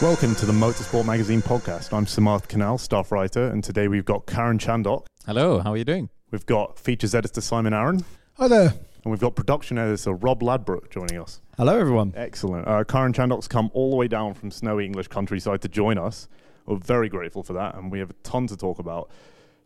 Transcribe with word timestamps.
Welcome 0.00 0.36
to 0.36 0.46
the 0.46 0.52
Motorsport 0.52 1.06
Magazine 1.06 1.42
podcast. 1.42 1.92
I'm 1.92 2.06
Samarth 2.06 2.46
Kanal, 2.46 2.78
staff 2.78 3.10
writer, 3.10 3.48
and 3.48 3.64
today 3.64 3.88
we've 3.88 4.04
got 4.04 4.26
Karun 4.26 4.56
Chandok. 4.60 5.06
Hello, 5.26 5.58
how 5.58 5.72
are 5.72 5.76
you 5.76 5.84
doing? 5.84 6.08
We've 6.30 6.46
got 6.46 6.78
features 6.78 7.16
editor 7.16 7.40
Simon 7.40 7.74
Arron, 7.74 8.04
Hi 8.34 8.46
there. 8.46 8.68
and 9.02 9.10
we've 9.10 9.18
got 9.20 9.34
production 9.34 9.76
editor 9.76 10.12
Rob 10.12 10.40
Ladbrook 10.40 10.90
joining 10.90 11.18
us. 11.20 11.40
Hello, 11.56 11.76
everyone. 11.76 12.12
Excellent. 12.16 12.68
Uh, 12.68 12.84
Karun 12.84 13.12
Chandok's 13.12 13.48
come 13.48 13.70
all 13.74 13.90
the 13.90 13.96
way 13.96 14.06
down 14.06 14.34
from 14.34 14.52
snowy 14.52 14.84
English 14.86 15.08
countryside 15.08 15.62
to 15.62 15.68
join 15.68 15.98
us. 15.98 16.28
We're 16.66 16.76
very 16.76 17.08
grateful 17.08 17.42
for 17.42 17.54
that, 17.54 17.74
and 17.74 17.90
we 17.90 17.98
have 17.98 18.10
a 18.10 18.14
ton 18.22 18.46
to 18.48 18.56
talk 18.56 18.78
about. 18.78 19.10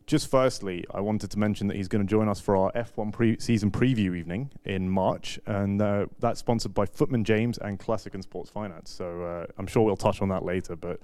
Just 0.05 0.29
firstly, 0.29 0.85
I 0.93 0.99
wanted 0.99 1.31
to 1.31 1.39
mention 1.39 1.67
that 1.67 1.77
he's 1.77 1.87
going 1.87 2.05
to 2.05 2.09
join 2.09 2.27
us 2.27 2.39
for 2.39 2.57
our 2.57 2.71
F1 2.73 3.13
pre- 3.13 3.39
season 3.39 3.71
preview 3.71 4.17
evening 4.17 4.51
in 4.65 4.89
March, 4.89 5.39
and 5.45 5.81
uh, 5.81 6.07
that's 6.19 6.39
sponsored 6.39 6.73
by 6.73 6.85
Footman 6.85 7.23
James 7.23 7.57
and 7.57 7.79
Classic 7.79 8.13
and 8.13 8.21
Sports 8.21 8.49
Finance. 8.49 8.91
So 8.91 9.23
uh, 9.23 9.45
I'm 9.57 9.67
sure 9.67 9.83
we'll 9.83 9.95
touch 9.95 10.21
on 10.21 10.27
that 10.29 10.43
later. 10.43 10.75
But 10.75 10.99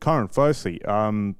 Karun, 0.00 0.32
firstly, 0.32 0.84
um, 0.84 1.36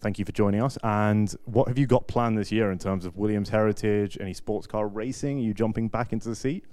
thank 0.00 0.18
you 0.18 0.26
for 0.26 0.32
joining 0.32 0.62
us. 0.62 0.76
And 0.82 1.34
what 1.46 1.68
have 1.68 1.78
you 1.78 1.86
got 1.86 2.06
planned 2.06 2.36
this 2.36 2.52
year 2.52 2.70
in 2.70 2.78
terms 2.78 3.06
of 3.06 3.16
Williams 3.16 3.48
heritage, 3.48 4.18
any 4.20 4.34
sports 4.34 4.66
car 4.66 4.86
racing? 4.86 5.38
Are 5.38 5.42
you 5.42 5.54
jumping 5.54 5.88
back 5.88 6.12
into 6.12 6.28
the 6.28 6.36
seat? 6.36 6.64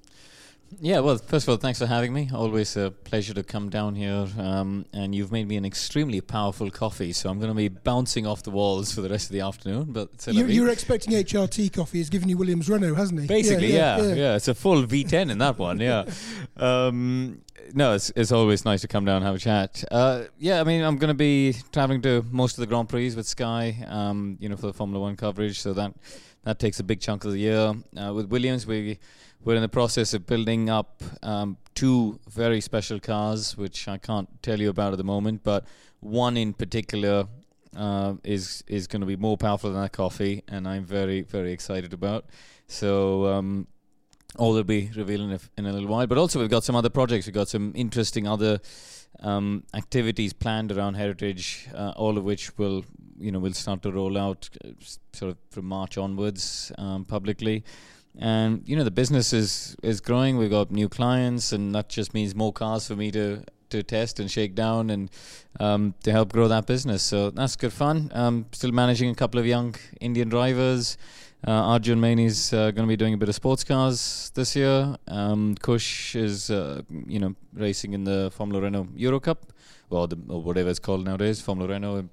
Yeah, 0.82 1.00
well, 1.00 1.18
first 1.18 1.48
of 1.48 1.52
all, 1.52 1.58
thanks 1.58 1.80
for 1.80 1.86
having 1.86 2.14
me. 2.14 2.30
Always 2.34 2.76
a 2.76 2.92
pleasure 2.92 3.34
to 3.36 3.44
come 3.44 3.70
down 3.70 3.96
here. 3.96 4.28
Um, 4.38 4.86
and 4.92 5.14
you've 5.14 5.32
made 5.32 5.48
me 5.48 5.56
an 5.56 5.66
extremely 5.66 6.20
powerful 6.22 6.70
coffee, 6.72 7.14
so 7.14 7.30
I'm 7.30 7.38
going 7.40 7.52
to 7.52 7.56
be 7.56 7.68
bouncing 7.68 8.26
off 8.26 8.44
the 8.44 8.52
walls 8.52 8.94
for 8.94 9.02
the 9.02 9.10
rest 9.10 9.28
of 9.28 9.34
the 9.34 9.42
afternoon. 9.42 9.92
But 9.92 10.10
You, 10.28 10.46
you 10.48 10.64
were 10.64 10.70
expecting 10.70 11.14
HRT 11.14 11.74
coffee. 11.74 12.00
He's 12.00 12.10
given 12.10 12.30
you 12.30 12.38
Williams 12.38 12.70
Renault, 12.70 12.96
hasn't 12.96 13.22
he? 13.22 13.28
Basically, 13.28 13.74
yeah 13.74 14.02
yeah, 14.02 14.36
It's 14.36 14.48
a 14.48 14.56
full 14.56 14.84
V10 14.84 15.32
in 15.32 15.38
that 15.38 15.58
one, 15.58 15.80
yeah. 15.80 16.06
Um, 16.58 17.42
no, 17.74 17.94
it's, 17.94 18.12
it's 18.16 18.32
always 18.32 18.66
nice 18.66 18.82
to 18.82 18.88
come 18.88 19.06
down 19.06 19.18
and 19.18 19.26
have 19.26 19.36
a 19.36 19.40
chat. 19.40 19.84
Uh, 19.90 20.24
yeah, 20.38 20.60
I 20.62 20.64
mean, 20.64 20.84
I'm 20.84 20.98
going 20.98 21.10
to 21.10 21.16
be 21.16 21.56
traveling 21.72 22.02
to 22.04 22.24
most 22.32 22.58
of 22.58 22.62
the 22.62 22.68
Grand 22.68 22.90
Prix 22.90 23.16
with 23.16 23.26
Sky, 23.26 23.84
um, 23.88 24.38
you 24.40 24.50
know, 24.50 24.56
for 24.56 24.68
the 24.68 24.74
Formula 24.74 25.02
One 25.02 25.16
coverage. 25.16 25.60
So 25.60 25.74
that 25.74 25.94
that 26.44 26.60
takes 26.60 26.80
a 26.80 26.84
big 26.84 27.00
chunk 27.00 27.26
of 27.26 27.32
the 27.32 27.40
year. 27.40 27.74
Uh, 27.98 28.14
with 28.14 28.28
Williams, 28.28 28.68
we 28.68 29.00
we're 29.44 29.56
in 29.56 29.62
the 29.62 29.70
process 29.70 30.14
of 30.14 30.26
building 30.26 30.70
up 30.70 31.02
um, 31.22 31.58
two 31.76 32.20
very 32.30 32.62
special 32.62 33.00
cars, 33.00 33.58
which 33.58 33.88
I 33.88 33.98
can't 33.98 34.30
tell 34.42 34.60
you 34.60 34.70
about 34.70 34.94
at 34.94 34.98
the 34.98 35.04
moment, 35.04 35.44
but 35.44 35.66
one 36.00 36.38
in 36.38 36.54
particular 36.54 37.28
uh, 37.76 38.14
is 38.24 38.64
is 38.68 38.88
going 38.88 39.02
to 39.02 39.08
be 39.08 39.16
more 39.16 39.38
powerful 39.38 39.72
than 39.72 39.82
that 39.82 39.92
coffee, 39.92 40.44
and 40.48 40.68
I'm 40.68 40.86
very 40.86 41.22
very 41.22 41.52
excited 41.52 41.94
about. 41.94 42.26
So. 42.68 43.28
Um, 43.28 43.68
all 44.36 44.54
will 44.54 44.64
be 44.64 44.90
revealed 44.96 45.22
in 45.22 45.32
a, 45.34 45.40
in 45.60 45.66
a 45.68 45.72
little 45.72 45.88
while. 45.88 46.08
But 46.08 46.18
also, 46.18 46.40
we've 46.40 46.50
got 46.50 46.64
some 46.64 46.76
other 46.76 46.90
projects. 46.90 47.28
We've 47.28 47.36
got 47.36 47.50
some 47.50 47.72
interesting 47.76 48.28
other 48.28 48.62
um, 49.20 49.64
activities 49.74 50.34
planned 50.34 50.72
around 50.72 50.96
heritage, 50.96 51.68
uh, 51.74 51.94
all 51.96 52.18
of 52.18 52.24
which 52.24 52.58
will, 52.58 52.84
you 53.20 53.32
know, 53.32 53.40
will 53.40 53.54
start 53.54 53.84
to 53.84 53.92
roll 53.92 54.18
out 54.18 54.50
uh, 54.66 54.70
sort 55.12 55.32
of 55.32 55.38
from 55.52 55.66
March 55.66 55.98
onwards 55.98 56.72
um, 56.78 57.06
publicly. 57.06 57.64
And 58.18 58.62
you 58.66 58.76
know, 58.76 58.84
the 58.84 58.92
business 58.92 59.34
is 59.34 59.76
is 59.82 60.02
growing. 60.02 60.38
We've 60.38 60.50
got 60.50 60.72
new 60.72 60.90
clients, 60.90 61.52
and 61.52 61.74
that 61.76 61.90
just 61.90 62.14
means 62.14 62.36
more 62.36 62.54
cars 62.54 62.88
for 62.88 62.96
me 62.96 63.12
to 63.12 63.44
to 63.70 63.84
test 63.84 64.20
and 64.20 64.30
shake 64.30 64.54
down 64.56 64.90
and 64.90 65.10
um, 65.60 65.96
to 66.04 66.12
help 66.12 66.32
grow 66.32 66.48
that 66.48 66.66
business. 66.68 67.02
So 67.04 67.32
that's 67.32 67.56
good 67.56 67.74
fun. 67.74 68.12
Um, 68.14 68.46
still 68.52 68.72
managing 68.72 69.10
a 69.10 69.16
couple 69.16 69.40
of 69.40 69.46
young 69.46 69.76
Indian 70.00 70.30
drivers. 70.30 70.98
Uh, 71.46 71.52
Arjun 71.52 72.00
Maini 72.00 72.26
is 72.26 72.54
uh, 72.54 72.72
going 72.72 72.88
to 72.88 72.88
be 72.88 72.96
doing 72.96 73.14
a 73.14 73.18
bit 73.18 73.28
of 73.28 73.36
sports 73.36 73.66
cars 73.66 74.32
this 74.34 74.56
year. 74.56 74.96
Um, 75.10 75.56
Kush 75.56 76.16
is, 76.16 76.50
uh, 76.50 76.84
you 77.06 77.20
know, 77.20 77.36
racing 77.54 77.94
in 77.94 78.06
the 78.06 78.32
Formula 78.32 78.62
Renault 78.62 78.88
Euro 78.96 79.20
Cup, 79.20 79.52
well, 79.90 80.08
the, 80.08 80.18
or 80.30 80.42
whatever 80.42 80.70
it's 80.70 80.80
called 80.80 81.04
nowadays, 81.04 81.42
Formula 81.42 81.70
Renault, 81.70 82.08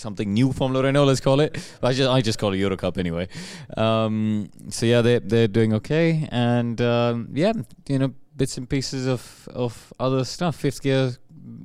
something 0.00 0.32
new 0.32 0.52
Formula 0.52 0.84
Renault, 0.84 1.04
let's 1.04 1.20
call 1.20 1.40
it. 1.40 1.58
I 1.82 1.92
just, 1.92 2.10
I 2.10 2.20
just 2.20 2.38
call 2.38 2.52
it 2.52 2.58
Euro 2.58 2.76
Cup 2.76 2.98
anyway. 2.98 3.28
Um, 3.76 4.50
so 4.68 4.86
yeah, 4.86 5.02
they 5.02 5.18
they're 5.18 5.48
doing 5.48 5.72
okay, 5.74 6.28
and 6.32 6.80
um, 6.80 7.28
yeah, 7.32 7.52
you 7.88 7.98
know, 7.98 8.14
bits 8.36 8.56
and 8.56 8.68
pieces 8.68 9.06
of 9.06 9.48
of 9.54 9.92
other 10.00 10.24
stuff. 10.24 10.56
Fifth 10.56 10.82
gear, 10.82 11.12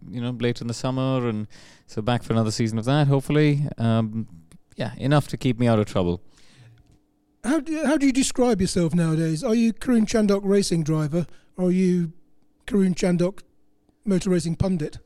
you 0.09 0.21
know, 0.21 0.31
later 0.31 0.63
in 0.63 0.67
the 0.67 0.73
summer, 0.73 1.27
and 1.27 1.47
so 1.87 2.01
back 2.01 2.23
for 2.23 2.33
another 2.33 2.51
season 2.51 2.77
of 2.77 2.85
that, 2.85 3.07
hopefully. 3.07 3.67
Um, 3.77 4.27
yeah, 4.75 4.93
enough 4.97 5.27
to 5.29 5.37
keep 5.37 5.59
me 5.59 5.67
out 5.67 5.79
of 5.79 5.85
trouble. 5.85 6.21
How 7.45 7.59
do, 7.59 7.85
how 7.85 7.97
do 7.97 8.07
you 8.07 8.11
describe 8.11 8.59
yourself 8.59 8.95
nowadays? 8.95 9.43
Are 9.43 9.53
you 9.53 9.71
Karun 9.71 10.05
Chandok 10.05 10.41
racing 10.43 10.83
driver 10.83 11.27
or 11.55 11.67
are 11.67 11.71
you 11.71 12.11
Karun 12.65 12.95
Chandok 12.95 13.41
motor 14.03 14.31
racing 14.31 14.55
pundit? 14.55 14.97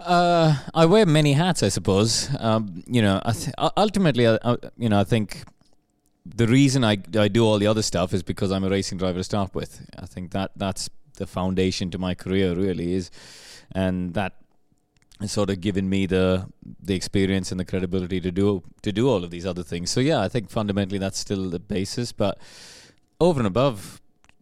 Uh, 0.00 0.56
I 0.74 0.86
wear 0.86 1.04
many 1.04 1.34
hats, 1.34 1.62
I 1.62 1.68
suppose. 1.68 2.30
Um, 2.38 2.82
you 2.86 3.02
know, 3.02 3.20
th- 3.32 3.54
ultimately, 3.76 4.26
I, 4.26 4.38
I, 4.42 4.56
you 4.78 4.88
know, 4.88 4.98
I 4.98 5.04
think 5.04 5.44
the 6.24 6.46
reason 6.46 6.84
I 6.84 6.98
I 7.18 7.28
do 7.28 7.44
all 7.44 7.58
the 7.58 7.66
other 7.66 7.82
stuff 7.82 8.14
is 8.14 8.22
because 8.22 8.50
I'm 8.50 8.64
a 8.64 8.70
racing 8.70 8.98
driver 8.98 9.18
to 9.18 9.24
start 9.24 9.54
with. 9.54 9.86
I 9.98 10.06
think 10.06 10.30
that 10.32 10.52
that's 10.56 10.88
the 11.16 11.26
foundation 11.26 11.90
to 11.90 11.98
my 11.98 12.14
career, 12.14 12.54
really 12.54 12.94
is, 12.94 13.10
and 13.72 14.14
that 14.14 14.36
has 15.20 15.32
sort 15.32 15.50
of 15.50 15.60
given 15.60 15.88
me 15.88 16.06
the 16.06 16.46
the 16.82 16.94
experience 16.94 17.50
and 17.50 17.60
the 17.60 17.64
credibility 17.64 18.20
to 18.20 18.30
do 18.30 18.62
to 18.82 18.92
do 18.92 19.08
all 19.08 19.22
of 19.22 19.30
these 19.30 19.44
other 19.44 19.62
things. 19.62 19.90
So 19.90 20.00
yeah, 20.00 20.20
I 20.20 20.28
think 20.28 20.50
fundamentally 20.50 20.98
that's 20.98 21.18
still 21.18 21.50
the 21.50 21.60
basis, 21.60 22.12
but 22.12 22.38
over 23.20 23.38
and 23.38 23.46
above 23.46 24.00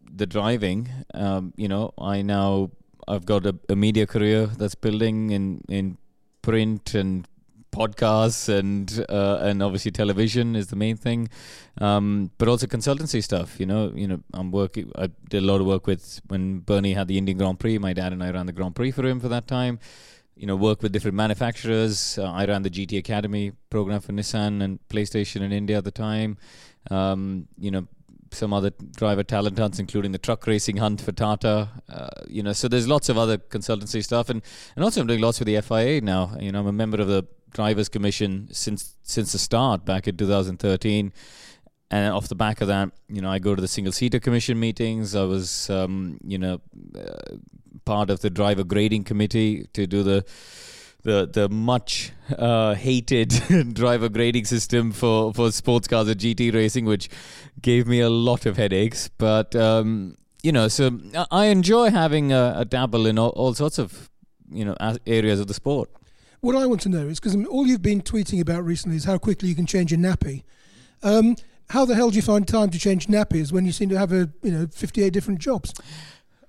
the 0.09 0.25
driving, 0.25 0.89
um, 1.13 1.53
you 1.57 1.67
know, 1.67 1.93
I 1.97 2.21
now 2.21 2.71
I've 3.09 3.25
got 3.25 3.45
a, 3.45 3.55
a 3.67 3.75
media 3.75 4.05
career 4.05 4.45
that's 4.45 4.75
building 4.75 5.31
in 5.31 5.63
in 5.67 5.97
print 6.41 6.93
and 6.93 7.27
podcasts 7.71 8.49
and 8.49 9.05
uh, 9.09 9.39
and 9.41 9.61
obviously 9.61 9.91
television 9.91 10.55
is 10.55 10.67
the 10.67 10.75
main 10.75 10.95
thing, 10.95 11.29
um, 11.79 12.31
but 12.37 12.47
also 12.47 12.67
consultancy 12.67 13.23
stuff. 13.23 13.59
You 13.59 13.65
know, 13.65 13.91
you 13.95 14.07
know, 14.07 14.21
I'm 14.33 14.51
working. 14.51 14.91
I 14.95 15.09
did 15.29 15.43
a 15.43 15.45
lot 15.45 15.61
of 15.61 15.67
work 15.67 15.87
with 15.87 16.21
when 16.27 16.59
Bernie 16.59 16.93
had 16.93 17.07
the 17.07 17.17
Indian 17.17 17.37
Grand 17.37 17.59
Prix. 17.59 17.77
My 17.77 17.93
dad 17.93 18.13
and 18.13 18.23
I 18.23 18.31
ran 18.31 18.45
the 18.45 18.53
Grand 18.53 18.75
Prix 18.75 18.91
for 18.91 19.05
him 19.05 19.19
for 19.19 19.29
that 19.29 19.47
time. 19.47 19.79
You 20.35 20.47
know, 20.47 20.55
work 20.55 20.81
with 20.81 20.93
different 20.93 21.15
manufacturers. 21.15 22.17
Uh, 22.17 22.31
I 22.31 22.45
ran 22.45 22.61
the 22.61 22.69
GT 22.69 22.97
Academy 22.97 23.51
program 23.69 23.99
for 23.99 24.13
Nissan 24.13 24.61
and 24.63 24.79
PlayStation 24.87 25.41
in 25.41 25.51
India 25.51 25.77
at 25.77 25.83
the 25.83 25.91
time. 25.91 26.37
Um, 26.89 27.47
you 27.57 27.71
know, 27.71 27.87
some 28.31 28.53
other 28.53 28.71
driver 28.95 29.23
talent 29.23 29.57
hunts, 29.57 29.79
including 29.79 30.11
the 30.11 30.17
truck 30.17 30.45
racing 30.47 30.77
hunt 30.77 31.01
for 31.01 31.11
Tata. 31.11 31.69
Uh, 31.89 32.09
you 32.27 32.43
know, 32.43 32.53
so 32.53 32.67
there's 32.67 32.87
lots 32.87 33.09
of 33.09 33.17
other 33.17 33.37
consultancy 33.37 34.03
stuff, 34.03 34.29
and 34.29 34.41
and 34.75 34.83
also 34.83 35.01
I'm 35.01 35.07
doing 35.07 35.21
lots 35.21 35.39
with 35.39 35.47
the 35.47 35.59
FIA 35.61 36.01
now. 36.01 36.35
You 36.39 36.51
know, 36.51 36.59
I'm 36.59 36.67
a 36.67 36.71
member 36.71 37.01
of 37.01 37.07
the 37.07 37.25
drivers 37.51 37.89
commission 37.89 38.47
since 38.51 38.95
since 39.03 39.31
the 39.31 39.39
start 39.39 39.85
back 39.85 40.07
in 40.07 40.17
2013. 40.17 41.13
And 41.91 42.13
off 42.13 42.27
the 42.27 42.35
back 42.35 42.61
of 42.61 42.67
that, 42.67 42.91
you 43.07 43.19
know, 43.19 43.31
I 43.31 43.39
go 43.39 43.55
to 43.55 43.61
the 43.61 43.67
single 43.67 43.91
seater 43.91 44.19
commission 44.19 44.59
meetings. 44.59 45.15
I 45.15 45.23
was, 45.23 45.71
um, 45.71 46.19
you 46.23 46.37
know, 46.37 46.61
uh, 46.95 47.37
part 47.83 48.11
of 48.11 48.19
the 48.19 48.29
driver 48.29 48.63
grading 48.63 49.05
committee 49.05 49.65
to 49.73 49.87
do 49.87 50.03
the 50.03 50.23
the 51.03 51.29
the 51.31 51.49
much 51.49 52.11
uh, 52.37 52.73
hated 52.75 53.29
driver 53.73 54.09
grading 54.09 54.45
system 54.45 54.91
for 54.91 55.33
for 55.33 55.51
sports 55.51 55.87
cars 55.87 56.09
at 56.09 56.17
GT 56.17 56.53
racing, 56.53 56.85
which 56.85 57.09
gave 57.61 57.87
me 57.87 57.99
a 57.99 58.09
lot 58.09 58.45
of 58.45 58.57
headaches. 58.57 59.09
But 59.17 59.55
um, 59.55 60.17
you 60.43 60.51
know, 60.51 60.67
so 60.67 60.99
I- 61.31 61.45
enjoy 61.45 61.89
having 61.91 62.31
a, 62.31 62.53
a 62.57 62.65
dabble 62.65 63.05
in 63.05 63.17
all, 63.17 63.29
all 63.29 63.53
sorts 63.53 63.79
of 63.79 64.09
you 64.51 64.65
know 64.65 64.75
areas 65.05 65.39
of 65.39 65.47
the 65.47 65.53
sport. 65.53 65.89
What 66.41 66.55
I 66.55 66.65
want 66.65 66.81
to 66.81 66.89
know 66.89 67.07
is 67.07 67.19
because 67.19 67.35
all 67.47 67.67
you've 67.67 67.81
been 67.81 68.01
tweeting 68.01 68.39
about 68.39 68.63
recently 68.63 68.95
is 68.97 69.03
how 69.03 69.17
quickly 69.17 69.49
you 69.49 69.55
can 69.55 69.65
change 69.65 69.91
a 69.91 69.97
nappy. 69.97 70.43
Um, 71.03 71.35
how 71.69 71.85
the 71.85 71.95
hell 71.95 72.09
do 72.09 72.15
you 72.15 72.21
find 72.21 72.47
time 72.47 72.69
to 72.71 72.79
change 72.79 73.07
nappies 73.07 73.51
when 73.51 73.65
you 73.65 73.71
seem 73.71 73.89
to 73.89 73.97
have 73.97 74.11
a 74.11 74.29
you 74.41 74.51
know 74.51 74.67
58 74.67 75.11
different 75.11 75.39
jobs? 75.39 75.73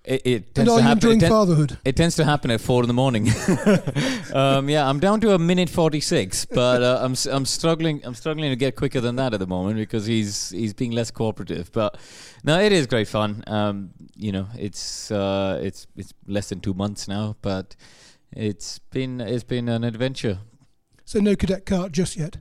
It, 0.03 0.23
it 0.25 0.35
And 0.47 0.55
tends 0.55 0.77
to 0.77 0.83
happen. 0.83 1.11
it, 1.11 1.21
ten- 1.21 1.29
fatherhood? 1.31 1.79
it 1.85 1.95
tends 1.95 2.17
to 2.17 2.25
happen 2.25 2.51
at 2.51 2.61
four 2.63 2.83
in 2.83 2.89
the 2.89 2.95
morning. 2.95 3.29
um, 4.33 4.69
yeah, 4.71 4.89
I'm 4.89 4.99
down 4.99 5.21
to 5.21 5.35
a 5.35 5.39
minute 5.39 5.69
forty-six, 5.69 6.47
but 6.47 6.83
uh, 6.83 7.01
I'm 7.03 7.15
I'm 7.31 7.45
struggling. 7.45 8.01
I'm 8.05 8.15
struggling 8.15 8.51
to 8.51 8.57
get 8.57 8.77
quicker 8.77 9.01
than 9.01 9.17
that 9.17 9.35
at 9.35 9.41
the 9.41 9.47
moment 9.47 9.77
because 9.77 10.07
he's 10.07 10.51
he's 10.51 10.73
being 10.73 10.93
less 10.93 11.11
cooperative. 11.11 11.71
But 11.73 11.99
no, 12.45 12.59
it 12.59 12.73
is 12.73 12.87
great 12.87 13.09
fun. 13.09 13.45
Um, 13.47 13.91
you 14.17 14.33
know, 14.33 14.47
it's 14.59 15.11
uh, 15.11 15.61
it's 15.63 15.87
it's 15.97 16.15
less 16.27 16.49
than 16.49 16.61
two 16.61 16.73
months 16.75 17.07
now, 17.07 17.37
but 17.43 17.77
it's 18.33 18.79
been 18.79 19.21
it's 19.21 19.45
been 19.45 19.69
an 19.69 19.85
adventure. 19.85 20.39
So 21.05 21.21
no 21.21 21.37
cadet 21.37 21.67
kart 21.67 21.93
just 21.93 22.17
yet. 22.17 22.39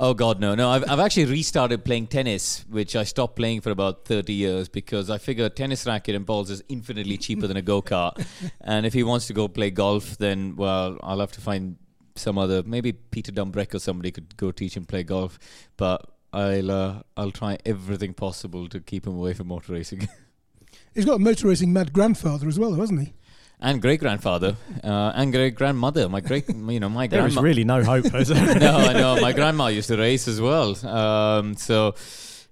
Oh 0.00 0.14
God, 0.14 0.38
no, 0.38 0.54
no! 0.54 0.70
I've 0.70 0.88
I've 0.88 1.00
actually 1.00 1.24
restarted 1.24 1.84
playing 1.84 2.06
tennis, 2.06 2.64
which 2.70 2.94
I 2.94 3.02
stopped 3.02 3.34
playing 3.34 3.62
for 3.62 3.70
about 3.70 4.04
thirty 4.04 4.32
years 4.32 4.68
because 4.68 5.10
I 5.10 5.18
figure 5.18 5.48
tennis 5.48 5.86
racket 5.86 6.14
and 6.14 6.24
balls 6.24 6.50
is 6.50 6.62
infinitely 6.68 7.16
cheaper 7.18 7.48
than 7.48 7.56
a 7.56 7.62
go 7.62 7.82
kart, 7.82 8.24
and 8.60 8.86
if 8.86 8.94
he 8.94 9.02
wants 9.02 9.26
to 9.26 9.32
go 9.32 9.48
play 9.48 9.72
golf, 9.72 10.16
then 10.18 10.54
well, 10.54 10.98
I'll 11.02 11.18
have 11.18 11.32
to 11.32 11.40
find 11.40 11.78
some 12.14 12.38
other 12.38 12.62
maybe 12.62 12.92
Peter 12.92 13.32
Dumbreck 13.32 13.74
or 13.74 13.80
somebody 13.80 14.12
could 14.12 14.36
go 14.36 14.52
teach 14.52 14.76
him 14.76 14.84
play 14.84 15.02
golf, 15.02 15.36
but 15.76 16.08
I'll 16.32 16.70
uh, 16.70 17.02
I'll 17.16 17.32
try 17.32 17.58
everything 17.66 18.14
possible 18.14 18.68
to 18.68 18.78
keep 18.78 19.04
him 19.04 19.16
away 19.16 19.34
from 19.34 19.48
motor 19.48 19.72
racing. 19.72 20.08
He's 20.94 21.06
got 21.06 21.14
a 21.14 21.18
motor 21.18 21.48
racing 21.48 21.72
mad 21.72 21.92
grandfather 21.92 22.46
as 22.46 22.56
well, 22.56 22.70
though, 22.70 22.80
hasn't 22.80 23.00
he? 23.00 23.14
And 23.60 23.82
great 23.82 24.00
grandfather 24.00 24.56
uh, 24.84 25.12
and 25.14 25.32
great 25.32 25.54
grandmother. 25.54 26.08
My 26.08 26.20
great, 26.20 26.48
you 26.48 26.80
know, 26.80 26.88
my 26.88 27.06
There 27.06 27.26
is 27.26 27.34
grandma. 27.34 27.46
really 27.46 27.64
no 27.64 27.82
hope. 27.82 28.14
is 28.14 28.28
there? 28.34 28.58
no, 28.58 28.76
I 28.76 28.92
know. 28.92 29.20
My 29.20 29.32
grandma 29.32 29.66
used 29.68 29.88
to 29.88 29.96
race 29.96 30.28
as 30.28 30.40
well. 30.40 30.76
Um, 30.86 31.54
so, 31.56 31.94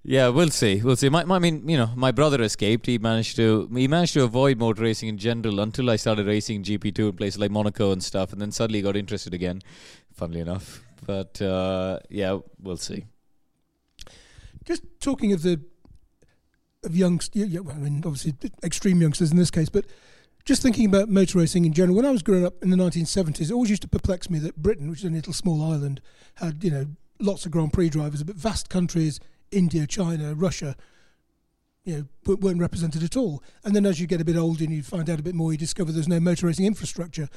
yeah, 0.02 0.28
we'll 0.28 0.50
see. 0.50 0.82
We'll 0.82 0.96
see. 0.96 1.08
My, 1.08 1.24
my, 1.24 1.36
I 1.36 1.38
mean, 1.38 1.68
you 1.68 1.76
know, 1.76 1.90
my 1.96 2.12
brother 2.12 2.40
escaped. 2.42 2.86
He 2.86 2.98
managed 2.98 3.36
to 3.36 3.68
he 3.74 3.88
managed 3.88 4.14
to 4.14 4.22
avoid 4.22 4.58
motor 4.58 4.82
racing 4.82 5.08
in 5.08 5.18
general 5.18 5.60
until 5.60 5.90
I 5.90 5.96
started 5.96 6.26
racing 6.26 6.62
GP2 6.62 7.10
in 7.10 7.16
places 7.16 7.40
like 7.40 7.50
Monaco 7.50 7.92
and 7.92 8.02
stuff, 8.02 8.32
and 8.32 8.40
then 8.40 8.52
suddenly 8.52 8.82
got 8.82 8.96
interested 8.96 9.34
again. 9.34 9.62
Funnily 10.12 10.40
enough, 10.40 10.82
but 11.04 11.42
uh, 11.42 11.98
yeah, 12.08 12.38
we'll 12.62 12.76
see. 12.78 13.04
Just 14.64 14.82
talking 15.00 15.32
of 15.32 15.42
the 15.42 15.60
of 16.84 16.96
youngs, 16.96 17.30
yeah, 17.32 17.46
yeah, 17.46 17.60
well, 17.60 17.74
I 17.74 17.78
mean, 17.80 18.02
obviously 18.04 18.34
extreme 18.62 19.02
youngsters 19.02 19.30
in 19.32 19.36
this 19.36 19.50
case, 19.50 19.68
but 19.68 19.86
just 20.46 20.62
thinking 20.62 20.86
about 20.86 21.08
motor 21.08 21.38
racing 21.38 21.64
in 21.64 21.72
general. 21.72 21.96
When 21.96 22.06
I 22.06 22.12
was 22.12 22.22
growing 22.22 22.46
up 22.46 22.62
in 22.62 22.70
the 22.70 22.76
1970s, 22.76 23.50
it 23.50 23.52
always 23.52 23.68
used 23.68 23.82
to 23.82 23.88
perplex 23.88 24.30
me 24.30 24.38
that 24.38 24.56
Britain, 24.56 24.88
which 24.88 25.00
is 25.00 25.04
a 25.04 25.10
little 25.10 25.32
small 25.32 25.60
island, 25.72 26.00
had 26.36 26.64
you 26.64 26.70
know 26.70 26.86
lots 27.18 27.44
of 27.44 27.52
Grand 27.52 27.72
Prix 27.72 27.90
drivers, 27.90 28.22
but 28.22 28.36
vast 28.36 28.70
countries, 28.70 29.20
India, 29.50 29.86
China, 29.86 30.34
Russia, 30.34 30.76
you 31.84 32.08
know, 32.26 32.36
weren't 32.36 32.60
represented 32.60 33.02
at 33.02 33.16
all. 33.16 33.42
And 33.64 33.74
then 33.74 33.86
as 33.86 34.00
you 34.00 34.06
get 34.06 34.20
a 34.20 34.24
bit 34.24 34.36
older 34.36 34.64
and 34.64 34.72
you 34.72 34.82
find 34.82 35.10
out 35.10 35.18
a 35.18 35.22
bit 35.22 35.34
more, 35.34 35.52
you 35.52 35.58
discover 35.58 35.92
there's 35.92 36.08
no 36.08 36.20
motor 36.20 36.46
racing 36.46 36.66
infrastructure. 36.66 37.28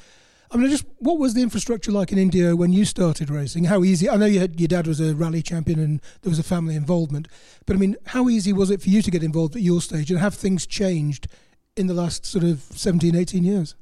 I 0.52 0.58
mean, 0.58 0.70
just 0.70 0.86
what 0.98 1.20
was 1.20 1.36
the 1.36 1.44
infrastructure 1.44 1.92
like 1.92 2.12
in 2.12 2.18
India 2.18 2.56
when 2.56 2.74
you 2.74 2.84
started 2.84 3.30
racing? 3.30 3.66
How 3.66 3.84
easy? 3.84 4.10
I 4.10 4.18
know 4.18 4.26
you 4.26 4.40
had, 4.40 4.60
your 4.60 4.68
dad 4.68 4.88
was 4.88 5.00
a 5.00 5.16
rally 5.16 5.44
champion 5.44 5.80
and 5.80 6.02
there 6.22 6.30
was 6.30 6.40
a 6.40 6.44
family 6.44 6.76
involvement, 6.76 7.28
but 7.66 7.76
I 7.76 7.80
mean, 7.80 7.96
how 8.08 8.30
easy 8.30 8.52
was 8.54 8.72
it 8.72 8.82
for 8.82 8.90
you 8.90 9.02
to 9.02 9.12
get 9.12 9.24
involved 9.24 9.56
at 9.56 9.62
your 9.62 9.82
stage, 9.82 10.10
and 10.10 10.20
have 10.20 10.34
things 10.34 10.66
changed 10.66 11.28
in 11.80 11.88
the 11.88 11.94
last 11.94 12.26
sort 12.26 12.44
of 12.44 12.60
17, 12.60 13.16
18 13.16 13.44
years? 13.44 13.76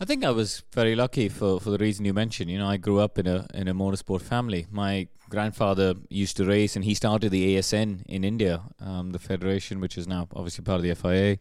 I 0.00 0.04
think 0.04 0.24
I 0.24 0.30
was 0.30 0.64
very 0.72 0.96
lucky 0.96 1.28
for, 1.28 1.60
for 1.60 1.70
the 1.70 1.78
reason 1.78 2.04
you 2.04 2.12
mentioned. 2.12 2.50
You 2.50 2.58
know, 2.58 2.66
I 2.66 2.76
grew 2.76 2.98
up 2.98 3.20
in 3.20 3.28
a 3.28 3.46
in 3.54 3.68
a 3.68 3.74
motorsport 3.74 4.20
family. 4.20 4.66
My 4.68 5.06
grandfather 5.28 5.94
used 6.10 6.36
to 6.38 6.44
race, 6.44 6.74
and 6.74 6.84
he 6.84 6.92
started 6.92 7.30
the 7.30 7.54
ASN 7.54 8.02
in 8.06 8.24
India, 8.24 8.62
um, 8.80 9.12
the 9.12 9.20
federation, 9.20 9.80
which 9.80 9.96
is 9.96 10.08
now 10.08 10.26
obviously 10.34 10.64
part 10.64 10.78
of 10.78 10.82
the 10.82 10.92
FIA. 10.94 11.38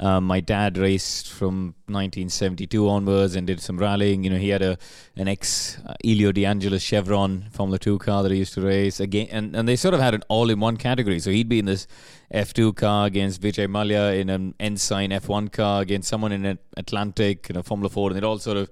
Um, 0.00 0.24
my 0.24 0.40
dad 0.40 0.78
raced 0.78 1.30
from 1.30 1.74
1972 1.86 2.88
onwards 2.88 3.36
and 3.36 3.46
did 3.46 3.60
some 3.60 3.76
rallying. 3.76 4.24
You 4.24 4.30
know, 4.30 4.38
he 4.38 4.48
had 4.48 4.62
a 4.62 4.78
an 5.14 5.28
ex 5.28 5.78
uh, 5.86 5.92
Elio 6.02 6.32
De 6.32 6.46
Angelis 6.46 6.82
Chevron 6.82 7.44
Formula 7.52 7.78
Two 7.78 7.98
car 7.98 8.22
that 8.22 8.32
he 8.32 8.38
used 8.38 8.54
to 8.54 8.62
race 8.62 9.00
again, 9.00 9.28
and 9.30 9.54
and 9.54 9.68
they 9.68 9.76
sort 9.76 9.92
of 9.92 10.00
had 10.00 10.14
an 10.14 10.22
all 10.28 10.48
in 10.48 10.60
one 10.60 10.78
category. 10.78 11.20
So 11.20 11.30
he'd 11.30 11.50
be 11.50 11.58
in 11.58 11.66
this 11.66 11.86
F2 12.32 12.76
car 12.76 13.06
against 13.06 13.40
Vijay 13.40 13.68
Mallya 13.68 14.20
in 14.20 14.28
an 14.28 14.54
Ensign 14.60 15.10
F1 15.10 15.50
car 15.50 15.80
against 15.80 16.08
someone 16.08 16.32
in 16.32 16.44
an 16.44 16.58
Atlantic, 16.76 17.48
you 17.48 17.54
know, 17.54 17.62
Formula 17.62 17.88
4, 17.88 18.10
and 18.10 18.16
they'd 18.16 18.24
all 18.24 18.38
sort 18.38 18.58
of 18.58 18.70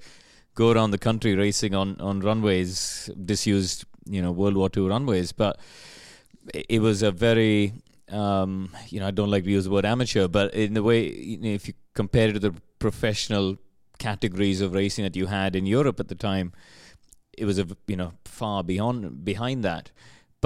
go 0.55 0.71
around 0.71 0.91
the 0.91 0.99
country 0.99 1.35
racing 1.35 1.75
on, 1.75 1.99
on 2.01 2.21
runways, 2.21 3.11
disused, 3.25 3.85
you 4.05 4.21
know, 4.21 4.31
World 4.31 4.57
War 4.57 4.69
II 4.77 4.89
runways. 4.89 5.33
But 5.33 5.59
it, 6.53 6.67
it 6.69 6.79
was 6.81 7.03
a 7.03 7.11
very, 7.11 7.73
um, 8.11 8.71
you 8.89 9.01
know, 9.01 9.07
I 9.07 9.11
don't 9.11 9.31
like 9.31 9.45
to 9.45 9.51
use 9.51 9.65
the 9.65 9.71
word 9.71 9.87
amateur, 9.87 10.29
but 10.29 10.53
in 10.53 10.75
the 10.75 10.83
way, 10.83 11.11
you 11.11 11.39
know, 11.39 11.49
if 11.49 11.67
you 11.67 11.75
compare 11.95 12.29
it 12.29 12.35
to 12.35 12.39
the 12.39 12.55
professional 12.79 13.57
categories 13.99 14.61
of 14.61 14.75
racing 14.75 15.05
that 15.05 15.17
you 15.17 15.27
had 15.27 15.57
in 15.57 15.65
Europe 15.65 15.99
at 15.99 16.09
the 16.09 16.15
time, 16.15 16.53
it 17.37 17.45
was 17.45 17.59
a 17.59 17.67
you 17.87 17.97
know 17.97 18.13
far 18.25 18.63
beyond 18.65 19.25
behind 19.25 19.63
that 19.63 19.91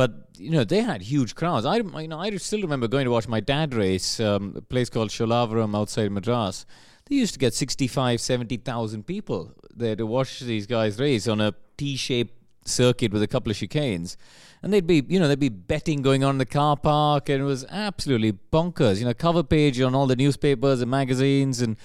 but 0.00 0.12
you 0.38 0.50
know 0.50 0.64
they 0.64 0.80
had 0.80 1.02
huge 1.02 1.34
crowds. 1.34 1.66
I 1.66 1.76
you 1.76 2.08
know 2.08 2.18
I 2.18 2.34
still 2.36 2.62
remember 2.62 2.88
going 2.88 3.04
to 3.04 3.10
watch 3.10 3.28
my 3.28 3.40
dad 3.40 3.74
race 3.74 4.18
um, 4.18 4.54
a 4.56 4.62
place 4.62 4.88
called 4.88 5.10
Sholavaram 5.10 5.76
outside 5.76 6.10
Madras. 6.10 6.64
They 7.04 7.16
used 7.16 7.34
to 7.34 7.38
get 7.38 7.52
65, 7.52 8.18
70,000 8.18 9.06
people 9.06 9.52
there 9.76 9.94
to 9.96 10.06
watch 10.06 10.40
these 10.40 10.66
guys 10.66 10.98
race 10.98 11.28
on 11.28 11.42
a 11.42 11.52
T-shaped 11.76 12.32
circuit 12.64 13.12
with 13.12 13.22
a 13.22 13.26
couple 13.26 13.50
of 13.50 13.58
chicanes. 13.58 14.16
And 14.62 14.72
they'd 14.72 14.86
be, 14.86 15.04
you 15.06 15.20
know, 15.20 15.26
there'd 15.26 15.38
be 15.38 15.50
betting 15.50 16.00
going 16.00 16.24
on 16.24 16.36
in 16.36 16.38
the 16.38 16.46
car 16.46 16.78
park, 16.78 17.28
and 17.28 17.42
it 17.42 17.44
was 17.44 17.66
absolutely 17.68 18.32
bonkers. 18.32 19.00
You 19.00 19.04
know, 19.04 19.12
cover 19.12 19.42
page 19.42 19.78
on 19.82 19.94
all 19.94 20.06
the 20.06 20.16
newspapers 20.16 20.80
and 20.80 20.90
magazines, 20.90 21.60
and 21.60 21.76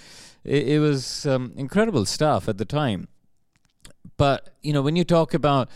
it, 0.45 0.69
it 0.69 0.79
was 0.79 1.25
um, 1.25 1.51
incredible 1.57 2.05
stuff 2.05 2.47
at 2.47 2.59
the 2.59 2.65
time. 2.65 3.09
But 4.15 4.55
you 4.61 4.71
know, 4.71 4.81
when 4.81 4.95
you 4.95 5.03
talk 5.03 5.33
about 5.33 5.69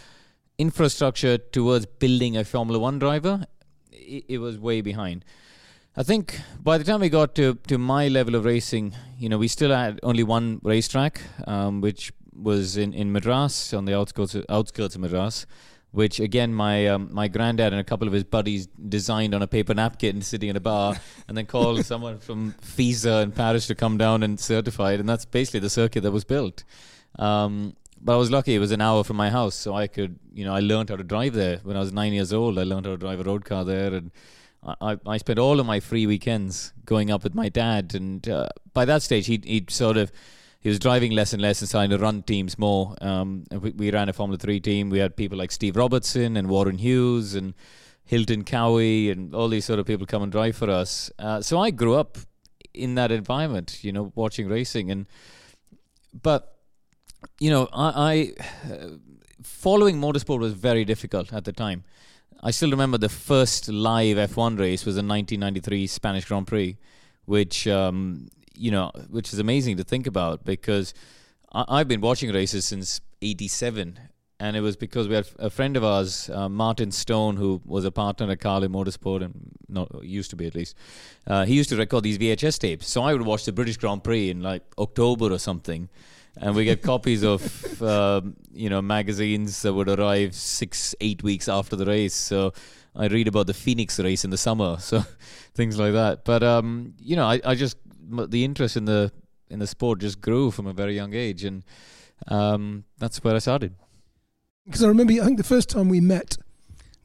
infrastructure 0.60 1.38
towards 1.38 1.86
building 1.88 2.38
a 2.38 2.44
Formula 2.44 2.78
One 2.78 3.00
driver, 3.00 3.48
it, 3.92 4.26
it, 4.28 4.38
was 4.38 4.60
way 4.60 4.82
behind. 4.82 5.26
I 5.96 6.04
think 6.04 6.40
by 6.62 6.78
the 6.78 6.84
time 6.84 7.00
we 7.00 7.10
got 7.10 7.34
to, 7.36 7.56
to 7.68 7.78
my 7.78 8.10
level 8.10 8.36
of 8.36 8.46
racing, 8.46 8.94
you 9.18 9.30
know, 9.30 9.38
we 9.38 9.48
still 9.48 9.74
had 9.74 10.00
only 10.04 10.24
one 10.24 10.60
racetrack, 10.62 11.22
um, 11.48 11.82
which 11.82 12.12
was 12.34 12.78
in, 12.78 12.94
in 12.94 13.12
Madras, 13.12 13.74
on 13.74 13.86
the 13.86 13.98
outskirts 13.98 14.36
of, 14.36 14.46
outskirts 14.50 14.96
of 14.96 15.02
Madras, 15.02 15.48
which 15.92 16.20
again 16.20 16.54
my 16.54 16.88
um, 16.88 17.10
my 17.12 17.28
granddad 17.28 17.74
and 17.74 17.80
a 17.80 17.84
couple 17.84 18.08
of 18.08 18.14
his 18.14 18.24
buddies 18.24 18.68
designed 18.68 19.34
on 19.34 19.42
a 19.42 19.48
paper 19.48 19.74
napkin 19.74 20.22
sitting 20.32 20.50
in 20.50 20.56
a 20.56 20.60
bar, 20.60 20.96
and 21.28 21.38
then 21.38 21.46
called 21.46 21.86
someone 21.94 22.20
from 22.20 22.54
FISA 22.62 23.24
in 23.24 23.32
Paris 23.32 23.68
to 23.68 23.76
come 23.76 23.98
down 23.98 24.24
and 24.24 24.40
certify 24.40 24.94
it, 24.94 25.00
and 25.00 25.08
that's 25.10 25.26
basically 25.26 25.62
the 25.62 25.70
circuit 25.70 26.02
that 26.02 26.12
was 26.12 26.24
built. 26.24 26.64
Um, 27.18 27.76
but 28.02 28.14
I 28.14 28.18
was 28.18 28.32
lucky; 28.32 28.56
it 28.56 28.60
was 28.60 28.72
an 28.72 28.82
hour 28.82 29.04
from 29.04 29.18
my 29.18 29.30
house, 29.30 29.56
so 29.56 29.74
I 29.74 29.88
could, 29.88 30.20
you 30.34 30.46
know, 30.46 30.54
I 30.54 30.60
learned 30.60 30.90
how 30.90 30.96
to 30.96 31.04
drive 31.04 31.34
there 31.34 31.60
when 31.64 31.76
I 31.76 31.80
was 31.80 31.92
nine 31.92 32.14
years 32.14 32.34
old. 32.34 32.58
I 32.58 32.64
learned 32.64 32.86
how 32.86 32.94
to 32.94 32.98
drive 32.98 33.20
a 33.20 33.24
road 33.24 33.46
car 33.46 33.64
there, 33.66 33.94
and 33.94 34.12
I, 34.64 34.98
I 35.06 35.18
spent 35.18 35.40
all 35.40 35.60
of 35.60 35.66
my 35.66 35.80
free 35.80 36.06
weekends 36.06 36.74
going 36.86 37.12
up 37.12 37.24
with 37.24 37.34
my 37.34 37.50
dad. 37.50 37.96
And 37.96 38.28
uh, 38.28 38.50
by 38.74 38.86
that 38.86 39.02
stage, 39.02 39.28
he 39.28 39.42
he 39.44 39.66
sort 39.70 39.98
of 39.98 40.12
he 40.60 40.70
was 40.70 40.80
driving 40.80 41.12
less 41.12 41.34
and 41.34 41.42
less 41.42 41.62
and 41.62 41.70
starting 41.70 41.92
to 41.92 41.98
run 41.98 42.24
teams 42.24 42.58
more. 42.58 42.96
Um, 43.02 43.46
we, 43.52 43.72
we, 43.72 43.92
ran 43.92 44.10
a 44.10 44.14
Formula 44.14 44.38
Three 44.38 44.60
team. 44.60 44.90
We 44.90 45.00
had 45.00 45.16
people 45.16 45.38
like 45.38 45.52
Steve 45.52 45.78
Robertson 45.78 46.36
and 46.36 46.50
Warren 46.50 46.78
Hughes 46.78 47.34
and 47.34 47.54
Hilton 48.04 48.44
Cowie 48.44 49.10
and 49.10 49.34
all 49.34 49.48
these 49.48 49.66
sort 49.66 49.80
of 49.80 49.86
people 49.86 50.06
come 50.06 50.24
and 50.24 50.32
drive 50.32 50.58
for 50.58 50.70
us. 50.70 51.12
Uh, 51.18 51.42
so 51.42 51.60
I 51.60 51.72
grew 51.72 51.96
up 51.96 52.18
in 52.74 52.96
that 52.96 53.12
environment, 53.12 53.84
you 53.84 53.92
know, 53.92 54.12
watching 54.16 54.48
racing 54.48 54.92
and 54.92 55.08
but 56.22 56.59
you 57.40 57.50
know, 57.50 57.68
I, 57.74 58.34
I 58.48 58.92
following 59.42 60.00
motorsport 60.00 60.40
was 60.40 60.54
very 60.54 60.86
difficult 60.86 61.34
at 61.34 61.46
the 61.46 61.54
time. 61.54 61.84
I 62.42 62.52
still 62.52 62.72
remember 62.72 62.98
the 62.98 63.10
first 63.10 63.68
live 63.68 64.18
F1 64.18 64.58
race 64.58 64.86
was 64.86 64.96
the 64.96 65.00
1993 65.00 65.88
Spanish 65.88 66.26
Grand 66.26 66.48
Prix, 66.48 66.78
which 67.26 67.68
um, 67.68 68.30
you 68.56 68.72
know, 68.72 68.92
which 69.10 69.34
is 69.34 69.40
amazing 69.40 69.78
to 69.78 69.84
think 69.84 70.08
about 70.08 70.46
because 70.46 70.94
I, 71.52 71.80
have 71.80 71.88
been 71.88 72.02
watching 72.02 72.32
races 72.32 72.66
since 72.66 73.02
'87, 73.22 74.00
and 74.40 74.56
it 74.56 74.62
was 74.62 74.78
because 74.78 75.10
we 75.10 75.16
had 75.16 75.28
a 75.38 75.50
friend 75.50 75.76
of 75.76 75.84
ours, 75.84 76.30
uh, 76.30 76.48
Martin 76.48 76.92
Stone, 76.92 77.36
who 77.36 77.62
was 77.66 77.84
a 77.84 77.92
partner 77.92 78.30
at 78.32 78.40
Carlin 78.40 78.72
Motorsport 78.72 79.24
and 79.24 79.52
not 79.68 80.04
used 80.04 80.30
to 80.30 80.38
be 80.38 80.48
at 80.48 80.56
least. 80.56 80.76
Uh, 81.28 81.46
he 81.46 81.56
used 81.56 81.70
to 81.70 81.76
record 81.76 82.04
these 82.04 82.18
VHS 82.18 82.60
tapes, 82.60 82.88
so 82.88 83.02
I 83.04 83.14
would 83.14 83.24
watch 83.24 83.44
the 83.44 83.52
British 83.52 83.78
Grand 83.78 84.04
Prix 84.04 84.30
in 84.30 84.42
like 84.42 84.64
October 84.78 85.32
or 85.32 85.40
something 85.40 85.90
and 86.38 86.56
we 86.56 86.66
get 86.66 86.82
copies 86.82 87.24
of 87.24 87.82
um, 87.84 88.36
you 88.52 88.70
know 88.70 88.82
magazines 88.82 89.62
that 89.62 89.74
would 89.74 89.90
arrive 89.90 90.36
six 90.36 90.96
eight 91.02 91.24
weeks 91.24 91.48
after 91.48 91.76
the 91.76 91.86
race. 91.86 92.16
So 92.16 92.54
i 92.96 93.06
read 93.06 93.28
about 93.28 93.46
the 93.46 93.54
phoenix 93.54 94.00
race 94.00 94.26
in 94.26 94.32
the 94.32 94.38
summer 94.38 94.78
so 94.80 95.04
things 95.54 95.78
like 95.80 95.94
that. 95.94 96.26
But 96.26 96.44
um, 96.44 96.94
you 97.00 97.16
know 97.16 97.26
I, 97.26 97.42
I 97.46 97.56
just 97.56 97.78
the 98.10 98.44
interest 98.44 98.78
in 98.78 98.86
the 98.86 99.12
in 99.50 99.60
the 99.60 99.68
sport 99.68 100.00
just 100.00 100.22
grew 100.22 100.52
from 100.52 100.68
a 100.68 100.74
very 100.74 100.96
young 100.96 101.14
age. 101.14 101.44
And 101.44 101.64
um, 102.28 102.84
that's 102.98 103.24
where 103.24 103.36
i 103.36 103.40
started. 103.40 103.76
Because 104.66 104.84
i 104.84 104.88
remember 104.88 105.14
i 105.14 105.26
think 105.26 105.38
the 105.38 105.44
first 105.44 105.70
time 105.70 105.90
we 105.90 106.00
met 106.00 106.38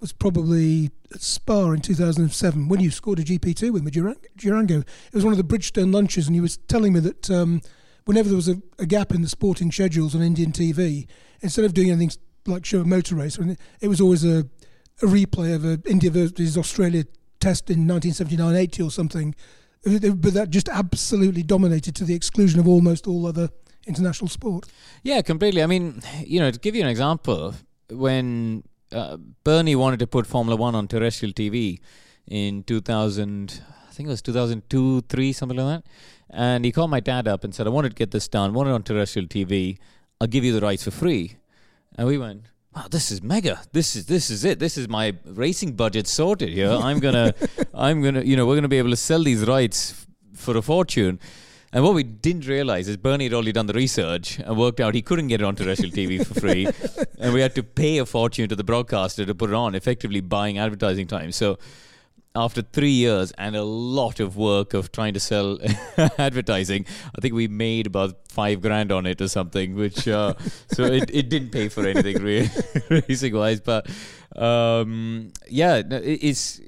was 0.00 0.12
probably 0.12 0.90
at 1.14 1.23
Spa 1.23 1.71
in 1.71 1.81
2007 1.81 2.69
when 2.69 2.78
you 2.78 2.90
scored 2.90 3.21
a 3.21 3.25
GP2 3.25 3.71
with 3.71 3.90
Durango. 4.37 4.81
It 4.81 5.14
was 5.14 5.25
one 5.25 5.33
of 5.33 5.38
the 5.38 5.45
Bridgestone 5.45 5.95
lunches, 5.95 6.26
and 6.26 6.37
you 6.37 6.43
was 6.43 6.59
telling 6.69 6.93
me 6.93 7.00
that 7.00 7.31
um, 7.31 7.62
whenever 8.04 8.28
there 8.28 8.37
was 8.37 8.49
a, 8.49 8.61
a, 8.78 8.87
gap 8.87 9.12
in 9.12 9.23
the 9.23 9.28
sporting 9.28 9.73
schedules 9.73 10.14
on 10.14 10.23
Indian 10.23 10.52
TV, 10.52 11.06
instead 11.40 11.64
of 11.64 11.75
doing 11.75 11.90
anything 11.90 12.11
like 12.46 12.64
show 12.64 12.80
a 12.80 12.84
motor 12.84 13.14
race, 13.16 13.38
it 13.80 13.88
was 13.88 14.00
always 14.00 14.25
a, 14.25 14.46
a 15.02 15.06
replay 15.06 15.54
of 15.54 15.64
a 15.64 15.80
India 15.88 16.11
versus 16.11 16.58
Australia 16.58 17.04
test 17.40 17.70
in 17.70 17.87
1979 17.87 18.54
80 18.54 18.82
or 18.82 18.90
something. 18.90 19.34
But 19.84 20.34
that 20.34 20.49
just 20.50 20.68
absolutely 20.68 21.42
dominated 21.42 21.94
to 21.96 22.04
the 22.04 22.14
exclusion 22.14 22.58
of 22.58 22.66
almost 22.66 23.06
all 23.06 23.26
other 23.26 23.50
international 23.87 24.28
sport. 24.28 24.66
Yeah, 25.02 25.20
completely. 25.20 25.62
I 25.62 25.66
mean, 25.66 26.00
you 26.25 26.40
know, 26.40 26.50
to 26.50 26.58
give 26.58 26.75
you 26.75 26.82
an 26.82 26.88
example, 26.88 27.54
when 27.90 28.64
uh, 28.92 29.18
Bernie 29.44 29.76
wanted 29.76 29.99
to 30.00 30.06
put 30.06 30.26
Formula 30.26 30.56
One 30.56 30.75
on 30.75 30.88
terrestrial 30.88 31.34
TV 31.34 31.80
in 32.26 32.62
2000, 32.62 33.61
I 33.88 33.92
think 33.92 34.06
it 34.06 34.11
was 34.11 34.23
2002, 34.23 35.02
three, 35.02 35.32
something 35.32 35.58
like 35.58 35.82
that. 35.82 35.90
And 36.31 36.64
he 36.64 36.73
called 36.73 36.90
my 36.90 37.00
dad 37.00 37.28
up 37.28 37.45
and 37.45 37.54
said, 37.54 37.66
"I 37.66 37.71
wanted 37.71 37.90
to 37.90 37.95
get 37.95 38.11
this 38.11 38.28
done. 38.28 38.50
I 38.50 38.52
want 38.52 38.69
it 38.69 38.73
on 38.73 38.83
terrestrial 38.83 39.28
TV. 39.28 39.78
I'll 40.21 40.26
give 40.26 40.45
you 40.45 40.52
the 40.52 40.61
rights 40.61 40.85
for 40.85 40.90
free." 40.90 41.37
And 41.97 42.09
we 42.09 42.19
went, 42.19 42.47
"Wow, 42.75 42.87
this 42.90 43.11
is 43.11 43.23
mega! 43.23 43.61
This 43.73 43.95
is 43.95 44.07
this 44.07 44.31
is 44.31 44.45
it. 44.45 44.59
This 44.59 44.76
is 44.76 44.88
my 44.88 45.14
racing 45.25 45.73
budget 45.75 46.07
sorted 46.07 46.49
here. 46.50 46.71
I'm 46.88 46.99
gonna, 46.99 47.35
I'm 47.73 48.02
gonna, 48.02 48.23
you 48.23 48.37
know, 48.37 48.47
we're 48.47 48.57
gonna 48.57 48.69
be 48.69 48.78
able 48.78 48.90
to 48.90 48.97
sell 48.97 49.23
these 49.23 49.47
rights 49.47 49.93
f- 49.93 50.07
for 50.35 50.57
a 50.57 50.62
fortune." 50.62 51.21
And 51.73 51.83
what 51.83 51.95
we 51.95 52.04
didn't 52.04 52.47
realize 52.47 52.87
is 52.87 52.97
Bernie 52.97 53.25
had 53.25 53.33
already 53.35 53.50
done 53.50 53.66
the 53.66 53.73
research 53.73 54.38
and 54.38 54.57
worked 54.57 54.78
out 54.78 54.95
he 54.95 55.02
couldn't 55.02 55.26
get 55.26 55.40
it 55.40 55.45
on 55.45 55.57
terrestrial 55.57 55.90
TV 55.90 56.25
for 56.25 56.33
free. 56.40 56.69
and 57.19 57.35
we 57.35 57.40
had 57.40 57.57
to 57.57 57.64
pay 57.64 57.99
a 57.99 58.07
fortune 58.07 58.49
to 58.49 58.54
the 58.54 58.62
broadcaster 58.62 59.26
to 59.26 59.35
put 59.35 59.50
it 59.50 59.54
on, 59.57 59.75
effectively 59.75 60.21
buying 60.21 60.57
advertising 60.57 61.09
time. 61.09 61.33
So 61.33 61.59
after 62.37 62.62
three 62.62 62.91
years 62.91 63.31
and 63.38 63.55
a 63.55 63.62
lot 63.62 64.19
of 64.19 64.37
work 64.37 64.75
of 64.75 64.91
trying 64.91 65.14
to 65.14 65.21
sell 65.21 65.59
advertising, 66.19 66.85
I 67.17 67.21
think 67.21 67.33
we 67.33 67.47
made 67.47 67.87
about 67.87 68.17
five 68.29 68.61
grand 68.61 68.91
on 68.91 69.07
it 69.07 69.21
or 69.21 69.29
something, 69.29 69.76
which, 69.76 70.09
uh, 70.09 70.35
so 70.73 70.85
it, 70.85 71.11
it 71.12 71.29
didn't 71.29 71.50
pay 71.50 71.69
for 71.69 71.87
anything 71.87 72.21
really, 72.21 72.50
racing 72.91 73.37
wise. 73.37 73.61
But 73.61 73.88
um, 74.35 75.33
yeah, 75.49 75.83
it's, 75.88 76.61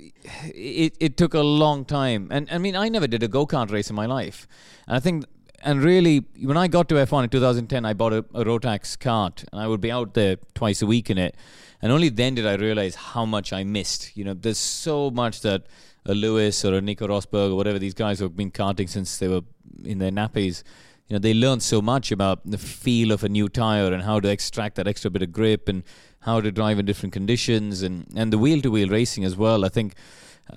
it, 0.45 0.97
it 1.01 1.17
took 1.17 1.35
a 1.35 1.41
long 1.41 1.85
time. 1.85 2.29
And 2.31 2.49
I 2.51 2.59
mean, 2.59 2.77
I 2.77 2.89
never 2.89 3.09
did 3.09 3.25
a 3.25 3.29
go 3.29 3.45
kart 3.45 3.73
race 3.73 3.91
in 3.91 3.97
my 3.97 4.07
life. 4.07 4.47
And 4.87 4.97
I 4.97 5.01
think, 5.01 5.25
and 5.63 5.83
really, 5.83 6.25
when 6.43 6.57
I 6.57 6.69
got 6.69 6.89
to 6.91 6.95
F1 6.95 7.25
in 7.25 7.31
2010, 7.31 7.85
I 7.85 7.93
bought 7.93 8.13
a, 8.13 8.19
a 8.35 8.45
Rotax 8.45 8.97
kart, 8.99 9.45
and 9.51 9.61
I 9.61 9.67
would 9.67 9.81
be 9.81 9.91
out 9.91 10.15
there 10.15 10.37
twice 10.55 10.81
a 10.81 10.87
week 10.87 11.11
in 11.11 11.19
it. 11.19 11.35
And 11.83 11.92
only 11.92 12.09
then 12.09 12.35
did 12.35 12.47
I 12.47 12.54
realize 12.54 12.95
how 12.95 13.25
much 13.26 13.52
I 13.52 13.64
missed. 13.64 14.16
You 14.16 14.25
know, 14.25 14.35
there's 14.35 14.59
so 14.59 15.11
much 15.11 15.42
that 15.42 15.66
a 16.04 16.14
Lewis 16.14 16.64
or 16.64 16.75
a 16.75 16.80
Nico 16.80 17.06
Rosberg 17.06 17.52
or 17.52 17.56
whatever 17.56 17.78
these 17.78 17.95
guys 17.95 18.18
who 18.18 18.25
have 18.25 18.37
been 18.37 18.50
karting 18.50 18.88
since 18.88 19.18
they 19.18 19.28
were 19.28 19.42
in 19.85 19.99
their 19.99 20.11
nappies, 20.11 20.62
you 21.09 21.14
know, 21.14 21.18
they 21.18 21.35
learn 21.35 21.61
so 21.61 21.80
much 21.80 22.11
about 22.11 22.40
the 22.45 22.59
feel 22.59 23.12
of 23.12 23.23
a 23.23 23.28
new 23.28 23.49
tire 23.49 23.92
and 23.92 24.02
how 24.02 24.18
to 24.18 24.28
extract 24.28 24.76
that 24.76 24.88
extra 24.88 25.11
bit 25.11 25.23
of 25.23 25.33
grip 25.33 25.68
and 25.68 25.85
how 26.21 26.40
to 26.40 26.50
drive 26.50 26.78
in 26.78 26.87
different 26.87 27.12
conditions 27.12 27.83
and, 27.83 28.06
and 28.16 28.33
the 28.33 28.38
wheel 28.38 28.61
to 28.61 28.71
wheel 28.71 28.88
racing 28.88 29.25
as 29.25 29.37
well. 29.37 29.64
I 29.64 29.68
think, 29.68 29.95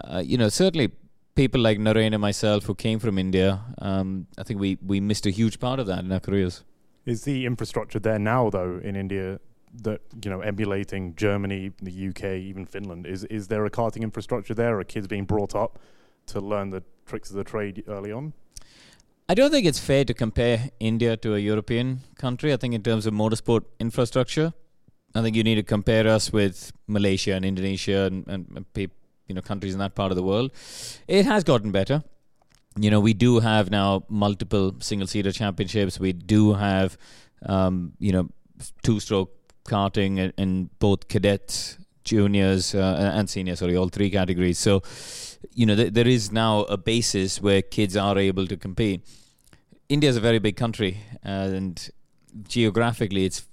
uh, 0.02 0.24
you 0.26 0.38
know, 0.38 0.50
certainly 0.50 0.92
people 1.36 1.62
like 1.62 1.78
Narain 1.78 2.14
and 2.14 2.22
myself 2.22 2.66
who 2.66 2.74
came 2.74 3.00
from 3.00 3.20
India, 3.20 3.62
um, 3.80 4.26
I 4.38 4.44
think 4.44 4.60
we, 4.60 4.78
we 4.84 5.00
missed 5.00 5.26
a 5.26 5.30
huge 5.30 5.60
part 5.60 5.80
of 5.80 5.88
that 5.88 6.00
in 6.00 6.12
our 6.12 6.20
careers. 6.20 6.64
Is 7.06 7.24
the 7.24 7.46
infrastructure 7.46 8.00
there 8.00 8.20
now, 8.20 8.50
though, 8.50 8.80
in 8.84 8.96
India, 8.96 9.40
that 9.82 10.02
you 10.24 10.30
know, 10.32 10.42
emulating 10.42 11.16
Germany, 11.16 11.72
the 11.82 12.10
UK, 12.10 12.24
even 12.24 12.66
Finland? 12.66 13.06
Is 13.06 13.24
is 13.26 13.48
there 13.48 13.66
a 13.66 13.70
karting 13.70 14.02
infrastructure 14.02 14.54
there? 14.54 14.80
Are 14.80 14.84
kids 14.84 15.08
being 15.08 15.26
brought 15.26 15.56
up 15.56 15.80
to 16.28 16.40
learn 16.40 16.70
the 16.70 16.84
tricks 17.06 17.30
of 17.30 17.36
the 17.36 17.44
trade 17.44 17.84
early 17.88 18.12
on? 18.12 18.34
I 19.28 19.36
don't 19.36 19.52
think 19.52 19.68
it's 19.68 19.80
fair 19.80 20.06
to 20.06 20.14
compare 20.14 20.72
India 20.80 21.16
to 21.18 21.36
a 21.36 21.40
European 21.40 22.02
country. 22.18 22.52
I 22.52 22.58
think 22.58 22.74
in 22.74 22.82
terms 22.82 23.06
of 23.06 23.14
motorsport 23.14 23.64
infrastructure, 23.80 24.54
I 25.14 25.22
think 25.22 25.36
you 25.36 25.44
need 25.44 25.56
to 25.56 25.64
compare 25.64 26.08
us 26.08 26.34
with 26.34 26.72
Malaysia 26.88 27.34
and 27.34 27.46
Indonesia 27.46 28.06
and, 28.06 28.28
and, 28.28 28.66
you 29.28 29.36
know 29.36 29.42
countries 29.42 29.74
in 29.74 29.80
that 29.80 29.96
part 29.96 30.12
of 30.12 30.16
the 30.16 30.24
world. 30.24 30.52
It 31.08 31.26
has 31.26 31.44
gotten 31.44 31.72
better. 31.72 32.04
You 32.78 32.90
know, 32.90 33.00
we 33.00 33.14
do 33.14 33.40
have 33.40 33.70
now 33.70 34.04
multiple 34.10 34.76
single 34.80 35.08
seater 35.08 35.32
championships. 35.32 36.00
We 36.00 36.14
do 36.14 36.54
have, 36.54 36.98
um, 37.46 37.94
you 38.00 38.12
know, 38.12 38.30
two 38.84 39.00
stroke 39.00 39.32
karting 39.70 40.18
in, 40.18 40.34
in 40.38 40.70
both 40.80 41.08
cadets, 41.08 41.78
juniors, 42.04 42.76
uh, 42.76 43.14
and 43.14 43.30
seniors. 43.30 43.60
Sorry, 43.60 43.78
all 43.78 43.90
three 43.90 44.10
categories. 44.10 44.58
So, 44.58 44.82
you 45.54 45.66
know, 45.66 45.76
th- 45.76 45.94
there 45.94 46.08
is 46.08 46.32
now 46.32 46.62
a 46.64 46.78
basis 46.78 47.42
where 47.42 47.62
kids 47.62 47.96
are 47.96 48.18
able 48.18 48.48
to 48.48 48.58
compete. 48.58 49.02
India 49.88 50.10
is 50.10 50.18
a 50.18 50.22
very 50.22 50.40
big 50.40 50.56
country, 50.56 50.98
and 51.24 51.90
geographically, 52.48 53.26
it's 53.26 53.46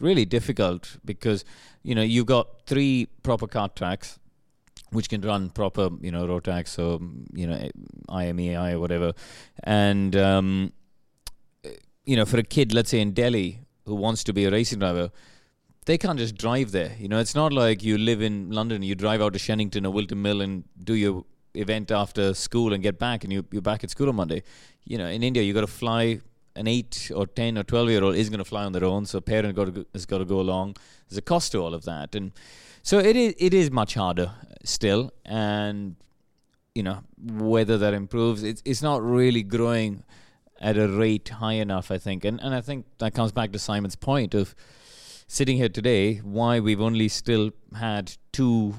really 0.00 0.24
difficult 0.24 0.96
because 1.04 1.44
you 1.84 1.94
know 1.94 2.02
you've 2.02 2.26
got 2.26 2.66
three 2.66 3.06
proper 3.22 3.46
kart 3.46 3.76
tracks 3.76 4.18
which 4.94 5.08
can 5.08 5.20
run 5.22 5.50
proper, 5.50 5.90
you 6.00 6.10
know, 6.10 6.24
Rotax 6.26 6.78
or 6.78 7.00
you 7.34 7.46
know, 7.46 7.68
IAME 8.08 8.74
or 8.74 8.80
whatever. 8.80 9.12
And 9.64 10.14
um, 10.16 10.72
you 12.04 12.16
know, 12.16 12.24
for 12.24 12.38
a 12.38 12.42
kid, 12.42 12.72
let's 12.72 12.90
say 12.90 13.00
in 13.00 13.12
Delhi, 13.12 13.60
who 13.86 13.94
wants 13.94 14.24
to 14.24 14.32
be 14.32 14.44
a 14.44 14.50
racing 14.50 14.78
driver, 14.78 15.10
they 15.86 15.98
can't 15.98 16.18
just 16.18 16.36
drive 16.36 16.72
there. 16.72 16.92
You 16.98 17.08
know, 17.08 17.18
it's 17.18 17.34
not 17.34 17.52
like 17.52 17.82
you 17.82 17.98
live 17.98 18.22
in 18.22 18.50
London, 18.50 18.82
you 18.82 18.94
drive 18.94 19.20
out 19.20 19.32
to 19.34 19.38
Shenington 19.38 19.86
or 19.86 19.92
Whilton 19.92 20.20
Mill 20.22 20.40
and 20.40 20.64
do 20.82 20.94
your 20.94 21.24
event 21.54 21.90
after 21.90 22.34
school 22.34 22.72
and 22.72 22.82
get 22.82 22.98
back, 22.98 23.24
and 23.24 23.32
you, 23.32 23.44
you're 23.50 23.62
back 23.62 23.84
at 23.84 23.90
school 23.90 24.08
on 24.08 24.16
Monday. 24.16 24.42
You 24.84 24.98
know, 24.98 25.06
in 25.06 25.22
India, 25.22 25.42
you've 25.42 25.54
got 25.54 25.62
to 25.62 25.66
fly. 25.66 26.20
An 26.56 26.68
eight 26.68 27.10
or 27.12 27.26
ten 27.26 27.58
or 27.58 27.64
twelve 27.64 27.90
year 27.90 28.04
old 28.04 28.14
is 28.14 28.28
going 28.28 28.38
to 28.38 28.44
fly 28.44 28.62
on 28.62 28.70
their 28.70 28.84
own, 28.84 29.06
so 29.06 29.18
a 29.18 29.20
parent 29.20 29.56
got 29.56 29.74
to, 29.74 29.84
has 29.92 30.06
got 30.06 30.18
to 30.18 30.24
go 30.24 30.38
along. 30.38 30.76
There's 31.08 31.18
a 31.18 31.22
cost 31.22 31.50
to 31.50 31.58
all 31.58 31.74
of 31.74 31.84
that, 31.84 32.14
and 32.14 32.30
so 32.80 33.00
it 33.00 33.16
is 33.16 33.34
it 33.38 33.52
is 33.52 33.72
much 33.72 33.94
harder 33.94 34.30
still, 34.62 35.12
and 35.24 35.96
you 36.72 36.84
know 36.84 37.02
whether 37.18 37.76
that 37.78 37.92
improves, 37.92 38.44
it's 38.44 38.62
it's 38.64 38.82
not 38.82 39.02
really 39.02 39.42
growing 39.42 40.04
at 40.60 40.78
a 40.78 40.86
rate 40.86 41.28
high 41.28 41.54
enough, 41.54 41.90
I 41.90 41.98
think, 41.98 42.24
and 42.24 42.40
and 42.40 42.54
I 42.54 42.60
think 42.60 42.86
that 42.98 43.14
comes 43.14 43.32
back 43.32 43.50
to 43.50 43.58
Simon's 43.58 43.96
point 43.96 44.32
of 44.32 44.54
sitting 45.26 45.56
here 45.56 45.68
today, 45.68 46.16
why 46.16 46.60
we've 46.60 46.80
only 46.80 47.08
still 47.08 47.50
had 47.76 48.12
two 48.32 48.74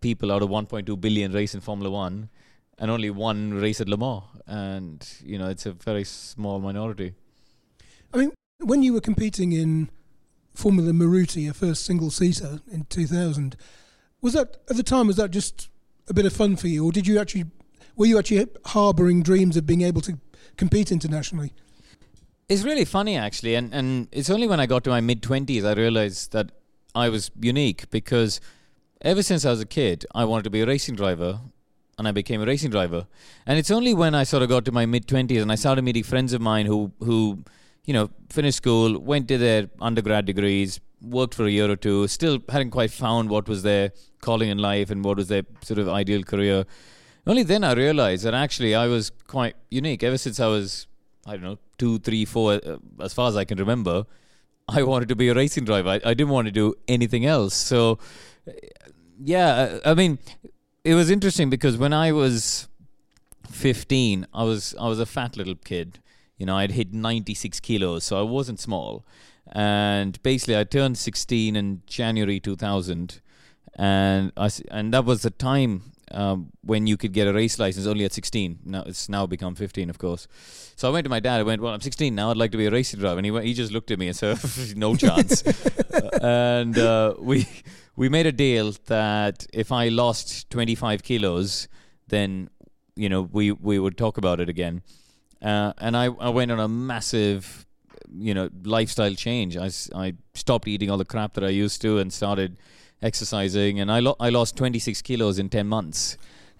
people 0.00 0.32
out 0.32 0.42
of 0.42 0.48
1.2 0.48 1.00
billion 1.00 1.32
race 1.32 1.54
in 1.54 1.60
Formula 1.60 1.90
One, 1.90 2.30
and 2.78 2.90
only 2.90 3.10
one 3.10 3.54
race 3.54 3.80
at 3.80 3.88
Le 3.88 3.96
Mans, 3.96 4.22
and 4.46 5.06
you 5.24 5.38
know 5.38 5.48
it's 5.48 5.66
a 5.66 5.72
very 5.72 6.04
small 6.04 6.60
minority. 6.60 7.14
I 8.14 8.18
mean, 8.18 8.32
when 8.60 8.82
you 8.82 8.92
were 8.92 9.00
competing 9.00 9.52
in 9.52 9.90
Formula 10.54 10.92
Maruti, 10.92 11.48
a 11.48 11.54
first 11.54 11.84
single 11.84 12.10
seater 12.10 12.60
in 12.70 12.84
2000. 12.86 13.56
Was 14.20 14.32
that 14.32 14.56
at 14.68 14.76
the 14.76 14.82
time? 14.82 15.06
Was 15.06 15.16
that 15.16 15.30
just 15.30 15.68
a 16.08 16.14
bit 16.14 16.26
of 16.26 16.32
fun 16.32 16.56
for 16.56 16.66
you, 16.66 16.84
or 16.84 16.90
did 16.90 17.06
you 17.06 17.20
actually 17.20 17.44
were 17.94 18.06
you 18.06 18.18
actually 18.18 18.46
harbouring 18.66 19.22
dreams 19.22 19.56
of 19.56 19.66
being 19.66 19.82
able 19.82 20.00
to 20.02 20.18
compete 20.56 20.90
internationally? 20.90 21.52
It's 22.48 22.62
really 22.62 22.84
funny 22.84 23.16
actually, 23.16 23.54
and 23.54 23.74
and 23.74 24.08
it's 24.10 24.30
only 24.30 24.46
when 24.46 24.60
I 24.60 24.66
got 24.66 24.84
to 24.84 24.90
my 24.90 25.00
mid 25.00 25.22
twenties 25.22 25.64
I 25.64 25.74
realized 25.74 26.32
that 26.32 26.52
I 26.94 27.08
was 27.10 27.30
unique 27.40 27.90
because 27.90 28.40
ever 29.02 29.22
since 29.22 29.44
I 29.44 29.50
was 29.50 29.60
a 29.60 29.66
kid 29.66 30.06
I 30.14 30.24
wanted 30.24 30.44
to 30.44 30.50
be 30.50 30.62
a 30.62 30.66
racing 30.66 30.96
driver, 30.96 31.40
and 31.98 32.08
I 32.08 32.12
became 32.12 32.40
a 32.40 32.46
racing 32.46 32.70
driver. 32.70 33.06
And 33.46 33.58
it's 33.58 33.70
only 33.70 33.92
when 33.92 34.14
I 34.14 34.24
sort 34.24 34.42
of 34.42 34.48
got 34.48 34.64
to 34.64 34.72
my 34.72 34.86
mid 34.86 35.06
twenties 35.06 35.42
and 35.42 35.52
I 35.52 35.56
started 35.56 35.82
meeting 35.82 36.04
friends 36.04 36.32
of 36.32 36.40
mine 36.40 36.66
who 36.66 36.92
who 37.00 37.44
you 37.88 37.94
know, 37.94 38.10
finished 38.28 38.58
school, 38.58 38.98
went 38.98 39.26
to 39.28 39.38
their 39.38 39.70
undergrad 39.80 40.26
degrees, 40.26 40.78
worked 41.00 41.34
for 41.34 41.46
a 41.46 41.50
year 41.50 41.70
or 41.70 41.76
two, 41.76 42.06
still 42.06 42.38
hadn't 42.50 42.70
quite 42.70 42.90
found 42.90 43.30
what 43.30 43.48
was 43.48 43.62
their 43.62 43.92
calling 44.20 44.50
in 44.50 44.58
life 44.58 44.90
and 44.90 45.02
what 45.02 45.16
was 45.16 45.28
their 45.28 45.44
sort 45.62 45.78
of 45.78 45.88
ideal 45.88 46.22
career. 46.22 46.66
Only 47.26 47.44
then 47.44 47.64
I 47.64 47.72
realized 47.72 48.24
that 48.24 48.34
actually 48.34 48.74
I 48.74 48.88
was 48.88 49.08
quite 49.26 49.56
unique. 49.70 50.02
Ever 50.02 50.18
since 50.18 50.38
I 50.38 50.48
was, 50.48 50.86
I 51.28 51.32
don't 51.32 51.42
know, 51.42 51.58
two, 51.76 51.98
three, 51.98 52.24
four, 52.24 52.54
uh, 52.54 52.78
as 53.00 53.12
far 53.12 53.28
as 53.28 53.36
I 53.36 53.44
can 53.44 53.58
remember, 53.58 54.06
I 54.68 54.82
wanted 54.82 55.08
to 55.10 55.16
be 55.16 55.28
a 55.28 55.34
racing 55.34 55.64
driver. 55.64 55.90
I, 55.90 56.00
I 56.04 56.14
didn't 56.14 56.30
want 56.30 56.46
to 56.46 56.52
do 56.52 56.74
anything 56.88 57.24
else. 57.24 57.54
So, 57.54 57.98
yeah, 59.22 59.78
I, 59.84 59.90
I 59.90 59.94
mean, 59.94 60.18
it 60.84 60.94
was 60.94 61.10
interesting 61.10 61.50
because 61.50 61.76
when 61.76 61.92
I 61.92 62.12
was 62.12 62.68
15, 63.50 64.26
I 64.32 64.44
was 64.44 64.74
I 64.80 64.88
was 64.88 65.00
a 65.00 65.06
fat 65.06 65.36
little 65.36 65.54
kid 65.54 66.00
you 66.38 66.46
know, 66.46 66.56
I'd 66.56 66.70
hit 66.70 66.94
96 66.94 67.60
kilos, 67.60 68.04
so 68.04 68.18
I 68.18 68.22
wasn't 68.22 68.60
small. 68.60 69.04
And 69.50 70.22
basically, 70.22 70.56
I 70.56 70.64
turned 70.64 70.96
16 70.96 71.56
in 71.56 71.82
January 71.86 72.38
2000, 72.38 73.20
and 73.74 74.32
I, 74.36 74.50
and 74.70 74.94
that 74.94 75.04
was 75.04 75.22
the 75.22 75.30
time 75.30 75.92
um, 76.10 76.50
when 76.62 76.86
you 76.86 76.96
could 76.96 77.12
get 77.12 77.26
a 77.26 77.32
race 77.32 77.58
license 77.58 77.86
only 77.86 78.04
at 78.04 78.12
16. 78.12 78.60
Now 78.64 78.82
it's 78.86 79.08
now 79.08 79.26
become 79.26 79.54
15, 79.54 79.90
of 79.90 79.98
course. 79.98 80.28
So 80.76 80.88
I 80.88 80.92
went 80.92 81.04
to 81.04 81.10
my 81.10 81.20
dad. 81.20 81.40
I 81.40 81.42
went, 81.42 81.62
"Well, 81.62 81.72
I'm 81.72 81.80
16 81.80 82.14
now. 82.14 82.30
I'd 82.30 82.36
like 82.36 82.52
to 82.52 82.58
be 82.58 82.66
a 82.66 82.70
racing 82.70 83.00
driver." 83.00 83.18
And 83.18 83.24
he 83.24 83.30
went, 83.30 83.46
he 83.46 83.54
just 83.54 83.72
looked 83.72 83.90
at 83.90 83.98
me 83.98 84.08
and 84.08 84.16
said, 84.16 84.38
"No 84.76 84.96
chance." 84.96 85.42
and 86.22 86.78
uh, 86.78 87.14
we 87.18 87.46
we 87.96 88.08
made 88.08 88.26
a 88.26 88.32
deal 88.32 88.74
that 88.86 89.46
if 89.52 89.72
I 89.72 89.88
lost 89.88 90.50
25 90.50 91.02
kilos, 91.02 91.68
then 92.08 92.50
you 92.96 93.08
know 93.08 93.22
we 93.22 93.52
we 93.52 93.78
would 93.78 93.96
talk 93.96 94.18
about 94.18 94.40
it 94.40 94.48
again. 94.48 94.82
Uh, 95.40 95.72
and 95.78 95.96
I, 95.96 96.06
I 96.06 96.30
went 96.30 96.50
on 96.50 96.58
a 96.58 96.66
massive, 96.66 97.64
you 98.12 98.34
know, 98.34 98.50
lifestyle 98.64 99.14
change. 99.14 99.56
I 99.56 99.70
I 99.94 100.14
stopped 100.34 100.68
eating 100.68 100.90
all 100.90 100.98
the 100.98 101.04
crap 101.04 101.34
that 101.34 101.44
I 101.44 101.48
used 101.48 101.80
to 101.82 101.98
and 101.98 102.12
started 102.12 102.58
exercising, 103.02 103.80
and 103.80 103.90
I 103.90 104.00
lo- 104.00 104.16
I 104.20 104.28
lost 104.30 104.56
26 104.56 105.02
kilos 105.02 105.38
in 105.38 105.48
10 105.48 105.66
months. 105.66 106.16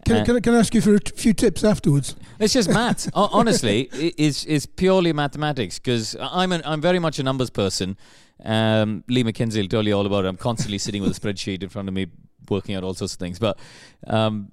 Can, 0.07 0.17
Uh, 0.19 0.25
can, 0.25 0.37
I- 0.37 0.41
can 0.41 0.55
I 0.55 0.59
ask 0.59 0.75
you 0.75 0.81
for 0.81 0.95
a 0.95 1.01
t- 1.01 1.13
few 1.17 1.33
tips 1.33 1.65
afterwards? 1.65 2.15
it's 2.39 2.53
just 2.55 2.69
maths. 2.71 3.09
Ho- 3.15 3.29
Honestly, 3.33 3.89
it's 3.93 4.45
it's 4.45 4.67
purely 4.67 5.13
mathematics 5.13 5.79
because 5.79 6.17
I'm 6.21 6.53
an, 6.53 6.63
I'm 6.65 6.81
very 6.81 6.99
much 7.01 7.19
a 7.19 7.23
numbers 7.23 7.51
person. 7.51 7.97
Um, 8.45 9.03
Lee 9.09 9.25
McKenzie 9.25 9.61
will 9.61 9.69
tell 9.69 9.85
you 9.87 9.95
all 9.95 10.07
about 10.07 10.25
it. 10.25 10.29
I'm 10.29 10.37
constantly 10.37 10.79
sitting 10.79 11.03
with 11.03 11.17
a 11.17 11.21
spreadsheet 11.21 11.63
in 11.65 11.69
front 11.69 11.89
of 11.89 11.95
me, 11.95 12.07
working 12.49 12.77
out 12.77 12.85
all 12.85 12.95
sorts 12.95 13.15
of 13.15 13.19
things. 13.19 13.39
But 13.41 13.59
um, 14.07 14.51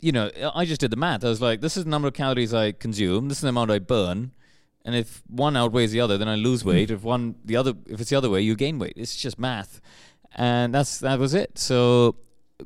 you 0.00 0.12
know, 0.12 0.30
I 0.54 0.64
just 0.64 0.80
did 0.80 0.90
the 0.92 0.96
math. 0.96 1.24
I 1.24 1.28
was 1.28 1.40
like, 1.40 1.60
this 1.60 1.76
is 1.76 1.84
the 1.84 1.90
number 1.90 2.06
of 2.08 2.14
calories 2.14 2.54
I 2.54 2.70
consume. 2.72 3.28
This 3.28 3.38
is 3.38 3.42
the 3.42 3.48
amount 3.48 3.70
I 3.72 3.80
burn. 3.80 4.30
And 4.84 4.94
if 4.94 5.22
one 5.28 5.56
outweighs 5.56 5.92
the 5.92 6.00
other, 6.00 6.18
then 6.18 6.28
I 6.28 6.34
lose 6.36 6.62
weight. 6.64 6.90
If 6.90 7.02
one 7.02 7.34
the 7.44 7.56
other, 7.56 7.72
if 7.88 8.00
it's 8.00 8.10
the 8.10 8.16
other 8.16 8.28
way, 8.30 8.42
you 8.42 8.54
gain 8.54 8.78
weight. 8.78 8.92
It's 8.96 9.16
just 9.16 9.38
math, 9.38 9.80
and 10.34 10.74
that's 10.74 10.98
that 11.00 11.18
was 11.18 11.34
it. 11.34 11.58
So 11.58 12.16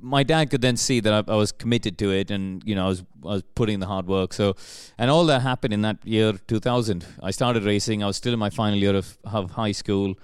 my 0.01 0.23
dad 0.23 0.51
could 0.51 0.61
then 0.61 0.77
see 0.77 1.01
that 1.01 1.29
I, 1.29 1.33
I 1.33 1.37
was 1.37 1.53
committed 1.53 1.99
to 1.99 2.11
it, 2.11 2.31
and 2.31 2.63
you 2.65 2.75
know 2.75 2.87
I 2.87 2.89
was 2.89 3.05
I 3.25 3.35
was 3.35 3.43
putting 3.55 3.75
in 3.75 3.81
the 3.81 3.87
hard 3.87 4.07
work. 4.07 4.33
So, 4.33 4.55
and 4.97 5.11
all 5.11 5.25
that 5.27 5.43
happened 5.43 5.75
in 5.75 5.83
that 5.83 5.99
year 6.05 6.33
2000. 6.33 7.05
I 7.23 7.31
started 7.31 7.65
racing. 7.65 8.03
I 8.03 8.07
was 8.07 8.17
still 8.17 8.33
in 8.33 8.39
my 8.39 8.51
final 8.51 8.79
year 8.79 8.95
of, 8.95 9.19
of 9.25 9.53
high 9.53 9.73
school, 9.73 10.15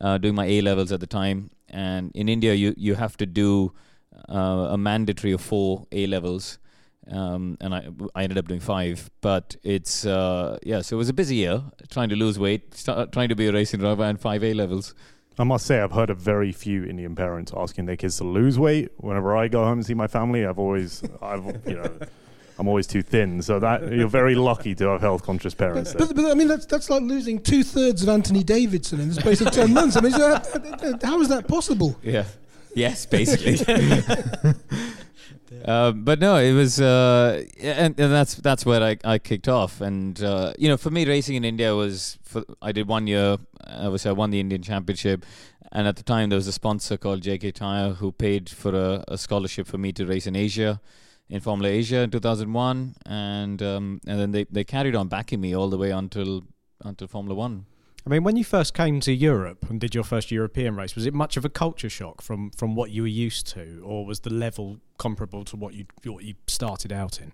uh, 0.00 0.18
doing 0.18 0.34
my 0.34 0.46
A 0.46 0.60
levels 0.60 0.92
at 0.92 1.00
the 1.00 1.06
time. 1.06 1.50
And 1.68 2.12
in 2.14 2.28
India, 2.28 2.54
you 2.54 2.74
you 2.76 2.94
have 2.94 3.16
to 3.18 3.26
do 3.26 3.72
uh, 4.28 4.68
a 4.70 4.78
mandatory 4.78 5.32
of 5.32 5.40
four 5.40 5.86
A 5.92 6.06
levels. 6.06 6.58
Um, 7.10 7.56
and 7.62 7.74
I, 7.74 7.88
I 8.14 8.24
ended 8.24 8.36
up 8.36 8.48
doing 8.48 8.60
five, 8.60 9.10
but 9.22 9.56
it's 9.62 10.04
uh, 10.04 10.58
yeah. 10.62 10.82
So 10.82 10.96
it 10.96 10.98
was 10.98 11.08
a 11.08 11.14
busy 11.14 11.36
year, 11.36 11.62
trying 11.90 12.10
to 12.10 12.16
lose 12.16 12.38
weight, 12.38 12.74
start, 12.74 13.12
trying 13.12 13.30
to 13.30 13.34
be 13.34 13.46
a 13.46 13.52
racing 13.52 13.80
driver, 13.80 14.02
and 14.02 14.20
five 14.20 14.44
A 14.44 14.52
levels. 14.52 14.94
I 15.38 15.44
must 15.44 15.66
say, 15.66 15.80
I've 15.80 15.92
heard 15.92 16.10
of 16.10 16.18
very 16.18 16.52
few 16.52 16.84
Indian 16.84 17.14
parents 17.14 17.52
asking 17.56 17.86
their 17.86 17.96
kids 17.96 18.16
to 18.18 18.24
lose 18.24 18.58
weight. 18.58 18.90
Whenever 18.96 19.36
I 19.36 19.48
go 19.48 19.64
home 19.64 19.78
and 19.78 19.86
see 19.86 19.94
my 19.94 20.06
family, 20.06 20.44
I've 20.44 20.58
always, 20.58 21.02
I've, 21.22 21.44
you 21.66 21.76
know, 21.76 21.98
I'm 22.58 22.66
always 22.66 22.86
too 22.86 23.02
thin. 23.02 23.40
So 23.42 23.60
that 23.60 23.92
you're 23.92 24.08
very 24.08 24.34
lucky 24.34 24.74
to 24.74 24.88
have 24.88 25.00
health 25.00 25.22
conscious 25.22 25.54
parents. 25.54 25.94
But, 25.94 26.14
but 26.16 26.24
I 26.24 26.34
mean, 26.34 26.48
that's 26.48 26.66
that's 26.66 26.90
like 26.90 27.02
losing 27.02 27.40
two 27.40 27.62
thirds 27.62 28.02
of 28.02 28.08
Anthony 28.08 28.42
Davidson 28.42 29.00
in 29.00 29.08
the 29.08 29.14
space 29.14 29.40
of 29.40 29.52
ten 29.52 29.72
months. 29.72 29.96
I 29.96 30.00
mean, 30.00 30.12
so 30.12 30.34
how, 30.34 30.98
how 31.02 31.20
is 31.20 31.28
that 31.28 31.46
possible? 31.46 31.96
Yeah. 32.02 32.24
Yes, 32.74 33.06
basically. 33.06 33.56
um, 35.64 36.04
but 36.04 36.18
no, 36.20 36.36
it 36.36 36.52
was, 36.52 36.80
uh, 36.80 37.44
and, 37.60 37.98
and 37.98 38.12
that's 38.12 38.34
that's 38.34 38.66
where 38.66 38.82
I, 38.82 38.96
I 39.04 39.18
kicked 39.18 39.48
off. 39.48 39.80
And 39.80 40.22
uh, 40.22 40.52
you 40.58 40.68
know, 40.68 40.76
for 40.76 40.90
me, 40.90 41.06
racing 41.06 41.36
in 41.36 41.44
India 41.44 41.74
was 41.74 42.18
for, 42.22 42.44
I 42.60 42.72
did 42.72 42.88
one 42.88 43.06
year. 43.06 43.38
Obviously, 43.66 44.10
I 44.10 44.12
won 44.12 44.30
the 44.30 44.40
Indian 44.40 44.62
Championship, 44.62 45.24
and 45.72 45.86
at 45.86 45.96
the 45.96 46.02
time 46.02 46.28
there 46.28 46.36
was 46.36 46.46
a 46.46 46.52
sponsor 46.52 46.96
called 46.96 47.22
JK 47.22 47.54
Tire 47.54 47.90
who 47.90 48.12
paid 48.12 48.48
for 48.48 48.74
a, 48.74 49.04
a 49.08 49.18
scholarship 49.18 49.66
for 49.66 49.78
me 49.78 49.92
to 49.92 50.06
race 50.06 50.26
in 50.26 50.36
Asia, 50.36 50.80
in 51.28 51.40
Formula 51.40 51.72
Asia 51.72 51.98
in 51.98 52.10
2001, 52.10 52.94
and 53.06 53.62
um, 53.62 54.00
and 54.06 54.20
then 54.20 54.30
they, 54.32 54.44
they 54.44 54.64
carried 54.64 54.94
on 54.94 55.08
backing 55.08 55.40
me 55.40 55.54
all 55.54 55.68
the 55.68 55.78
way 55.78 55.90
until 55.90 56.44
until 56.84 57.08
Formula 57.08 57.34
One. 57.34 57.66
I 58.08 58.10
mean, 58.10 58.24
when 58.24 58.36
you 58.36 58.44
first 58.44 58.72
came 58.72 59.00
to 59.00 59.12
Europe 59.12 59.66
and 59.68 59.78
did 59.78 59.94
your 59.94 60.02
first 60.02 60.30
European 60.30 60.74
race, 60.76 60.94
was 60.94 61.04
it 61.04 61.12
much 61.12 61.36
of 61.36 61.44
a 61.44 61.50
culture 61.50 61.90
shock 61.90 62.22
from, 62.22 62.50
from 62.52 62.74
what 62.74 62.90
you 62.90 63.02
were 63.02 63.06
used 63.06 63.46
to, 63.48 63.82
or 63.84 64.06
was 64.06 64.20
the 64.20 64.32
level 64.32 64.78
comparable 64.96 65.44
to 65.44 65.56
what 65.56 65.74
you 65.74 65.84
what 66.04 66.24
you 66.24 66.32
started 66.46 66.90
out 66.90 67.20
in? 67.20 67.32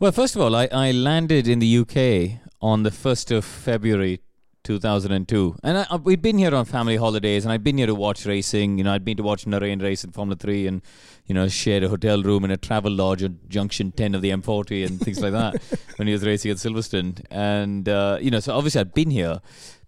Well, 0.00 0.10
first 0.10 0.34
of 0.34 0.42
all, 0.42 0.56
I, 0.56 0.68
I 0.72 0.90
landed 0.90 1.46
in 1.46 1.60
the 1.60 1.78
UK 1.78 2.40
on 2.60 2.82
the 2.82 2.90
1st 2.90 3.36
of 3.36 3.44
February 3.44 4.20
2002. 4.64 5.56
And 5.62 5.78
I, 5.78 5.86
I- 5.88 5.96
we'd 5.96 6.20
been 6.22 6.38
here 6.38 6.52
on 6.56 6.64
family 6.64 6.96
holidays, 6.96 7.44
and 7.44 7.52
I'd 7.52 7.62
been 7.62 7.78
here 7.78 7.86
to 7.86 7.94
watch 7.94 8.26
racing. 8.26 8.78
You 8.78 8.84
know, 8.84 8.92
I'd 8.92 9.04
been 9.04 9.18
to 9.18 9.22
watch 9.22 9.44
Narain 9.44 9.80
race 9.80 10.02
in 10.02 10.10
Formula 10.10 10.36
3 10.36 10.66
and, 10.66 10.82
you 11.26 11.34
know, 11.36 11.46
shared 11.46 11.84
a 11.84 11.88
hotel 11.88 12.20
room 12.20 12.44
in 12.44 12.50
a 12.50 12.56
travel 12.56 12.90
lodge 12.90 13.22
on 13.22 13.38
Junction 13.46 13.92
10 13.92 14.16
of 14.16 14.22
the 14.22 14.30
M40 14.30 14.86
and 14.86 14.98
things 15.00 15.20
like 15.20 15.32
that 15.32 15.62
when 15.96 16.08
he 16.08 16.12
was 16.12 16.24
racing 16.26 16.50
at 16.50 16.56
Silverstone. 16.56 17.24
And, 17.30 17.88
uh, 17.88 18.18
you 18.20 18.32
know, 18.32 18.40
so 18.40 18.56
obviously 18.56 18.80
I'd 18.80 18.94
been 18.94 19.10
here. 19.10 19.40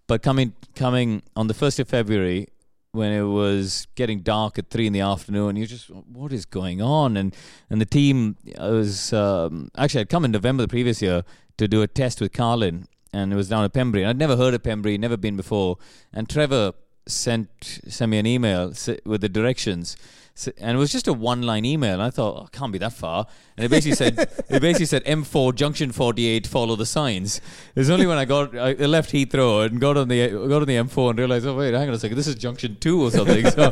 But 0.07 0.21
coming 0.21 0.53
coming 0.75 1.21
on 1.35 1.47
the 1.47 1.53
1st 1.53 1.79
of 1.79 1.89
February, 1.89 2.47
when 2.93 3.11
it 3.11 3.23
was 3.23 3.87
getting 3.95 4.21
dark 4.21 4.57
at 4.57 4.69
three 4.69 4.87
in 4.87 4.93
the 4.93 5.01
afternoon, 5.01 5.55
you 5.55 5.67
just 5.67 5.89
what 5.89 6.31
is 6.33 6.45
going 6.45 6.81
on? 6.81 7.17
And 7.17 7.35
and 7.69 7.81
the 7.81 7.85
team 7.85 8.37
was 8.57 9.13
um, 9.13 9.69
actually 9.77 10.01
I'd 10.01 10.09
come 10.09 10.25
in 10.25 10.31
November 10.31 10.63
the 10.63 10.69
previous 10.69 11.01
year 11.01 11.23
to 11.57 11.67
do 11.67 11.81
a 11.81 11.87
test 11.87 12.21
with 12.21 12.31
Carlin, 12.33 12.87
and 13.13 13.33
it 13.33 13.35
was 13.35 13.49
down 13.49 13.63
at 13.63 13.73
Pembrey. 13.73 13.99
And 13.99 14.09
I'd 14.09 14.17
never 14.17 14.37
heard 14.37 14.53
of 14.53 14.63
Pembrey, 14.63 14.97
never 14.97 15.17
been 15.17 15.35
before. 15.35 15.77
And 16.13 16.29
Trevor 16.29 16.73
sent 17.05 17.81
sent 17.87 18.11
me 18.11 18.17
an 18.17 18.25
email 18.25 18.73
with 19.05 19.21
the 19.21 19.29
directions, 19.29 19.97
And 20.45 20.75
it 20.75 20.79
was 20.79 20.91
just 20.91 21.07
a 21.07 21.13
one 21.13 21.41
line 21.41 21.65
email. 21.65 21.99
I 21.99 22.11
thought, 22.11 22.43
oh, 22.43 22.47
can't 22.51 22.71
be 22.71 22.77
that 22.79 22.93
far. 22.93 23.25
And 23.55 23.65
it 23.65 23.69
basically 23.69 23.95
said 23.95 24.19
it 24.49 24.61
basically 24.61 24.85
said 24.85 25.03
M4 25.05 25.55
Junction 25.55 25.91
48, 25.91 26.45
follow 26.45 26.75
the 26.75 26.85
signs. 26.85 27.37
It 27.75 27.79
was 27.79 27.89
only 27.89 28.05
when 28.05 28.17
I 28.17 28.25
got 28.25 28.55
I 28.55 28.73
left 28.73 29.11
Heathrow 29.11 29.65
and 29.65 29.81
got 29.81 29.97
on 29.97 30.09
the 30.09 30.29
got 30.29 30.61
on 30.61 30.67
the 30.67 30.75
M4 30.75 31.09
and 31.11 31.19
realized, 31.19 31.47
oh 31.47 31.55
wait, 31.55 31.73
hang 31.73 31.87
on 31.87 31.95
a 31.95 31.99
second, 31.99 32.17
this 32.17 32.27
is 32.27 32.35
Junction 32.35 32.77
Two 32.79 33.01
or 33.01 33.11
something. 33.11 33.45
So 33.57 33.71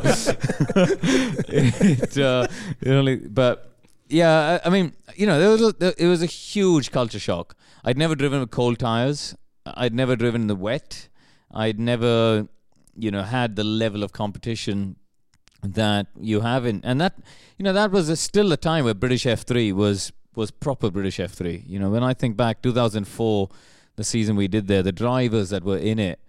it, 1.48 2.18
uh, 2.18 2.46
it 2.80 2.90
only, 2.90 3.16
but 3.16 3.76
yeah, 4.08 4.60
I, 4.64 4.68
I 4.68 4.70
mean, 4.70 4.94
you 5.14 5.26
know, 5.26 5.38
there 5.38 5.50
was 5.50 5.62
a, 5.62 5.72
there, 5.72 5.94
it 5.98 6.06
was 6.06 6.22
a 6.22 6.26
huge 6.26 6.90
culture 6.90 7.18
shock. 7.18 7.56
I'd 7.84 7.98
never 7.98 8.14
driven 8.14 8.40
with 8.40 8.50
cold 8.50 8.78
tires. 8.78 9.36
I'd 9.64 9.94
never 9.94 10.16
driven 10.16 10.42
in 10.42 10.46
the 10.46 10.56
wet. 10.56 11.08
I'd 11.52 11.78
never, 11.78 12.48
you 12.96 13.10
know, 13.10 13.22
had 13.22 13.56
the 13.56 13.64
level 13.64 14.02
of 14.02 14.12
competition 14.12 14.96
that 15.62 16.06
you 16.20 16.40
have 16.40 16.66
in, 16.66 16.80
and 16.84 17.00
that, 17.00 17.18
you 17.58 17.64
know, 17.64 17.72
that 17.72 17.90
was 17.90 18.08
a, 18.08 18.16
still 18.16 18.52
a 18.52 18.56
time 18.56 18.84
where 18.84 18.94
British 18.94 19.24
F3 19.24 19.72
was 19.72 20.12
was 20.34 20.50
proper 20.50 20.90
British 20.90 21.16
F3. 21.18 21.62
You 21.66 21.78
know, 21.78 21.90
when 21.90 22.04
I 22.04 22.14
think 22.14 22.36
back 22.36 22.62
2004, 22.62 23.48
the 23.96 24.04
season 24.04 24.36
we 24.36 24.46
did 24.46 24.68
there, 24.68 24.82
the 24.82 24.92
drivers 24.92 25.50
that 25.50 25.64
were 25.64 25.78
in 25.78 25.98
it, 25.98 26.20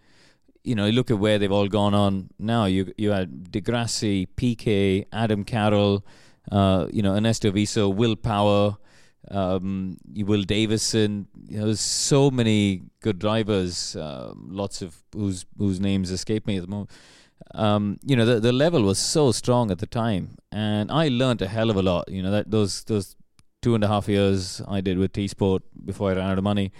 you 0.64 0.76
know, 0.76 0.90
look 0.90 1.12
at 1.12 1.20
where 1.20 1.38
they've 1.38 1.52
all 1.52 1.68
gone 1.68 1.94
on 1.94 2.30
now. 2.40 2.66
You 2.66 2.92
you 2.98 3.12
had 3.12 3.52
Degrassi, 3.52 4.28
Piquet, 4.36 5.06
Adam 5.12 5.44
Carroll, 5.44 6.06
uh, 6.52 6.88
you 6.92 7.02
know, 7.02 7.16
Ernesto 7.16 7.52
Viso, 7.52 7.88
Will 7.88 8.16
Power, 8.16 8.78
um, 9.32 9.98
Will 10.16 10.44
Davison. 10.44 11.28
You 11.48 11.60
know, 11.60 11.66
there's 11.66 11.80
so 11.80 12.32
many 12.32 12.84
good 13.02 13.20
drivers. 13.20 13.96
Um, 13.96 14.50
lots 14.52 14.82
of 14.82 15.04
whose 15.14 15.46
whose 15.58 15.80
names 15.80 16.12
escape 16.12 16.48
me 16.48 16.58
at 16.58 16.64
the 16.64 16.70
moment. 16.70 16.92
Um, 17.54 18.00
you 18.04 18.16
know, 18.16 18.26
the 18.26 18.40
the 18.40 18.52
level 18.52 18.84
was 18.84 19.00
so 19.00 19.32
strong 19.32 19.72
at 19.72 19.80
the 19.80 19.88
time, 19.88 20.38
and 20.52 20.92
I 20.92 21.08
learned 21.08 21.42
a 21.42 21.48
hell 21.48 21.70
of 21.70 21.78
a 21.78 21.82
lot. 21.82 22.10
You 22.10 22.22
know, 22.22 22.32
that 22.32 22.52
those 22.52 22.84
those 22.84 23.16
two 23.62 23.76
and 23.76 23.84
a 23.84 23.88
half 23.88 24.08
years 24.08 24.62
I 24.68 24.82
did 24.82 24.98
with 24.98 25.14
T 25.14 25.28
Sport 25.28 25.64
before 25.86 26.12
I 26.12 26.14
ran 26.14 26.30
out 26.32 26.38
of 26.38 26.44
money 26.44 26.72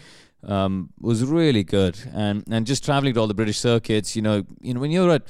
um, 0.44 0.90
was 1.00 1.24
really 1.24 1.64
good, 1.64 1.98
and 2.14 2.44
and 2.50 2.66
just 2.66 2.84
traveling 2.84 3.14
to 3.14 3.20
all 3.20 3.28
the 3.28 3.34
British 3.34 3.60
circuits. 3.60 4.16
You 4.16 4.22
know, 4.22 4.46
you 4.62 4.74
know 4.74 4.80
when 4.80 4.92
you're 4.92 5.12
at, 5.12 5.24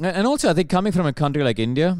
and 0.00 0.26
also 0.26 0.50
I 0.50 0.54
think 0.54 0.68
coming 0.70 0.92
from 0.92 1.06
a 1.06 1.12
country 1.12 1.42
like 1.42 1.58
India, 1.58 1.96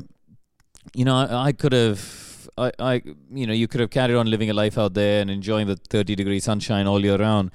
you 0.94 1.04
know, 1.04 1.16
I, 1.16 1.48
I 1.48 1.52
could 1.52 1.72
have, 1.72 2.48
I, 2.58 2.72
I, 2.78 3.02
you 3.32 3.46
know, 3.46 3.52
you 3.52 3.68
could 3.68 3.80
have 3.80 3.90
carried 3.90 4.16
on 4.16 4.30
living 4.30 4.50
a 4.50 4.54
life 4.54 4.78
out 4.78 4.94
there 4.94 5.20
and 5.20 5.30
enjoying 5.30 5.66
the 5.66 5.76
30 5.76 6.14
degree 6.14 6.40
sunshine 6.40 6.86
all 6.86 7.04
year 7.04 7.16
round, 7.16 7.50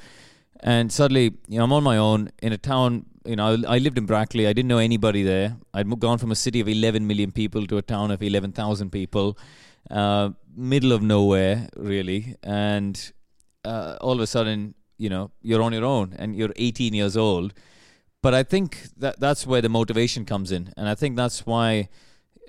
and 0.60 0.91
suddenly, 0.91 1.34
you 1.47 1.58
know, 1.58 1.63
I'm 1.63 1.74
on 1.74 1.84
my 1.84 1.97
own 1.97 2.32
in 2.41 2.54
a 2.54 2.58
town. 2.58 3.06
You 3.25 3.36
know, 3.36 3.57
I, 3.67 3.77
lived 3.77 3.97
in 3.97 4.05
Brackley. 4.05 4.47
I 4.47 4.53
didn't 4.53 4.67
know 4.67 4.79
anybody 4.79 5.21
there. 5.21 5.57
I'd 5.73 5.88
gone 5.99 6.17
from 6.17 6.31
a 6.31 6.36
city 6.36 6.60
of 6.60 6.67
11 6.67 7.05
million 7.05 7.31
people 7.31 7.67
to 7.67 7.77
a 7.77 7.81
town 7.81 8.10
of 8.10 8.23
11,000 8.23 8.89
people, 8.89 9.38
uh, 9.91 10.31
middle 10.55 10.91
of 10.91 11.03
nowhere, 11.03 11.69
really, 11.75 12.36
and 12.41 13.12
uh, 13.63 13.97
all 14.01 14.13
of 14.13 14.21
a 14.21 14.27
sudden, 14.27 14.73
you 14.97 15.10
know, 15.10 15.31
you're 15.41 15.62
on 15.62 15.71
your 15.71 15.86
own 15.86 16.15
and 16.17 16.36
you're 16.36 16.51
18 16.55 16.93
years 16.95 17.15
old. 17.15 17.53
But 18.23 18.34
I 18.34 18.43
think 18.43 18.88
that 18.97 19.19
that's 19.19 19.45
where 19.45 19.62
the 19.62 19.69
motivation 19.69 20.25
comes 20.25 20.51
in, 20.51 20.73
and 20.75 20.88
I 20.89 20.95
think 20.95 21.15
that's 21.15 21.45
why 21.45 21.89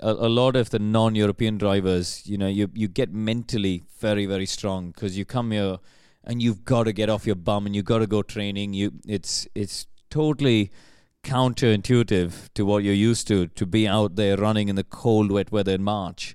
a, 0.01 0.11
a 0.11 0.29
lot 0.29 0.57
of 0.57 0.71
the 0.71 0.79
non-European 0.79 1.59
drivers, 1.59 2.27
you 2.27 2.37
know, 2.37 2.49
you 2.49 2.71
you 2.75 2.89
get 2.89 3.13
mentally 3.13 3.83
very 3.99 4.27
very 4.27 4.47
strong 4.47 4.91
because 4.91 5.17
you 5.17 5.25
come 5.25 5.51
here 5.51 5.79
and 6.25 6.43
you've 6.43 6.65
got 6.65 6.85
to 6.85 6.93
get 6.93 7.09
off 7.09 7.27
your 7.27 7.37
bum 7.37 7.67
and 7.67 7.75
you've 7.75 7.85
got 7.85 7.99
to 7.99 8.07
go 8.07 8.23
training. 8.23 8.75
You 8.75 8.93
it's 9.07 9.47
it's 9.55 9.87
totally 10.13 10.71
counterintuitive 11.25 12.53
to 12.55 12.67
what 12.67 12.85
you're 12.85 12.95
used 13.11 13.27
to 13.29 13.47
to 13.47 13.65
be 13.65 13.89
out 13.89 14.17
there 14.17 14.37
running 14.37 14.69
in 14.69 14.77
the 14.77 14.85
cold 14.85 15.33
wet 15.33 15.51
weather 15.51 15.73
in 15.73 15.83
March. 15.83 16.35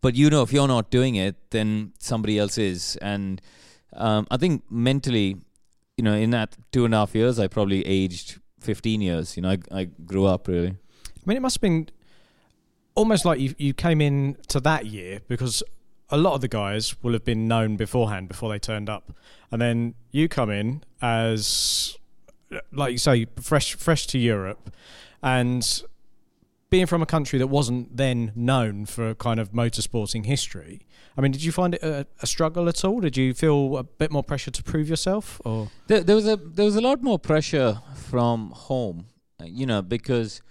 But 0.00 0.14
you 0.14 0.30
know, 0.30 0.42
if 0.42 0.52
you're 0.52 0.68
not 0.68 0.90
doing 0.90 1.14
it, 1.14 1.36
then 1.50 1.92
somebody 1.98 2.38
else 2.38 2.56
is, 2.58 2.96
and 3.02 3.40
um, 3.92 4.26
I 4.30 4.36
think 4.36 4.62
mentally, 4.70 5.36
you 5.96 6.04
know, 6.04 6.14
in 6.14 6.30
that 6.30 6.56
two 6.72 6.84
and 6.84 6.94
a 6.94 6.98
half 6.98 7.14
years, 7.14 7.38
I 7.38 7.46
probably 7.46 7.84
aged 7.86 8.40
15 8.60 9.00
years. 9.02 9.36
You 9.36 9.42
know, 9.42 9.50
I, 9.50 9.58
I 9.72 9.84
grew 9.84 10.24
up 10.24 10.48
really. 10.48 10.68
I 10.68 11.22
mean, 11.26 11.36
it 11.36 11.40
must 11.40 11.56
have 11.56 11.62
been 11.62 11.88
almost 12.94 13.24
like 13.24 13.40
you 13.40 13.54
you 13.58 13.74
came 13.74 14.00
in 14.00 14.36
to 14.48 14.60
that 14.60 14.86
year 14.86 15.20
because 15.28 15.62
a 16.10 16.16
lot 16.16 16.34
of 16.34 16.40
the 16.40 16.48
guys 16.48 17.02
will 17.02 17.12
have 17.12 17.24
been 17.24 17.48
known 17.48 17.76
beforehand 17.76 18.28
before 18.28 18.50
they 18.50 18.58
turned 18.58 18.88
up, 18.88 19.12
and 19.50 19.60
then 19.60 19.94
you 20.10 20.28
come 20.28 20.50
in 20.50 20.84
as 21.02 21.98
like 22.72 22.92
you 22.92 22.98
say 22.98 23.26
fresh 23.40 23.74
fresh 23.74 24.06
to 24.08 24.18
Europe, 24.18 24.70
and 25.22 25.82
being 26.70 26.86
from 26.86 27.02
a 27.02 27.06
country 27.06 27.38
that 27.38 27.46
wasn't 27.46 27.96
then 27.96 28.32
known 28.34 28.84
for 28.84 29.14
kind 29.14 29.38
of 29.38 29.52
motorsporting 29.52 30.26
history. 30.26 30.86
I 31.16 31.20
mean, 31.20 31.30
did 31.30 31.44
you 31.44 31.52
find 31.52 31.74
it 31.74 31.82
a, 31.84 32.06
a, 32.20 32.26
struggle 32.26 32.68
at 32.68 32.84
all? 32.84 32.98
Did 33.00 33.16
you 33.16 33.32
feel 33.32 33.76
a 33.76 33.84
bit 33.84 34.10
more 34.10 34.24
pressure 34.24 34.50
to 34.50 34.62
prove 34.62 34.88
yourself, 34.88 35.40
or 35.44 35.70
there, 35.86 36.02
there 36.02 36.16
was 36.16 36.26
a 36.26 36.36
there 36.36 36.64
was 36.64 36.76
a 36.76 36.80
lot 36.80 37.02
more 37.02 37.18
pressure 37.18 37.80
from 37.94 38.50
home, 38.50 39.06
you 39.44 39.66
know, 39.66 39.82
because 39.82 40.42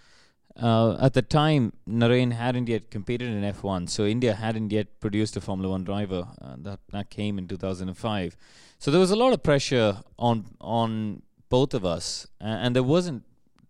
uh, 0.56 0.96
at 1.02 1.13
the 1.13 1.22
time, 1.22 1.74
Narain 1.89 2.32
hadn't 2.32 2.70
yet 2.70 2.92
competed 2.92 3.28
in 3.30 3.42
F1, 3.42 3.89
so 3.89 4.06
India 4.06 4.34
hadn't 4.34 4.72
yet 4.72 5.00
produced 5.00 5.36
a 5.36 5.42
Formula 5.42 5.72
One 5.72 5.84
driver. 5.84 6.28
Uh, 6.42 6.56
that 6.60 6.80
that 6.92 7.10
came 7.10 7.38
in 7.38 7.48
2005. 7.48 8.38
So 8.80 8.92
there 8.92 9.00
was 9.00 9.12
a 9.12 9.16
lot 9.16 9.34
of 9.34 9.42
pressure 9.42 9.98
on 10.18 10.46
on 10.62 11.24
both 11.54 11.76
of 11.76 11.86
us, 11.86 12.06
and, 12.42 12.76
there 12.76 12.88
wasn't, 12.96 13.24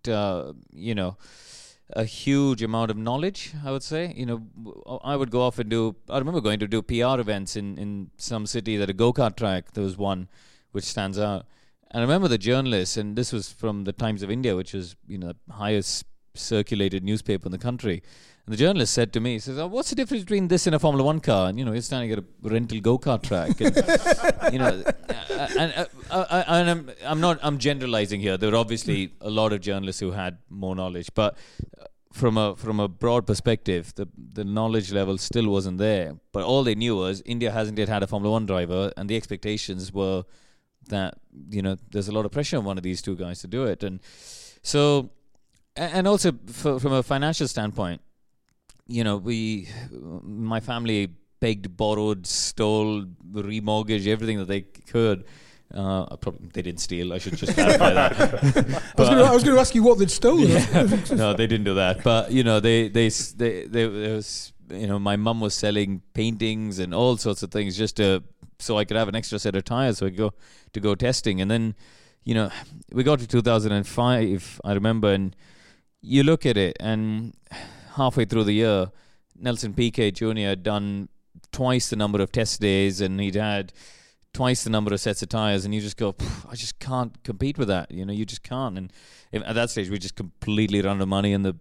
uh, 0.08 0.54
you 0.72 0.96
know, 0.96 1.18
a 1.90 2.06
huge 2.06 2.64
amount 2.64 2.90
of 2.90 2.98
knowledge. 2.98 3.54
I 3.66 3.72
would 3.72 3.84
say, 3.84 4.14
you 4.16 4.26
know, 4.26 5.00
I 5.04 5.18
would 5.18 5.32
go 5.32 5.42
off 5.42 5.60
and 5.60 5.70
do. 5.70 5.82
I 6.10 6.18
remember 6.18 6.40
going 6.40 6.60
to 6.60 6.68
do 6.76 6.82
PR 6.82 7.20
events 7.26 7.58
in 7.62 7.78
in 7.78 7.90
some 8.18 8.46
city 8.46 8.78
that 8.78 8.90
a 8.90 8.96
go 9.04 9.12
kart 9.12 9.36
track. 9.36 9.74
There 9.74 9.84
was 9.84 9.98
one 9.98 10.30
which 10.72 10.86
stands 10.86 11.20
out. 11.20 11.46
And 11.92 12.00
I 12.02 12.06
remember 12.08 12.30
the 12.30 12.44
journalists, 12.52 12.98
and 12.98 13.18
this 13.18 13.34
was 13.38 13.52
from 13.52 13.84
the 13.84 13.96
Times 14.06 14.24
of 14.24 14.32
India, 14.32 14.56
which 14.56 14.74
was 14.74 14.96
you 15.16 15.18
know 15.18 15.34
the 15.34 15.54
highest 15.54 16.06
circulated 16.34 17.04
newspaper 17.04 17.46
in 17.50 17.52
the 17.52 17.64
country. 17.70 18.02
And 18.46 18.52
the 18.54 18.58
journalist 18.58 18.94
said 18.94 19.14
to 19.14 19.22
me, 19.22 19.34
he 19.34 19.40
says, 19.40 19.58
oh, 19.58 19.68
what's 19.68 19.90
the 19.90 19.96
difference 19.96 20.24
between 20.24 20.50
this 20.50 20.68
and 20.68 20.76
a 20.76 20.80
Formula 20.80 21.06
One 21.06 21.22
car? 21.22 21.48
And, 21.48 21.58
you 21.58 21.64
know, 21.64 21.72
he's 21.72 21.86
standing 21.86 22.12
at 22.12 22.20
a 22.20 22.26
rental 22.42 22.80
go-kart 22.82 23.24
track. 23.24 23.62
And, 23.62 24.54
you 24.54 24.60
know, 24.60 24.84
uh, 25.30 25.48
and, 25.58 25.74
uh, 25.78 25.86
uh, 26.12 26.44
and 26.48 26.70
I'm, 26.70 26.92
I'm 27.06 27.22
not, 27.22 27.40
I'm 27.42 27.58
generalizing 27.58 28.20
here. 28.20 28.36
There 28.38 28.52
were 28.52 28.58
obviously 28.58 29.14
a 29.22 29.30
lot 29.30 29.54
of 29.54 29.62
journalists 29.62 30.02
who 30.02 30.12
had 30.12 30.40
more 30.50 30.76
knowledge, 30.76 31.08
but 31.14 31.38
from 32.12 32.38
a, 32.38 32.56
from 32.58 32.82
a 32.82 32.90
broad 32.90 33.26
perspective, 33.26 33.94
the, 33.96 34.08
the 34.18 34.44
knowledge 34.44 34.92
level 34.92 35.18
still 35.18 35.50
wasn't 35.50 35.78
there. 35.78 36.18
But 36.34 36.44
all 36.44 36.64
they 36.64 36.76
knew 36.76 36.98
was 36.98 37.24
India 37.26 37.50
hasn't 37.50 37.78
yet 37.78 37.88
had 37.88 38.04
a 38.04 38.08
Formula 38.08 38.34
One 38.34 38.46
driver, 38.46 38.92
and 38.98 39.10
the 39.10 39.16
expectations 39.16 39.94
were 39.94 40.26
that, 40.90 41.18
you 41.50 41.62
know, 41.62 41.78
there's 41.92 42.10
a 42.10 42.12
lot 42.12 42.26
of 42.26 42.32
pressure 42.34 42.58
on 42.58 42.66
one 42.66 42.78
of 42.78 42.84
these 42.84 43.02
two 43.02 43.16
guys 43.16 43.40
to 43.40 43.48
do 43.48 43.64
it. 43.64 43.84
And 43.84 44.02
so, 44.62 45.12
and 45.78 46.10
also 46.10 46.34
for, 46.48 46.78
from 46.78 46.92
a 46.92 47.04
financial 47.04 47.48
standpoint, 47.48 48.02
you 48.88 49.04
know, 49.04 49.18
we, 49.18 49.70
my 49.92 50.60
family 50.60 51.10
begged, 51.40 51.76
borrowed, 51.76 52.26
stole, 52.26 53.06
remortgaged 53.32 54.08
everything 54.08 54.38
that 54.38 54.48
they 54.48 54.62
could. 54.62 55.26
Uh, 55.74 56.16
probably 56.18 56.48
they 56.54 56.62
didn't 56.62 56.80
steal. 56.80 57.14
I 57.14 57.18
should 57.18 57.36
just 57.36 57.56
clarify 57.56 57.94
that. 57.94 58.12
I 58.98 59.34
was 59.34 59.44
going 59.44 59.56
to 59.56 59.60
ask 59.60 59.74
you 59.74 59.82
what 59.82 59.98
they'd 59.98 60.12
stolen. 60.12 60.48
Yeah. 60.48 61.16
no, 61.16 61.34
they 61.34 61.48
didn't 61.48 61.64
do 61.64 61.74
that. 61.76 62.04
But 62.04 62.32
you 62.32 62.44
know, 62.44 62.60
they 62.60 62.90
they 62.90 63.10
they, 63.10 63.66
they 63.66 63.88
was 63.88 64.54
you 64.70 64.86
know 64.86 65.00
my 65.00 65.16
mum 65.16 65.42
was 65.42 65.56
selling 65.56 66.04
paintings 66.14 66.78
and 66.78 66.94
all 66.94 67.18
sorts 67.18 67.42
of 67.42 67.52
things 67.52 67.76
just 67.76 67.98
to 67.98 68.24
so 68.60 68.78
I 68.78 68.86
could 68.86 68.98
have 68.98 69.08
an 69.08 69.16
extra 69.16 69.40
set 69.40 69.56
of 69.56 69.64
tires 69.66 69.98
so 69.98 70.06
I 70.06 70.10
could 70.10 70.18
go 70.18 70.34
to 70.74 70.80
go 70.80 70.94
testing. 70.94 71.42
And 71.42 71.50
then 71.50 71.74
you 72.24 72.36
know 72.36 72.52
we 72.92 73.04
got 73.04 73.18
to 73.20 73.28
2005. 73.28 74.62
I 74.64 74.74
remember 74.74 75.12
and 75.12 75.36
you 76.02 76.22
look 76.22 76.46
at 76.46 76.58
it, 76.58 76.78
and 76.80 77.34
halfway 77.96 78.26
through 78.26 78.46
the 78.46 78.54
year, 78.54 78.92
Nelson 79.36 79.74
Piquet 79.74 80.12
Jr. 80.12 80.40
had 80.40 80.64
done 80.64 81.10
twice 81.52 81.90
the 81.90 81.96
number 81.96 82.22
of 82.22 82.32
test 82.32 82.62
days, 82.62 83.02
and 83.02 83.20
he'd 83.20 83.36
had 83.36 83.74
twice 84.34 84.64
the 84.64 84.70
number 84.70 84.94
of 84.94 85.00
sets 85.00 85.22
of 85.22 85.30
tires, 85.30 85.66
and 85.66 85.74
you 85.74 85.82
just 85.82 85.98
go, 85.98 86.16
I 86.50 86.56
just 86.56 86.80
can't 86.80 87.24
compete 87.24 87.58
with 87.58 87.68
that. 87.68 87.92
You 87.92 88.06
know, 88.06 88.14
you 88.14 88.26
just 88.26 88.44
can't. 88.44 88.78
And 88.78 88.92
if, 89.32 89.44
at 89.44 89.56
that 89.56 89.70
stage, 89.70 89.90
we 89.90 90.00
just 90.00 90.16
completely 90.16 90.82
run 90.82 90.98
out 90.98 91.02
of 91.02 91.08
money, 91.08 91.34
and 91.34 91.46
the 91.46 91.56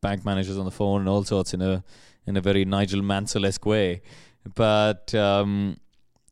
bank 0.00 0.24
managers 0.24 0.58
on 0.58 0.64
the 0.64 0.70
phone 0.70 1.00
and 1.00 1.08
all 1.08 1.24
sorts 1.24 1.54
in 1.54 1.62
a 1.62 1.82
in 2.26 2.36
a 2.36 2.40
very 2.40 2.64
Nigel 2.64 3.02
Mansell 3.02 3.46
esque 3.46 3.66
way. 3.66 4.02
But 4.54 5.14
um, 5.14 5.78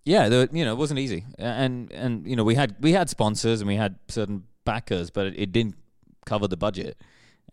yeah, 0.05 0.27
you 0.53 0.65
know, 0.65 0.73
it 0.73 0.79
wasn't 0.79 1.01
easy, 1.01 1.25
and 1.39 1.91
and 1.93 2.27
you 2.27 2.37
know, 2.37 2.45
we 2.45 2.55
had 2.55 2.77
we 2.81 2.93
had 2.93 3.11
sponsors 3.11 3.61
and 3.61 3.69
we 3.69 3.77
had 3.77 3.99
certain 4.09 4.45
backers, 4.65 5.11
but 5.11 5.27
it, 5.27 5.35
it 5.37 5.53
didn't 5.53 5.77
cover 6.27 6.47
the 6.47 6.57
budget. 6.57 6.99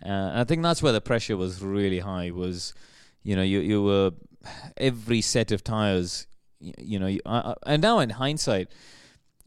Uh, 0.06 0.32
I 0.34 0.44
think 0.44 0.64
that's 0.64 0.84
where 0.84 0.92
the 0.92 1.02
pressure 1.02 1.38
was 1.38 1.62
really 1.62 2.00
high. 2.00 2.32
Was 2.32 2.74
you 3.24 3.36
know 3.36 3.42
you 3.42 3.60
you 3.60 3.84
were 3.84 4.12
every 4.78 5.22
set 5.22 5.52
of 5.52 5.64
tires. 5.64 6.28
You, 6.60 6.74
you 6.78 7.00
know, 7.00 7.08
you, 7.08 7.22
and 7.26 7.82
now 7.82 8.00
in 8.00 8.12
hindsight, 8.12 8.70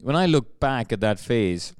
when 0.01 0.15
I 0.15 0.25
look 0.25 0.59
back 0.59 0.91
at 0.91 0.99
that 1.01 1.19
phase, 1.19 1.73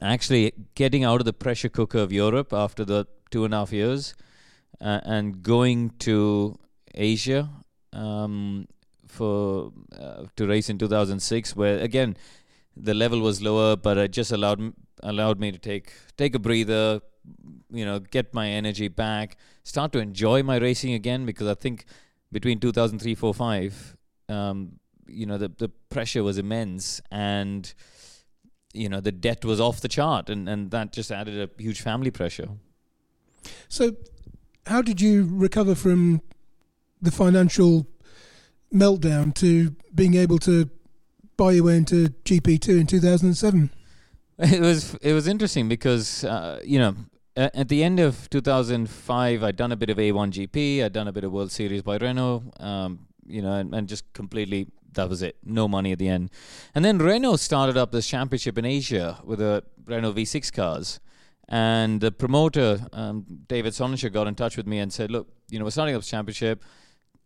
actually 0.00 0.52
getting 0.74 1.04
out 1.04 1.20
of 1.20 1.24
the 1.24 1.32
pressure 1.32 1.68
cooker 1.68 1.98
of 1.98 2.12
Europe 2.12 2.52
after 2.52 2.84
the 2.84 3.06
two 3.30 3.44
and 3.44 3.54
a 3.54 3.58
half 3.58 3.72
years, 3.72 4.14
uh, 4.80 5.00
and 5.04 5.42
going 5.42 5.90
to 6.00 6.58
Asia 6.94 7.50
um, 7.92 8.66
for 9.06 9.72
uh, 9.98 10.24
to 10.36 10.46
race 10.46 10.68
in 10.68 10.78
2006, 10.78 11.56
where 11.56 11.78
again 11.78 12.16
the 12.76 12.94
level 12.94 13.20
was 13.20 13.40
lower, 13.40 13.76
but 13.76 13.98
it 13.98 14.10
just 14.10 14.32
allowed 14.32 14.72
allowed 15.02 15.38
me 15.38 15.52
to 15.52 15.58
take 15.58 15.92
take 16.16 16.34
a 16.34 16.38
breather, 16.38 17.00
you 17.70 17.84
know, 17.84 17.98
get 17.98 18.34
my 18.34 18.48
energy 18.48 18.88
back, 18.88 19.36
start 19.62 19.92
to 19.92 19.98
enjoy 19.98 20.42
my 20.42 20.56
racing 20.56 20.92
again 20.92 21.26
because 21.26 21.48
I 21.48 21.54
think 21.54 21.84
between 22.32 22.60
2003, 22.60 23.14
4, 23.14 23.34
5, 23.34 23.96
um, 24.28 24.72
you 25.06 25.26
know, 25.26 25.38
the, 25.38 25.48
the 25.48 25.68
pressure 25.88 26.22
was 26.22 26.38
immense 26.38 27.00
and, 27.10 27.72
you 28.72 28.88
know, 28.88 29.00
the 29.00 29.12
debt 29.12 29.44
was 29.44 29.60
off 29.60 29.80
the 29.80 29.88
chart 29.88 30.28
and, 30.30 30.48
and 30.48 30.70
that 30.70 30.92
just 30.92 31.10
added 31.10 31.50
a 31.50 31.62
huge 31.62 31.80
family 31.80 32.10
pressure. 32.10 32.48
So, 33.68 33.96
how 34.66 34.80
did 34.80 35.00
you 35.00 35.28
recover 35.30 35.74
from 35.74 36.22
the 37.02 37.10
financial 37.10 37.86
meltdown 38.72 39.34
to 39.34 39.76
being 39.94 40.14
able 40.14 40.38
to 40.38 40.70
buy 41.36 41.52
your 41.52 41.64
way 41.64 41.76
into 41.76 42.08
GP2 42.24 42.80
in 42.80 42.86
2007? 42.86 43.70
It 44.36 44.60
was 44.60 44.96
it 44.96 45.12
was 45.12 45.28
interesting 45.28 45.68
because 45.68 46.24
uh, 46.24 46.60
you 46.64 46.80
know 46.80 46.96
uh, 47.36 47.50
at 47.54 47.68
the 47.68 47.82
end 47.82 48.00
of 48.00 48.30
2005, 48.30 49.42
I'd 49.42 49.56
done 49.56 49.72
a 49.72 49.76
bit 49.76 49.90
of 49.90 49.98
A1GP, 49.98 50.84
I'd 50.84 50.92
done 50.92 51.08
a 51.08 51.12
bit 51.12 51.24
of 51.24 51.32
World 51.32 51.50
Series 51.50 51.82
by 51.82 51.96
Renault, 51.96 52.44
um, 52.60 53.06
you 53.26 53.42
know, 53.42 53.52
and, 53.54 53.74
and, 53.74 53.88
just 53.88 54.12
completely 54.12 54.68
that 54.92 55.08
was 55.08 55.22
it. 55.22 55.36
No 55.44 55.66
money 55.66 55.92
at 55.92 55.98
the 55.98 56.08
end. 56.08 56.30
And 56.74 56.84
then 56.84 56.98
Renault 56.98 57.36
started 57.36 57.76
up 57.76 57.90
this 57.90 58.06
championship 58.06 58.56
in 58.58 58.64
Asia 58.64 59.18
with 59.24 59.40
the 59.40 59.64
Renault 59.86 60.12
V6 60.12 60.52
cars. 60.52 61.00
And 61.48 62.00
the 62.00 62.12
promoter, 62.12 62.86
um, 62.92 63.26
David 63.48 63.72
Sonnenscheer, 63.72 64.12
got 64.12 64.26
in 64.26 64.34
touch 64.34 64.56
with 64.56 64.66
me 64.66 64.78
and 64.78 64.90
said, 64.90 65.10
"Look, 65.10 65.28
you 65.50 65.58
know, 65.58 65.66
we're 65.66 65.72
starting 65.72 65.94
up 65.94 66.00
this 66.00 66.08
championship. 66.08 66.64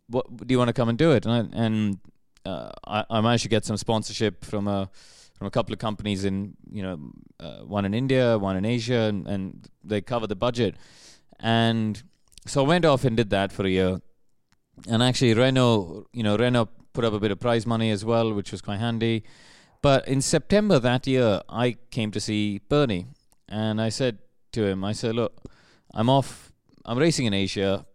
What 0.09 0.38
do 0.38 0.53
you 0.53 0.59
want 0.59 0.68
to 0.68 0.73
come 0.73 0.88
and 0.88 0.99
do 0.99 1.12
it?" 1.12 1.25
And 1.25 1.33
I, 1.33 1.64
and 1.64 1.99
uh, 2.44 2.71
I, 2.85 3.05
I 3.09 3.21
managed 3.21 3.44
to 3.44 3.49
get 3.49 3.64
some 3.64 3.77
sponsorship 3.77 4.44
from 4.44 4.66
a 4.66 4.90
from 5.38 5.46
a 5.46 5.51
couple 5.51 5.72
of 5.72 5.79
companies 5.79 6.24
in 6.24 6.57
you 6.70 6.83
know 6.83 6.98
uh, 7.40 7.61
one 7.61 7.85
in 7.85 7.94
India, 7.94 8.37
one 8.38 8.57
in 8.57 8.64
Asia, 8.64 9.03
and, 9.03 9.27
and 9.27 9.68
they 9.85 10.01
cover 10.01 10.27
the 10.27 10.37
budget. 10.37 10.74
And 11.38 12.03
so 12.46 12.64
I 12.64 12.68
went 12.68 12.85
off 12.85 13.05
and 13.05 13.16
did 13.16 13.31
that 13.31 13.53
for 13.53 13.64
a 13.64 13.70
year. 13.70 14.01
And 14.88 15.03
actually, 15.03 15.35
Renault, 15.35 16.07
you 16.12 16.22
know, 16.22 16.37
Renault 16.37 16.70
put 16.92 17.05
up 17.05 17.12
a 17.12 17.20
bit 17.20 17.31
of 17.31 17.38
prize 17.38 17.66
money 17.66 17.90
as 17.90 18.05
well, 18.05 18.33
which 18.33 18.51
was 18.51 18.61
quite 18.61 18.81
handy. 18.81 19.22
But 19.81 20.09
in 20.09 20.20
September 20.20 20.81
that 20.81 21.07
year, 21.07 21.40
I 21.48 21.77
came 21.90 22.11
to 22.11 22.20
see 22.20 22.61
Bernie, 22.68 23.07
and 23.48 23.81
I 23.81 23.90
said 23.90 24.18
to 24.53 24.66
him, 24.66 24.85
I 24.85 24.92
said, 24.92 25.14
look, 25.14 25.40
I'm 25.94 26.11
off. 26.11 26.53
I'm 26.85 26.98
racing 26.98 27.27
in 27.27 27.35
Asia, 27.35 27.87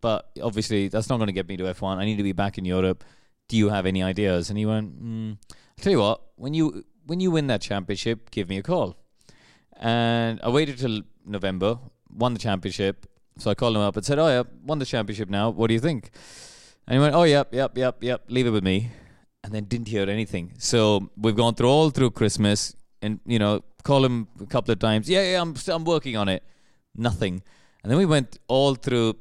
but 0.00 0.30
obviously 0.42 0.88
that's 0.88 1.08
not 1.08 1.16
going 1.18 1.26
to 1.26 1.32
get 1.32 1.48
me 1.48 1.56
to 1.58 1.64
F1. 1.64 1.98
I 1.98 2.04
need 2.04 2.16
to 2.16 2.22
be 2.22 2.32
back 2.32 2.56
in 2.56 2.64
Europe. 2.64 3.04
Do 3.48 3.56
you 3.56 3.68
have 3.68 3.84
any 3.84 4.02
ideas? 4.02 4.48
And 4.48 4.58
he 4.58 4.64
went, 4.64 5.02
mm, 5.02 5.36
I'll 5.50 5.82
tell 5.82 5.92
you 5.92 5.98
what, 5.98 6.22
when 6.38 6.54
you 6.54 6.84
when 7.06 7.20
you 7.20 7.30
win 7.30 7.46
that 7.48 7.60
championship, 7.60 8.30
give 8.30 8.48
me 8.48 8.58
a 8.58 8.62
call. 8.62 8.96
And 9.80 10.40
I 10.42 10.48
waited 10.50 10.78
till 10.78 11.02
November, 11.24 11.78
won 12.10 12.34
the 12.34 12.40
championship. 12.40 13.06
So 13.38 13.50
I 13.50 13.54
called 13.54 13.76
him 13.76 13.82
up 13.82 13.96
and 13.96 14.04
said, 14.04 14.18
Oh, 14.18 14.28
yeah, 14.28 14.42
won 14.64 14.78
the 14.78 14.84
championship 14.84 15.28
now. 15.28 15.50
What 15.50 15.68
do 15.68 15.74
you 15.74 15.80
think? 15.80 16.10
And 16.86 16.94
he 16.94 17.00
went, 17.00 17.14
Oh, 17.14 17.22
yep, 17.22 17.54
yep, 17.54 17.76
yep, 17.78 18.02
yep, 18.02 18.24
leave 18.28 18.46
it 18.46 18.50
with 18.50 18.64
me. 18.64 18.90
And 19.44 19.52
then 19.52 19.64
didn't 19.64 19.88
hear 19.88 20.08
anything. 20.10 20.54
So 20.58 21.10
we've 21.16 21.36
gone 21.36 21.54
through 21.54 21.68
all 21.68 21.90
through 21.90 22.10
Christmas 22.10 22.74
and, 23.00 23.20
you 23.24 23.38
know, 23.38 23.62
call 23.84 24.04
him 24.04 24.26
a 24.40 24.46
couple 24.46 24.72
of 24.72 24.80
times. 24.80 25.08
Yeah, 25.08 25.22
yeah, 25.22 25.40
I'm, 25.40 25.54
I'm 25.68 25.84
working 25.84 26.16
on 26.16 26.28
it. 26.28 26.42
Nothing. 26.96 27.42
And 27.82 27.90
then 27.90 27.98
we 27.98 28.06
went 28.06 28.38
all 28.48 28.74
through 28.74 29.14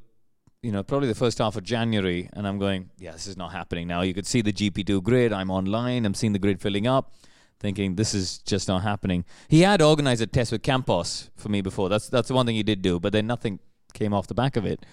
you 0.68 0.74
know, 0.74 0.84
probably 0.84 1.08
the 1.08 1.16
first 1.16 1.38
half 1.38 1.56
of 1.56 1.64
January, 1.64 2.30
and 2.34 2.46
I'm 2.46 2.60
going, 2.60 2.90
yeah, 2.98 3.14
this 3.14 3.26
is 3.26 3.38
not 3.38 3.54
happening 3.54 3.88
now. 3.88 4.02
You 4.02 4.14
could 4.14 4.28
see 4.28 4.42
the 4.42 4.52
GP2 4.52 5.02
grid. 5.02 5.32
I'm 5.32 5.50
online. 5.50 6.06
I'm 6.06 6.14
seeing 6.14 6.34
the 6.34 6.40
grid 6.40 6.60
filling 6.60 6.86
up, 6.86 7.14
thinking 7.58 7.96
this 7.96 8.14
is 8.14 8.40
just 8.40 8.68
not 8.68 8.82
happening. 8.84 9.24
He 9.48 9.62
had 9.62 9.82
organized 9.82 10.22
a 10.22 10.28
test 10.28 10.52
with 10.52 10.64
Campos 10.64 11.30
for 11.38 11.48
me 11.48 11.62
before. 11.62 11.88
That's 11.88 12.10
that's 12.10 12.28
the 12.28 12.34
one 12.34 12.46
thing 12.46 12.58
he 12.58 12.64
did 12.64 12.82
do, 12.82 13.00
but 13.00 13.14
then 13.14 13.26
nothing 13.26 13.60
came 13.94 14.14
off 14.14 14.28
the 14.28 14.34
back 14.34 14.58
of 14.58 14.66
it. 14.66 14.86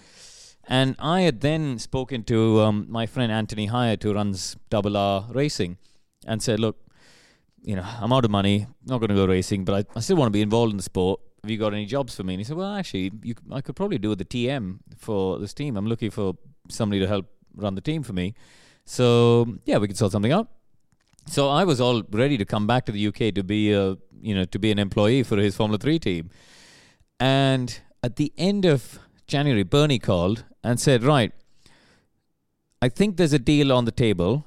And 0.65 0.95
I 0.97 1.23
had 1.23 1.41
then 1.41 1.77
spoken 1.77 2.23
to 2.23 2.61
um, 2.61 2.85
my 2.87 3.05
friend 3.05 3.29
Anthony 3.29 3.67
Hieatt, 3.67 4.01
who 4.01 4.13
runs 4.13 4.55
Double 4.69 4.95
R 4.95 5.27
Racing, 5.29 5.77
and 6.25 6.41
said, 6.41 6.61
"Look, 6.61 6.77
you 7.63 7.75
know, 7.75 7.85
I'm 7.99 8.13
out 8.13 8.23
of 8.23 8.31
money, 8.31 8.67
not 8.85 8.99
going 8.99 9.09
to 9.09 9.15
go 9.15 9.25
racing, 9.25 9.65
but 9.65 9.75
I, 9.75 9.97
I 9.97 9.99
still 9.99 10.15
want 10.15 10.27
to 10.27 10.37
be 10.39 10.41
involved 10.41 10.71
in 10.71 10.77
the 10.77 10.83
sport. 10.83 11.19
Have 11.45 11.51
you 11.51 11.57
got 11.57 11.73
any 11.73 11.85
jobs 11.85 12.15
for 12.15 12.23
me?" 12.23 12.33
And 12.33 12.41
he 12.41 12.43
said, 12.43 12.57
"Well, 12.57 12.73
actually, 12.73 13.11
you, 13.21 13.35
I 13.51 13.61
could 13.61 13.75
probably 13.75 13.99
do 13.99 14.15
the 14.15 14.25
TM 14.25 14.79
for 14.97 15.37
this 15.37 15.53
team. 15.53 15.77
I'm 15.77 15.85
looking 15.85 16.09
for 16.09 16.33
somebody 16.69 16.99
to 17.01 17.07
help 17.07 17.27
run 17.55 17.75
the 17.75 17.81
team 17.81 18.01
for 18.01 18.13
me. 18.13 18.33
So 18.85 19.05
yeah, 19.65 19.77
we 19.77 19.87
could 19.87 19.97
sort 19.97 20.11
something 20.11 20.31
out." 20.31 20.47
So 21.27 21.49
I 21.49 21.63
was 21.63 21.79
all 21.79 22.01
ready 22.11 22.37
to 22.37 22.45
come 22.45 22.65
back 22.67 22.85
to 22.85 22.91
the 22.91 23.07
UK 23.07 23.33
to 23.35 23.43
be 23.43 23.71
a, 23.73 23.97
you 24.21 24.33
know, 24.33 24.45
to 24.45 24.59
be 24.59 24.71
an 24.71 24.79
employee 24.79 25.23
for 25.23 25.37
his 25.37 25.55
Formula 25.55 25.77
Three 25.77 25.99
team, 25.99 26.31
and 27.19 27.79
at 28.03 28.15
the 28.15 28.33
end 28.37 28.65
of 28.65 28.99
January, 29.27 29.63
Bernie 29.63 29.99
called 29.99 30.45
and 30.63 30.79
said, 30.79 31.03
Right, 31.03 31.31
I 32.81 32.89
think 32.89 33.17
there's 33.17 33.33
a 33.33 33.39
deal 33.39 33.71
on 33.71 33.85
the 33.85 33.91
table. 33.91 34.45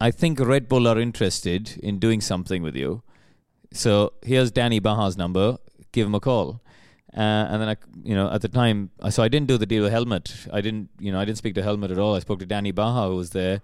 I 0.00 0.10
think 0.10 0.40
Red 0.40 0.68
Bull 0.68 0.88
are 0.88 0.98
interested 0.98 1.78
in 1.82 1.98
doing 1.98 2.20
something 2.20 2.62
with 2.62 2.76
you. 2.76 3.02
So 3.72 4.12
here's 4.22 4.52
Dany 4.52 4.82
Bahar's 4.82 5.16
number. 5.16 5.58
Give 5.92 6.06
him 6.06 6.14
a 6.14 6.20
call. 6.20 6.60
Uh, 7.14 7.20
and 7.20 7.60
then 7.60 7.68
I, 7.68 7.76
you 8.02 8.14
know, 8.14 8.30
at 8.30 8.40
the 8.40 8.48
time, 8.48 8.90
so 9.10 9.22
I 9.22 9.28
didn't 9.28 9.48
do 9.48 9.58
the 9.58 9.66
deal 9.66 9.82
with 9.82 9.92
Helmut. 9.92 10.46
I 10.52 10.62
didn't, 10.62 10.88
you 10.98 11.12
know, 11.12 11.20
I 11.20 11.26
didn't 11.26 11.38
speak 11.38 11.54
to 11.56 11.62
Helmut 11.62 11.90
at 11.90 11.98
all. 11.98 12.14
I 12.14 12.20
spoke 12.20 12.38
to 12.38 12.46
Dany 12.46 12.74
Bahar, 12.74 13.10
who 13.10 13.16
was 13.16 13.30
there, 13.30 13.60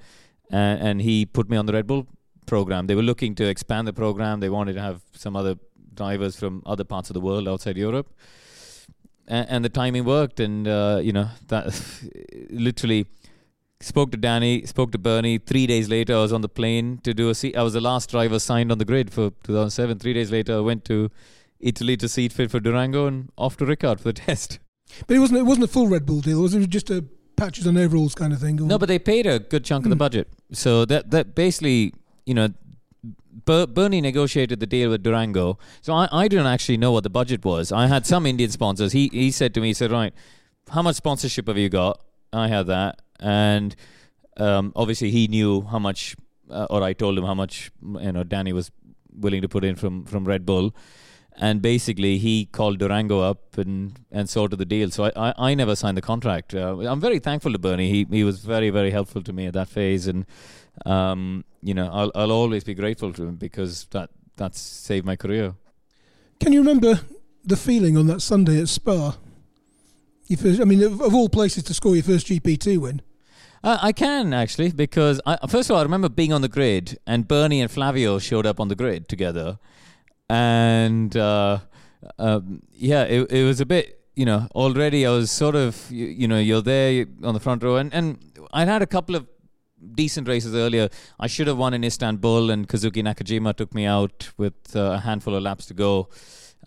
uh, 0.53 0.57
and 0.57 1.01
he 1.01 1.25
put 1.25 1.49
me 1.49 1.57
on 1.57 1.65
the 1.65 1.73
Red 1.73 1.87
Bull 1.87 2.07
program. 2.45 2.87
They 2.87 2.95
were 2.95 3.03
looking 3.03 3.35
to 3.37 3.49
expand 3.49 3.89
the 3.89 3.95
program. 3.95 4.41
They 4.41 4.51
wanted 4.51 4.75
to 4.75 4.83
have 4.83 5.01
some 5.15 5.35
other 5.35 5.57
drivers 5.95 6.37
from 6.37 6.63
other 6.67 6.85
parts 6.85 7.09
of 7.09 7.15
the 7.15 7.21
world 7.21 7.49
outside 7.49 7.77
Europe 7.79 8.13
and, 9.29 9.49
and 9.49 9.65
the 9.65 9.69
timing 9.69 10.05
worked, 10.05 10.41
and 10.41 10.67
uh, 10.67 11.01
you 11.03 11.13
know 11.13 11.29
that 11.49 11.67
literally 12.51 13.07
spoke 13.81 14.11
to 14.11 14.17
Danny, 14.17 14.67
spoke 14.67 14.91
to 14.93 14.99
Bernie. 14.99 15.39
Three 15.39 15.67
days 15.67 15.89
later, 15.89 16.15
I 16.15 16.23
was 16.23 16.33
on 16.33 16.41
the 16.41 16.49
plane 16.49 16.99
to 17.05 17.15
do 17.15 17.29
a 17.29 17.35
seat. 17.35 17.57
I 17.57 17.63
was 17.63 17.75
the 17.75 17.81
last 17.81 18.11
driver 18.11 18.39
signed 18.39 18.73
on 18.73 18.79
the 18.79 18.85
grid 18.85 19.13
for 19.13 19.31
2007. 19.45 19.99
Three 19.99 20.15
days 20.15 20.33
later, 20.33 20.57
I 20.57 20.61
went 20.61 20.85
to 20.87 21.11
Italy 21.61 21.97
to 21.97 22.09
seat 22.09 22.33
fit 22.33 22.51
for 22.51 22.61
Durango 22.61 23.07
and 23.07 23.31
off 23.37 23.57
to 23.59 23.65
Ricard 23.65 23.99
for 23.99 24.05
the 24.05 24.13
test. 24.27 24.59
But 25.07 25.17
it 25.17 25.21
wasn't 25.21 25.41
it 25.41 25.45
wasn't 25.45 25.65
a 25.65 25.69
full 25.69 25.89
Red 25.89 26.07
Bull 26.07 26.21
deal. 26.21 26.39
It 26.39 26.43
was 26.43 26.55
it 26.55 26.59
was 26.59 26.67
just 26.69 26.91
a 26.91 27.05
patches 27.37 27.67
on 27.67 27.77
overalls 27.77 28.15
kind 28.15 28.33
of 28.33 28.41
thing? 28.41 28.57
No, 28.57 28.79
but 28.79 28.87
they 28.89 28.99
paid 28.99 29.27
a 29.27 29.39
good 29.39 29.65
chunk 29.65 29.85
of 29.87 29.91
the 29.91 29.97
Mm. 29.97 29.99
budget. 30.01 30.29
So 30.53 30.85
that 30.87 31.11
that 31.11 31.35
basically, 31.35 31.93
you 32.27 32.35
know, 32.35 32.49
Ber- 33.45 33.67
Bernie 33.67 34.01
negotiated 34.01 34.59
the 34.61 34.67
deal 34.67 34.91
with 34.91 35.03
Durango. 35.03 35.59
So 35.81 35.93
I, 35.95 36.09
I 36.11 36.29
didn't 36.29 36.47
actually 36.47 36.77
know 36.79 36.91
what 36.93 37.05
the 37.05 37.11
budget 37.11 37.45
was. 37.45 37.71
I 37.71 37.87
had 37.87 38.07
some 38.07 38.27
Indian 38.27 38.51
sponsors. 38.51 38.93
He 38.93 39.09
he 39.13 39.31
said 39.31 39.55
to 39.55 39.61
me, 39.61 39.69
he 39.69 39.75
said, 39.75 39.91
right, 39.93 40.13
how 40.71 40.83
much 40.83 40.97
sponsorship 40.97 41.47
have 41.49 41.57
you 41.59 41.69
got? 41.69 42.01
I 42.33 42.49
had 42.49 42.67
that, 42.67 43.01
and 43.21 43.75
um, 44.39 44.73
obviously 44.77 45.11
he 45.11 45.29
knew 45.29 45.63
how 45.63 45.79
much, 45.79 46.15
uh, 46.51 46.67
or 46.71 46.83
I 46.83 46.93
told 46.93 47.17
him 47.17 47.25
how 47.25 47.35
much, 47.35 47.71
you 47.83 48.13
know, 48.13 48.23
Danny 48.25 48.53
was 48.53 48.71
willing 49.13 49.43
to 49.43 49.49
put 49.49 49.65
in 49.65 49.77
from 49.77 50.05
from 50.05 50.25
Red 50.25 50.45
Bull. 50.45 50.75
And 51.41 51.63
basically, 51.63 52.19
he 52.19 52.47
called 52.47 52.79
Durango 52.79 53.21
up 53.21 53.57
and, 53.57 53.99
and 54.11 54.29
sorted 54.29 54.59
the 54.59 54.65
deal. 54.65 54.91
So 54.91 55.05
I, 55.05 55.13
I, 55.17 55.35
I 55.51 55.55
never 55.55 55.77
signed 55.77 55.97
the 55.97 56.03
contract. 56.03 56.53
Uh, 56.53 56.79
I'm 56.81 57.01
very 57.01 57.21
thankful 57.21 57.53
to 57.53 57.59
Bernie. 57.59 57.91
He 57.91 58.07
he 58.11 58.25
was 58.25 58.41
very 58.41 58.71
very 58.71 58.91
helpful 58.91 59.23
to 59.23 59.33
me 59.33 59.47
at 59.47 59.55
that 59.55 59.69
phase, 59.69 60.09
and 60.09 60.27
um, 60.85 61.45
you 61.63 61.75
know 61.75 61.89
I'll 61.93 62.11
I'll 62.17 62.33
always 62.33 62.65
be 62.65 62.75
grateful 62.75 63.13
to 63.13 63.23
him 63.23 63.37
because 63.37 63.85
that 63.93 64.11
that's 64.37 64.61
saved 64.61 65.07
my 65.07 65.15
career. 65.15 65.55
Can 66.41 66.53
you 66.53 66.61
remember 66.61 67.01
the 67.45 67.57
feeling 67.57 67.97
on 67.97 68.09
that 68.09 68.21
Sunday 68.21 68.61
at 68.61 68.69
Spa? 68.69 69.17
Your 70.27 70.39
first, 70.39 70.61
I 70.61 70.65
mean, 70.65 70.83
of, 70.83 71.01
of 71.01 71.15
all 71.15 71.29
places 71.29 71.63
to 71.65 71.75
score 71.75 71.95
your 71.95 72.05
first 72.05 72.27
GP2 72.27 72.79
win. 72.79 73.03
Uh, 73.65 73.79
I 73.81 73.93
can 73.93 74.33
actually 74.33 74.71
because 74.71 75.21
I, 75.27 75.39
first 75.49 75.69
of 75.69 75.75
all 75.75 75.81
I 75.81 75.83
remember 75.83 76.09
being 76.09 76.33
on 76.33 76.43
the 76.43 76.49
grid 76.49 76.99
and 77.07 77.27
Bernie 77.27 77.61
and 77.61 77.71
Flavio 77.71 78.19
showed 78.19 78.47
up 78.47 78.61
on 78.61 78.69
the 78.69 78.77
grid 78.77 79.09
together, 79.09 79.59
and 80.29 81.17
uh, 81.17 81.59
um, 82.19 82.63
yeah, 82.73 83.05
it 83.05 83.31
it 83.31 83.45
was 83.45 83.61
a 83.61 83.67
bit 83.67 84.01
you 84.15 84.25
know 84.25 84.49
already 84.55 85.07
I 85.07 85.11
was 85.11 85.31
sort 85.31 85.55
of 85.55 85.91
you, 85.91 86.07
you 86.07 86.29
know 86.29 86.39
you're 86.39 86.63
there 86.63 87.07
on 87.23 87.35
the 87.35 87.41
front 87.41 87.63
row 87.63 87.77
and 87.77 87.93
and 87.95 88.19
I'd 88.53 88.69
had 88.69 88.83
a 88.83 88.87
couple 88.87 89.15
of 89.15 89.27
decent 89.95 90.29
races 90.29 90.55
earlier. 90.55 90.89
I 91.19 91.27
should 91.27 91.47
have 91.47 91.57
won 91.57 91.75
in 91.75 91.85
Istanbul, 91.85 92.51
and 92.51 92.69
Kazuki 92.69 93.03
Nakajima 93.03 93.55
took 93.55 93.75
me 93.75 93.87
out 93.87 94.31
with 94.37 94.75
uh, 94.75 94.93
a 94.93 94.99
handful 94.99 95.35
of 95.35 95.43
laps 95.43 95.67
to 95.67 95.75
go. 95.75 96.09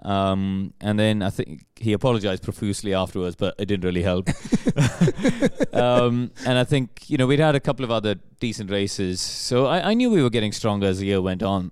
Um, 0.03 0.73
and 0.81 0.97
then 0.97 1.21
I 1.21 1.29
think 1.29 1.65
he 1.75 1.93
apologized 1.93 2.41
profusely 2.43 2.93
afterwards, 2.93 3.35
but 3.35 3.53
it 3.59 3.65
didn't 3.65 3.83
really 3.83 4.01
help. 4.01 4.29
um, 5.73 6.31
and 6.45 6.57
I 6.57 6.63
think 6.63 7.09
you 7.09 7.17
know 7.17 7.27
we'd 7.27 7.39
had 7.39 7.55
a 7.55 7.59
couple 7.59 7.83
of 7.83 7.91
other 7.91 8.15
decent 8.39 8.71
races, 8.71 9.21
so 9.21 9.67
I, 9.67 9.91
I 9.91 9.93
knew 9.93 10.09
we 10.09 10.23
were 10.23 10.29
getting 10.29 10.51
stronger 10.51 10.87
as 10.87 10.99
the 10.99 11.07
year 11.07 11.21
went 11.21 11.43
on. 11.43 11.71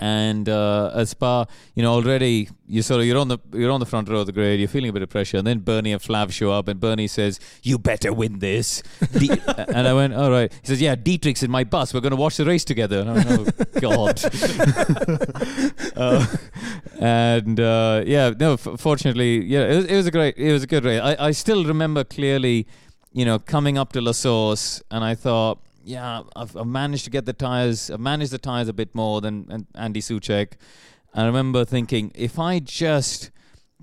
And 0.00 0.48
uh, 0.48 0.90
at 0.94 1.08
Spa, 1.08 1.46
you 1.74 1.82
know, 1.82 1.92
already 1.92 2.48
you 2.66 2.82
sort 2.82 3.00
of 3.00 3.06
you're 3.06 3.18
on 3.18 3.28
the 3.28 3.38
you're 3.52 3.70
on 3.70 3.80
the 3.80 3.86
front 3.86 4.08
row 4.08 4.20
of 4.20 4.26
the 4.26 4.32
grid, 4.32 4.58
you're 4.58 4.68
feeling 4.68 4.90
a 4.90 4.92
bit 4.92 5.02
of 5.02 5.08
pressure, 5.08 5.36
and 5.36 5.46
then 5.46 5.60
Bernie 5.60 5.92
and 5.92 6.02
Flav 6.02 6.32
show 6.32 6.50
up, 6.50 6.66
and 6.66 6.80
Bernie 6.80 7.06
says, 7.06 7.38
"You 7.62 7.78
better 7.78 8.12
win 8.12 8.40
this." 8.40 8.82
And 9.68 9.88
I 9.88 9.94
went, 9.94 10.14
"All 10.14 10.30
right." 10.30 10.52
He 10.52 10.66
says, 10.66 10.80
"Yeah, 10.80 10.94
Dietrich's 10.96 11.42
in 11.42 11.50
my 11.50 11.64
bus. 11.64 11.94
We're 11.94 12.00
going 12.00 12.10
to 12.10 12.16
watch 12.16 12.36
the 12.36 12.44
race 12.44 12.64
together." 12.64 13.00
And 13.00 13.10
I 13.10 13.12
went, 13.12 13.30
"Oh 13.30 13.44
God." 13.80 14.20
uh, 15.96 16.26
and 17.00 17.60
uh, 17.60 18.02
yeah, 18.06 18.32
no. 18.38 18.54
F- 18.54 18.68
fortunately, 18.78 19.44
yeah, 19.44 19.64
it 19.64 19.76
was, 19.76 19.84
it 19.86 19.96
was 19.96 20.06
a 20.06 20.10
great, 20.10 20.36
it 20.36 20.52
was 20.52 20.62
a 20.62 20.66
good 20.66 20.84
race. 20.84 21.00
I, 21.00 21.16
I 21.18 21.30
still 21.30 21.64
remember 21.64 22.04
clearly, 22.04 22.66
you 23.12 23.24
know, 23.24 23.38
coming 23.38 23.78
up 23.78 23.92
to 23.92 24.00
La 24.00 24.12
Source, 24.12 24.82
and 24.90 25.04
I 25.04 25.14
thought, 25.14 25.60
yeah, 25.84 26.22
I've, 26.34 26.56
I've 26.56 26.66
managed 26.66 27.04
to 27.04 27.10
get 27.10 27.26
the 27.26 27.32
tires. 27.32 27.90
I've 27.90 28.00
managed 28.00 28.32
the 28.32 28.38
tires 28.38 28.68
a 28.68 28.72
bit 28.72 28.94
more 28.94 29.20
than 29.20 29.46
and 29.50 29.66
Andy 29.74 30.00
Soucek. 30.00 30.52
I 31.14 31.26
remember 31.26 31.64
thinking, 31.64 32.10
if 32.14 32.38
I 32.38 32.58
just 32.58 33.30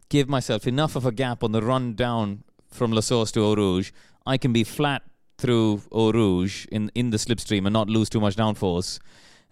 give 0.09 0.27
myself 0.27 0.67
enough 0.67 0.95
of 0.95 1.05
a 1.05 1.11
gap 1.11 1.43
on 1.43 1.51
the 1.51 1.61
run 1.61 1.93
down 1.93 2.43
from 2.69 2.91
La 2.91 3.01
Source 3.01 3.31
to 3.33 3.41
Eau 3.41 3.55
Rouge, 3.55 3.91
I 4.25 4.37
can 4.37 4.51
be 4.51 4.63
flat 4.63 5.03
through 5.37 5.81
Eau 5.91 6.11
Rouge 6.11 6.65
in 6.71 6.91
in 6.95 7.11
the 7.11 7.17
slipstream 7.17 7.65
and 7.65 7.73
not 7.73 7.89
lose 7.89 8.09
too 8.09 8.19
much 8.19 8.35
downforce. 8.35 8.99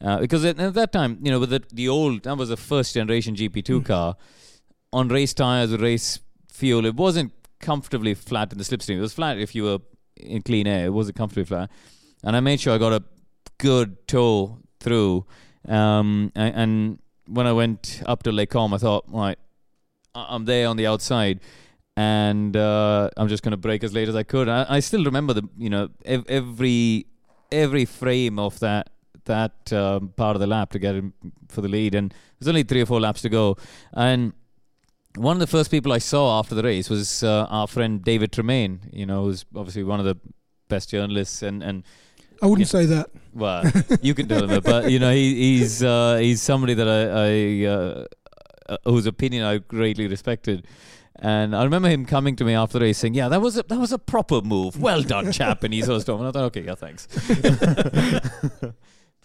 Uh, 0.02 0.20
because 0.20 0.46
at, 0.46 0.60
at 0.60 0.74
that 0.74 0.92
time, 0.92 1.20
you 1.22 1.30
know, 1.32 1.40
with 1.40 1.50
the, 1.50 1.62
the 1.74 1.90
old, 1.90 2.24
that 2.24 2.38
was 2.38 2.50
a 2.50 2.58
first 2.58 2.94
generation 2.94 3.36
GP2 3.36 3.86
car, 3.86 4.16
on 4.94 5.10
race 5.10 5.34
tires 5.34 5.76
race 5.78 6.20
fuel, 6.52 6.86
it 6.86 6.96
wasn't 6.96 7.34
comfortably 7.60 8.14
flat 8.14 8.52
in 8.52 8.58
the 8.58 8.64
slipstream. 8.64 8.98
It 8.98 9.02
was 9.02 9.14
flat 9.14 9.38
if 9.38 9.54
you 9.54 9.64
were 9.64 9.80
in 10.16 10.42
clean 10.42 10.68
air. 10.68 10.86
It 10.86 10.94
wasn't 10.94 11.18
comfortably 11.18 11.46
flat. 11.46 11.70
And 12.24 12.36
I 12.36 12.40
made 12.40 12.60
sure 12.60 12.74
I 12.74 12.78
got 12.78 12.94
a 12.94 13.04
good 13.58 14.08
tow 14.08 14.60
through. 14.80 15.26
Um, 15.68 16.32
and, 16.36 17.00
when 17.28 17.46
I 17.46 17.54
went 17.54 18.02
up 18.08 18.24
to 18.24 18.32
Les 18.32 18.48
Combes, 18.48 18.74
I 18.74 18.78
thought, 18.80 19.06
right, 19.08 19.38
I'm 20.16 20.46
there 20.46 20.68
on 20.68 20.78
the 20.78 20.88
outside. 20.88 21.42
And 21.96 22.58
uh, 22.58 23.12
I'm 23.18 23.28
just 23.28 23.44
going 23.44 23.52
to 23.52 23.58
brake 23.58 23.84
as 23.84 23.94
late 23.94 24.10
as 24.10 24.16
I 24.16 24.24
could. 24.24 24.50
I, 24.50 24.66
I 24.68 24.80
still 24.80 25.04
remember 25.04 25.34
the, 25.34 25.44
you 25.58 25.70
know, 25.70 25.90
ev- 26.06 26.26
every 26.28 27.06
every 27.52 27.86
frame 27.86 28.40
of 28.40 28.60
that 28.60 28.90
that 29.26 29.72
um, 29.74 30.14
part 30.16 30.36
of 30.36 30.40
the 30.40 30.48
lap 30.48 30.72
to 30.72 30.80
get 30.80 30.96
him 30.96 31.14
for 31.50 31.62
the 31.62 31.68
lead. 31.68 31.94
And 31.94 32.14
there's 32.40 32.48
only 32.48 32.64
three 32.64 32.82
or 32.82 32.86
four 32.86 33.00
laps 33.00 33.22
to 33.22 33.30
go. 33.30 33.58
And 33.94 34.34
one 35.16 35.36
of 35.36 35.40
the 35.40 35.48
first 35.48 35.72
people 35.72 35.92
I 35.92 35.98
saw 35.98 36.40
after 36.40 36.56
the 36.56 36.64
race 36.64 36.90
was 36.90 37.24
uh, 37.24 37.48
our 37.50 37.68
friend 37.68 38.04
David 38.04 38.32
Tremayne, 38.32 38.80
you 38.92 39.06
know, 39.06 39.26
who's 39.26 39.46
obviously 39.56 39.84
one 39.84 40.00
of 40.00 40.06
the 40.06 40.18
best 40.68 40.90
journalists 40.90 41.42
and, 41.42 41.62
and 41.62 41.84
I 42.42 42.48
wouldn't 42.48 42.68
say 42.68 42.86
that. 42.86 43.10
well, 43.34 43.64
you 44.02 44.14
can 44.14 44.28
tell 44.28 44.44
him 44.44 44.50
that, 44.50 44.64
but 44.64 44.92
you 44.92 45.00
know, 45.00 45.12
he, 45.12 45.58
he's 45.58 45.84
uh, 45.84 46.18
he's 46.18 46.42
somebody 46.42 46.74
that 46.74 46.88
I, 46.88 47.02
I 47.26 47.66
uh, 47.68 48.06
uh, 48.74 48.78
whose 48.86 49.06
opinion 49.06 49.44
I 49.44 49.58
greatly 49.60 50.08
respected. 50.08 50.66
And 51.22 51.54
I 51.54 51.66
remember 51.66 51.90
him 51.90 52.06
coming 52.06 52.38
to 52.38 52.46
me 52.46 52.54
after 52.54 52.80
the 52.80 52.86
race 52.86 52.98
saying, 52.98 53.14
"Yeah, 53.14 53.28
that 53.28 53.42
was 53.42 53.58
a, 53.58 53.64
that 53.64 53.78
was 53.78 53.92
a 53.92 54.00
proper 54.00 54.42
move. 54.42 54.80
Well 54.82 55.02
done, 55.04 55.32
chap." 55.34 55.64
And 55.64 55.74
he 55.74 55.82
sort 55.82 55.98
of 55.98 56.02
stopped. 56.04 56.20
And 56.20 56.30
I 56.30 56.32
thought, 56.32 56.46
"Okay, 56.46 56.62
yeah, 56.64 56.76
thanks." 56.76 57.08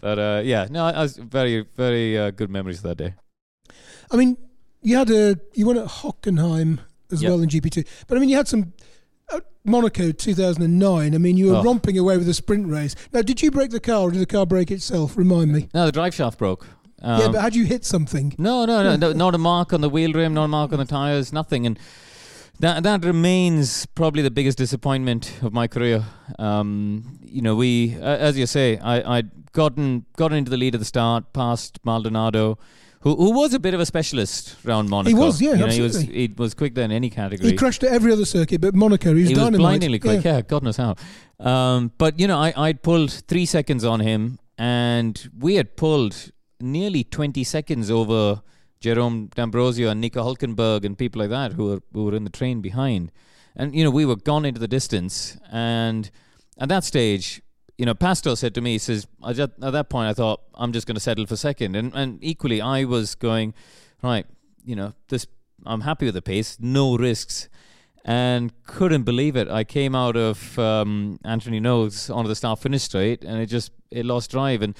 but 0.01 0.19
uh, 0.19 0.41
yeah, 0.43 0.67
no, 0.69 0.85
I, 0.85 1.01
was 1.01 1.17
very 1.17 1.65
very 1.75 2.17
uh, 2.17 2.31
good 2.31 2.49
memories 2.49 2.77
of 2.77 2.83
that 2.83 2.97
day. 2.97 3.13
I 4.11 4.17
mean, 4.17 4.37
you 4.81 4.97
had 4.97 5.09
a 5.09 5.39
you 5.53 5.65
won 5.67 5.77
at 5.77 5.87
Hockenheim 5.87 6.79
as 7.11 7.21
Yep. 7.23 7.29
well 7.29 7.41
in 7.41 7.49
GP2, 7.49 7.87
but 8.07 8.17
I 8.17 8.19
mean, 8.19 8.29
you 8.29 8.35
had 8.35 8.47
some 8.47 8.73
Monaco 9.63 10.11
2009. 10.11 11.15
I 11.15 11.17
mean, 11.17 11.37
you 11.37 11.47
were 11.51 11.55
Oh. 11.57 11.63
romping 11.63 11.97
away 11.97 12.17
with 12.17 12.29
a 12.29 12.33
sprint 12.33 12.67
race. 12.67 12.95
Now, 13.11 13.21
did 13.23 13.41
you 13.41 13.49
break 13.49 13.71
the 13.71 13.79
car 13.79 14.01
or 14.01 14.11
did 14.11 14.21
the 14.21 14.25
car 14.27 14.45
break 14.45 14.69
itself? 14.69 15.17
Remind 15.17 15.51
me. 15.51 15.69
No, 15.73 15.85
the 15.87 15.91
drive 15.91 16.13
shaft 16.13 16.37
broke. 16.37 16.67
Um, 17.01 17.19
yeah, 17.21 17.27
but 17.29 17.41
had 17.41 17.55
you 17.55 17.65
hit 17.65 17.83
something? 17.83 18.35
No, 18.37 18.65
no, 18.65 18.83
no, 18.83 18.95
no, 18.95 19.11
not 19.25 19.33
a 19.35 19.37
mark 19.39 19.73
on 19.73 19.81
the 19.81 19.89
wheel 19.89 20.13
rim, 20.13 20.33
not 20.33 20.45
a 20.45 20.47
mark 20.47 20.71
on 20.71 20.79
the 20.79 20.85
tires, 20.85 21.33
nothing. 21.33 21.65
And 21.65 21.79
that 22.59 22.83
that 22.83 23.03
remains 23.03 23.85
probably 23.87 24.21
the 24.21 24.31
biggest 24.31 24.57
disappointment 24.57 25.33
of 25.41 25.51
my 25.51 25.67
career. 25.67 26.05
Um, 26.39 27.19
you 27.23 27.41
know, 27.41 27.55
we, 27.55 27.95
uh, 27.99 28.03
as 28.05 28.37
you 28.37 28.45
say, 28.45 28.77
I 28.77 29.17
I'd 29.17 29.51
gotten 29.51 30.05
gotten 30.15 30.37
into 30.37 30.51
the 30.51 30.57
lead 30.57 30.75
at 30.75 30.79
the 30.79 30.85
start, 30.85 31.33
past 31.33 31.79
Maldonado, 31.83 32.57
who, 33.05 33.15
who 33.15 33.31
was 33.31 33.53
a 33.53 33.59
bit 33.59 33.75
of 33.75 33.79
a 33.79 33.85
specialist 33.85 34.57
around 34.65 34.89
Monaco. 34.89 35.15
He 35.15 35.23
was, 35.23 35.39
yeah, 35.39 35.51
you 35.51 35.57
know, 35.57 35.67
he 35.67 35.79
was 35.79 35.95
absolutely. 35.95 36.27
he 36.27 36.33
was 36.35 36.55
quick 36.55 36.73
there 36.73 36.85
in 36.85 36.91
any 36.91 37.11
category. 37.11 37.51
He 37.51 37.55
crashed 37.55 37.83
at 37.83 37.91
every 37.91 38.11
other 38.11 38.25
circuit, 38.25 38.61
but 38.61 38.73
Monaco, 38.73 39.13
he 39.13 39.21
was, 39.21 39.29
he 39.29 39.35
was 39.35 39.51
blindingly 39.51 39.99
quick. 39.99 40.25
Yeah. 40.25 40.37
Yeah. 40.37 40.41
God 40.41 40.63
knows 40.63 40.77
how. 40.77 40.95
Um, 41.39 41.91
but 41.99 42.19
you 42.19 42.27
know, 42.27 42.39
I 42.39 42.51
I 42.57 42.73
pulled 42.73 43.11
three 43.11 43.45
seconds 43.45 43.85
on 43.85 43.99
him, 43.99 44.39
and 44.57 45.29
we 45.37 45.53
had 45.55 45.77
pulled 45.77 46.31
nearly 46.59 47.03
twenty 47.03 47.43
seconds 47.43 47.91
over 47.91 48.41
Jerome 48.79 49.27
D'Ambrosio 49.35 49.89
and 49.91 50.01
Nico 50.01 50.23
Hulkenberg 50.23 50.83
and 50.83 50.97
people 50.97 51.21
like 51.21 51.29
that 51.29 51.53
who 51.53 51.65
were 51.65 51.81
who 51.93 52.05
were 52.05 52.15
in 52.15 52.23
the 52.23 52.31
train 52.31 52.59
behind. 52.59 53.11
And 53.55 53.75
you 53.75 53.83
know, 53.83 53.91
we 53.91 54.05
were 54.05 54.15
gone 54.15 54.45
into 54.45 54.59
the 54.59 54.67
distance, 54.67 55.37
and 55.51 56.09
at 56.57 56.69
that 56.69 56.83
stage. 56.83 57.43
You 57.77 57.85
know, 57.85 57.93
Pastor 57.93 58.35
said 58.35 58.55
to 58.55 58.61
me, 58.61 58.73
he 58.73 58.77
says, 58.77 59.07
just, 59.33 59.51
at 59.61 59.71
that 59.71 59.89
point, 59.89 60.09
I 60.09 60.13
thought, 60.13 60.41
I'm 60.53 60.71
just 60.71 60.87
going 60.87 60.95
to 60.95 61.01
settle 61.01 61.25
for 61.25 61.35
second. 61.35 61.75
And, 61.75 61.93
and 61.93 62.19
equally, 62.21 62.61
I 62.61 62.85
was 62.85 63.15
going, 63.15 63.53
right, 64.01 64.25
you 64.63 64.75
know, 64.75 64.93
this, 65.09 65.27
I'm 65.65 65.81
happy 65.81 66.05
with 66.05 66.15
the 66.15 66.21
pace, 66.21 66.57
no 66.59 66.95
risks 66.97 67.49
and 68.05 68.53
couldn't 68.67 69.01
believe 69.01 69.35
it. 69.35 69.49
I 69.49 69.63
came 69.63 69.95
out 69.95 70.15
of 70.15 70.57
um, 70.59 71.19
Antony 71.25 71.59
Noghès 71.59 72.15
onto 72.15 72.27
the 72.27 72.35
start 72.35 72.59
finish 72.59 72.83
straight, 72.83 73.25
and 73.25 73.41
it 73.41 73.47
just 73.47 73.71
it 73.89 74.05
lost 74.05 74.29
drive. 74.29 74.61
And 74.61 74.77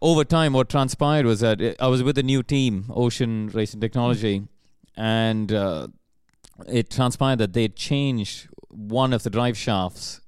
over 0.00 0.24
time, 0.24 0.54
what 0.54 0.70
transpired 0.70 1.26
was 1.26 1.40
that 1.40 1.60
it, 1.60 1.76
I 1.78 1.88
was 1.88 2.02
with 2.02 2.16
a 2.16 2.22
new 2.22 2.42
team, 2.42 2.86
Ocean 2.88 3.50
Racing 3.52 3.80
Technology, 3.80 4.48
and 4.96 5.52
uh, 5.52 5.88
it 6.66 6.90
transpired 6.90 7.36
that 7.40 7.52
they 7.52 7.68
changed 7.68 8.48
one 8.70 9.12
of 9.12 9.22
the 9.22 9.28
drive 9.28 9.58
shafts 9.58 10.21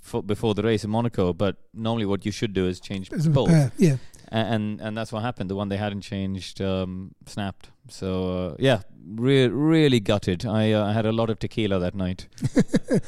for, 0.00 0.22
before 0.22 0.54
the 0.54 0.62
race 0.62 0.84
in 0.84 0.90
Monaco. 0.90 1.32
But 1.32 1.56
normally, 1.74 2.06
what 2.06 2.24
you 2.26 2.32
should 2.32 2.52
do 2.52 2.66
is 2.66 2.80
change 2.80 3.12
As 3.12 3.28
both 3.28 3.48
pair, 3.48 3.72
Yeah. 3.76 3.96
and 4.30 4.80
and 4.80 4.96
that's 4.96 5.12
what 5.12 5.22
happened. 5.22 5.50
The 5.50 5.56
one 5.56 5.68
they 5.68 5.76
hadn't 5.78 6.02
changed 6.02 6.60
um, 6.60 7.12
snapped. 7.26 7.70
So 7.88 8.08
uh, 8.52 8.56
yeah, 8.58 8.82
re- 9.14 9.48
really 9.48 10.00
gutted. 10.00 10.44
I 10.46 10.72
uh, 10.72 10.92
had 10.92 11.06
a 11.06 11.12
lot 11.12 11.30
of 11.30 11.38
tequila 11.38 11.78
that 11.80 11.94
night. 11.94 12.28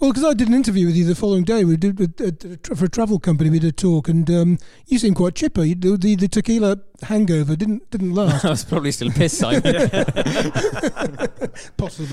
Well, 0.00 0.12
because 0.12 0.24
I 0.24 0.32
did 0.32 0.48
an 0.48 0.54
interview 0.54 0.86
with 0.86 0.96
you 0.96 1.04
the 1.04 1.14
following 1.14 1.44
day. 1.44 1.62
We 1.62 1.76
did 1.76 2.00
uh, 2.00 2.74
for 2.74 2.86
a 2.86 2.88
travel 2.88 3.18
company. 3.18 3.50
We 3.50 3.58
did 3.58 3.68
a 3.68 3.72
talk, 3.72 4.08
and 4.08 4.30
um, 4.30 4.58
you 4.86 4.98
seemed 4.98 5.16
quite 5.16 5.34
chipper. 5.34 5.62
You, 5.62 5.74
the, 5.74 5.98
the 5.98 6.14
the 6.16 6.26
tequila 6.26 6.78
hangover 7.02 7.54
didn't 7.54 7.90
didn't 7.90 8.14
last. 8.14 8.42
I 8.46 8.48
was 8.48 8.64
probably 8.64 8.92
still 8.92 9.10
pissed. 9.10 9.36
Simon. 9.36 9.62
Possibly. 11.76 12.12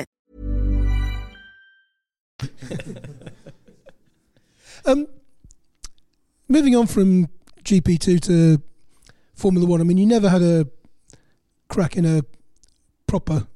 Um, 4.83 5.05
moving 6.47 6.75
on 6.75 6.87
from 6.87 7.27
GP2 7.63 8.19
to 8.21 8.61
Formula 9.35 9.67
One. 9.67 9.79
I 9.79 9.83
mean, 9.83 9.97
you 9.97 10.07
never 10.07 10.29
had 10.29 10.41
a 10.41 10.67
crack 11.67 11.95
in 11.97 12.05
a 12.05 12.23
proper, 13.05 13.47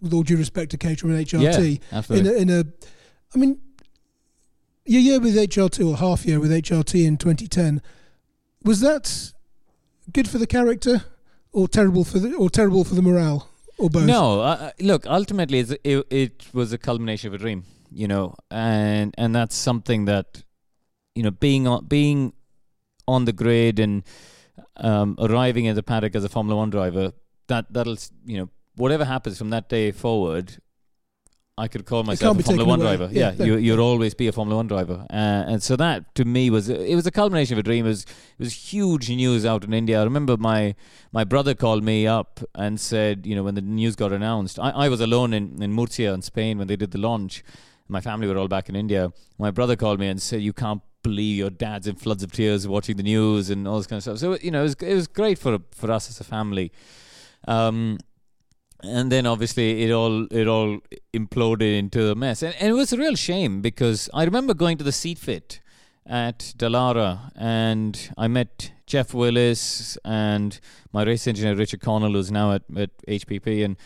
with 0.00 0.12
all 0.12 0.22
due 0.22 0.36
respect 0.36 0.72
to 0.72 0.76
Cater 0.76 1.06
and 1.06 1.24
HRT. 1.24 1.40
yeah, 1.40 1.58
in 1.60 1.80
absolutely. 1.92 2.30
a, 2.30 2.36
in 2.38 2.50
a, 2.50 2.64
I 3.34 3.38
mean, 3.38 3.60
your 4.84 5.00
year 5.00 5.20
with 5.20 5.36
HRT 5.36 5.86
or 5.88 5.96
half 5.96 6.26
year 6.26 6.40
with 6.40 6.50
HRT 6.50 7.06
in 7.06 7.16
2010 7.16 7.82
was 8.62 8.80
that 8.80 9.32
good 10.12 10.28
for 10.28 10.38
the 10.38 10.46
character 10.46 11.04
or 11.52 11.68
terrible 11.68 12.04
for 12.04 12.18
the 12.18 12.34
or 12.34 12.50
terrible 12.50 12.84
for 12.84 12.94
the 12.94 13.02
morale 13.02 13.48
or 13.78 13.90
both? 13.90 14.06
No, 14.06 14.40
uh, 14.40 14.44
uh, 14.44 14.70
look. 14.80 15.06
Ultimately, 15.06 15.60
it 15.60 16.06
it 16.10 16.46
was 16.52 16.72
a 16.72 16.78
culmination 16.78 17.28
of 17.28 17.34
a 17.34 17.38
dream, 17.38 17.64
you 17.96 18.06
know, 18.06 18.34
and 18.50 19.14
and 19.16 19.34
that's 19.34 19.56
something 19.56 20.04
that, 20.04 20.44
you 21.14 21.22
know, 21.22 21.30
being 21.30 21.66
on 21.66 21.86
being 21.86 22.34
on 23.08 23.24
the 23.24 23.32
grid 23.32 23.78
and 23.78 24.02
um, 24.76 25.16
arriving 25.18 25.66
at 25.68 25.74
the 25.74 25.82
paddock 25.82 26.14
as 26.14 26.24
a 26.24 26.28
Formula 26.28 26.56
One 26.56 26.70
driver, 26.70 27.12
that 27.48 27.72
that'll 27.72 27.96
you 28.24 28.38
know 28.38 28.50
whatever 28.76 29.04
happens 29.04 29.38
from 29.38 29.50
that 29.50 29.68
day 29.68 29.92
forward. 29.92 30.58
I 31.58 31.68
could 31.68 31.86
call 31.86 32.02
myself 32.02 32.38
a 32.38 32.42
Formula 32.42 32.68
One 32.68 32.82
away. 32.82 32.96
driver. 32.96 33.08
Yeah, 33.10 33.32
Yeah, 33.34 33.46
you, 33.46 33.56
you'll 33.56 33.80
always 33.80 34.12
be 34.12 34.28
a 34.28 34.32
Formula 34.32 34.56
One 34.58 34.66
driver, 34.66 35.06
uh, 35.08 35.50
and 35.50 35.62
so 35.62 35.74
that 35.76 36.14
to 36.16 36.26
me 36.26 36.50
was 36.50 36.68
it 36.68 36.94
was 36.94 37.06
a 37.06 37.10
culmination 37.10 37.54
of 37.54 37.60
a 37.60 37.62
dream. 37.62 37.86
It 37.86 37.88
was 37.88 38.02
it 38.02 38.42
was 38.44 38.52
huge 38.52 39.08
news 39.08 39.46
out 39.46 39.64
in 39.64 39.72
India. 39.72 39.98
I 39.98 40.04
remember 40.04 40.36
my 40.36 40.74
my 41.12 41.24
brother 41.24 41.54
called 41.54 41.82
me 41.82 42.06
up 42.06 42.40
and 42.54 42.78
said, 42.78 43.24
you 43.26 43.34
know, 43.34 43.42
when 43.42 43.54
the 43.54 43.62
news 43.62 43.96
got 43.96 44.12
announced, 44.12 44.58
I, 44.58 44.70
I 44.84 44.88
was 44.90 45.00
alone 45.00 45.32
in, 45.32 45.62
in 45.62 45.72
Murcia 45.72 46.12
in 46.12 46.20
Spain 46.20 46.58
when 46.58 46.66
they 46.66 46.76
did 46.76 46.90
the 46.90 46.98
launch. 46.98 47.42
My 47.88 48.00
family 48.00 48.26
were 48.26 48.36
all 48.36 48.48
back 48.48 48.68
in 48.68 48.76
India. 48.76 49.12
My 49.38 49.50
brother 49.50 49.76
called 49.76 50.00
me 50.00 50.08
and 50.08 50.20
said, 50.20 50.40
you 50.40 50.52
can't 50.52 50.82
believe 51.02 51.36
your 51.36 51.50
dad's 51.50 51.86
in 51.86 51.96
floods 51.96 52.22
of 52.22 52.32
tears 52.32 52.66
watching 52.66 52.96
the 52.96 53.02
news 53.02 53.50
and 53.50 53.66
all 53.68 53.76
this 53.78 53.86
kind 53.86 53.98
of 53.98 54.02
stuff. 54.02 54.18
So, 54.18 54.38
you 54.42 54.50
know, 54.50 54.60
it 54.60 54.64
was, 54.64 54.74
it 54.74 54.94
was 54.94 55.06
great 55.06 55.38
for, 55.38 55.58
for 55.70 55.90
us 55.90 56.08
as 56.10 56.20
a 56.20 56.24
family. 56.24 56.72
Um, 57.46 57.98
and 58.82 59.10
then 59.10 59.26
obviously 59.26 59.84
it 59.84 59.92
all 59.92 60.26
it 60.30 60.46
all 60.46 60.78
imploded 61.14 61.78
into 61.78 62.10
a 62.10 62.14
mess, 62.14 62.42
and, 62.42 62.54
and 62.56 62.68
it 62.70 62.74
was 62.74 62.92
a 62.92 62.96
real 62.96 63.14
shame 63.14 63.60
because 63.60 64.10
I 64.12 64.24
remember 64.24 64.54
going 64.54 64.78
to 64.78 64.84
the 64.84 64.92
seat 64.92 65.18
fit 65.18 65.60
at 66.06 66.54
Dallara, 66.56 67.32
and 67.34 68.10
I 68.16 68.28
met 68.28 68.72
Geoff 68.86 69.12
Willis 69.12 69.98
and 70.04 70.60
my 70.92 71.02
race 71.02 71.26
engineer 71.26 71.56
Richard 71.56 71.80
Connell, 71.80 72.12
who's 72.12 72.30
now 72.30 72.52
at, 72.52 72.62
at 72.76 72.90
HPP, 73.08 73.64
and 73.64 73.76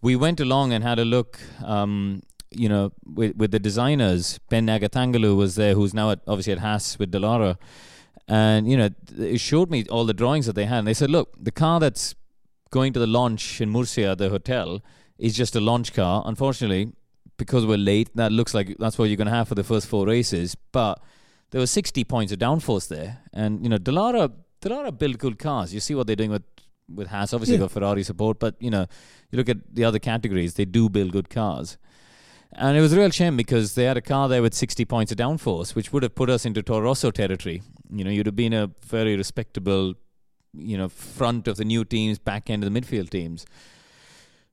we 0.00 0.14
went 0.14 0.40
along 0.40 0.72
and 0.72 0.84
had 0.84 0.98
a 0.98 1.04
look. 1.04 1.40
Um, 1.64 2.22
you 2.56 2.68
know, 2.68 2.92
with 3.04 3.36
with 3.36 3.50
the 3.50 3.58
designers, 3.58 4.38
Ben 4.48 4.66
Agathangelou 4.66 5.36
was 5.36 5.54
there, 5.56 5.74
who's 5.74 5.94
now 5.94 6.10
at, 6.10 6.20
obviously 6.26 6.52
at 6.52 6.58
Haas 6.60 6.98
with 6.98 7.12
Dallara, 7.12 7.56
and 8.28 8.68
you 8.70 8.76
know, 8.76 8.88
it 9.18 9.38
showed 9.40 9.70
me 9.70 9.84
all 9.90 10.04
the 10.04 10.14
drawings 10.14 10.46
that 10.46 10.54
they 10.54 10.64
had. 10.66 10.78
And 10.78 10.86
they 10.88 10.94
said, 10.94 11.10
look, 11.10 11.34
the 11.42 11.52
car 11.52 11.80
that's 11.80 12.14
going 12.70 12.92
to 12.94 13.00
the 13.00 13.06
launch 13.06 13.60
in 13.60 13.70
Murcia, 13.70 14.16
the 14.16 14.30
hotel, 14.30 14.82
is 15.18 15.34
just 15.36 15.54
a 15.56 15.60
launch 15.60 15.92
car. 15.92 16.22
Unfortunately, 16.26 16.92
because 17.36 17.66
we're 17.66 17.76
late, 17.78 18.10
that 18.16 18.32
looks 18.32 18.54
like 18.54 18.76
that's 18.78 18.98
what 18.98 19.04
you're 19.06 19.16
going 19.16 19.26
to 19.28 19.34
have 19.34 19.48
for 19.48 19.54
the 19.54 19.64
first 19.64 19.86
four 19.86 20.06
races. 20.06 20.56
But 20.72 21.00
there 21.50 21.60
were 21.60 21.66
60 21.66 22.02
points 22.04 22.32
of 22.32 22.38
downforce 22.38 22.88
there, 22.88 23.18
and 23.32 23.62
you 23.62 23.68
know, 23.68 23.78
Dallara, 23.78 24.32
Dallara 24.60 24.96
build 24.96 25.18
good 25.18 25.38
cars. 25.38 25.74
You 25.74 25.80
see 25.80 25.94
what 25.94 26.06
they're 26.06 26.16
doing 26.16 26.30
with 26.30 26.42
with 26.94 27.08
Haas. 27.08 27.32
Obviously, 27.32 27.54
Yeah. 27.56 27.60
got 27.60 27.70
Ferrari 27.70 28.02
support, 28.02 28.38
but 28.38 28.56
you 28.60 28.70
know, 28.70 28.86
you 29.30 29.38
look 29.38 29.48
at 29.48 29.74
the 29.74 29.84
other 29.84 29.98
categories, 29.98 30.54
they 30.54 30.64
do 30.66 30.88
build 30.88 31.12
good 31.12 31.30
cars. 31.30 31.78
And 32.56 32.76
it 32.76 32.80
was 32.80 32.92
a 32.92 32.98
real 32.98 33.10
shame 33.10 33.36
because 33.36 33.74
they 33.74 33.84
had 33.84 33.96
a 33.96 34.00
car 34.02 34.28
there 34.28 34.40
with 34.42 34.54
60 34.54 34.84
points 34.84 35.10
of 35.10 35.18
downforce, 35.18 35.74
which 35.74 35.92
would 35.92 36.02
have 36.04 36.14
put 36.14 36.30
us 36.30 36.44
into 36.44 36.62
Toro 36.62 36.82
Rosso 36.82 37.10
territory. 37.10 37.62
You 37.90 38.04
know, 38.04 38.10
you'd 38.10 38.26
have 38.26 38.36
been 38.36 38.52
a 38.52 38.70
very 38.86 39.16
respectable, 39.16 39.94
you 40.52 40.78
know, 40.78 40.88
front 40.88 41.48
of 41.48 41.56
the 41.56 41.64
new 41.64 41.84
teams, 41.84 42.18
back 42.18 42.48
end 42.50 42.62
of 42.62 42.72
the 42.72 42.80
midfield 42.80 43.10
teams. 43.10 43.44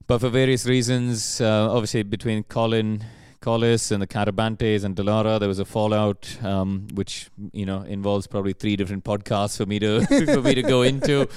But 0.06 0.20
for 0.20 0.28
various 0.28 0.66
reasons, 0.66 1.40
uh, 1.40 1.70
obviously 1.70 2.02
between 2.02 2.42
Colin, 2.42 3.04
Kolles 3.40 3.92
and 3.92 4.02
the 4.02 4.06
Carabantes 4.06 4.84
and 4.84 4.96
Dallara, 4.96 5.38
there 5.38 5.48
was 5.48 5.58
a 5.58 5.64
fallout, 5.64 6.38
um, 6.42 6.86
which 6.94 7.28
you 7.52 7.66
know 7.66 7.82
involves 7.82 8.26
probably 8.26 8.52
three 8.52 8.76
different 8.76 9.04
podcasts 9.04 9.56
for 9.56 9.66
me 9.66 9.78
to 9.80 10.06
for 10.26 10.42
me 10.42 10.54
to 10.54 10.62
go 10.62 10.82
into, 10.82 11.28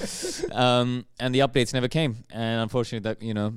um, 0.52 1.04
and 1.20 1.34
the 1.34 1.40
updates 1.40 1.74
never 1.74 1.88
came. 1.88 2.24
And 2.30 2.62
unfortunately, 2.62 3.08
that 3.10 3.22
you 3.22 3.34
know, 3.34 3.54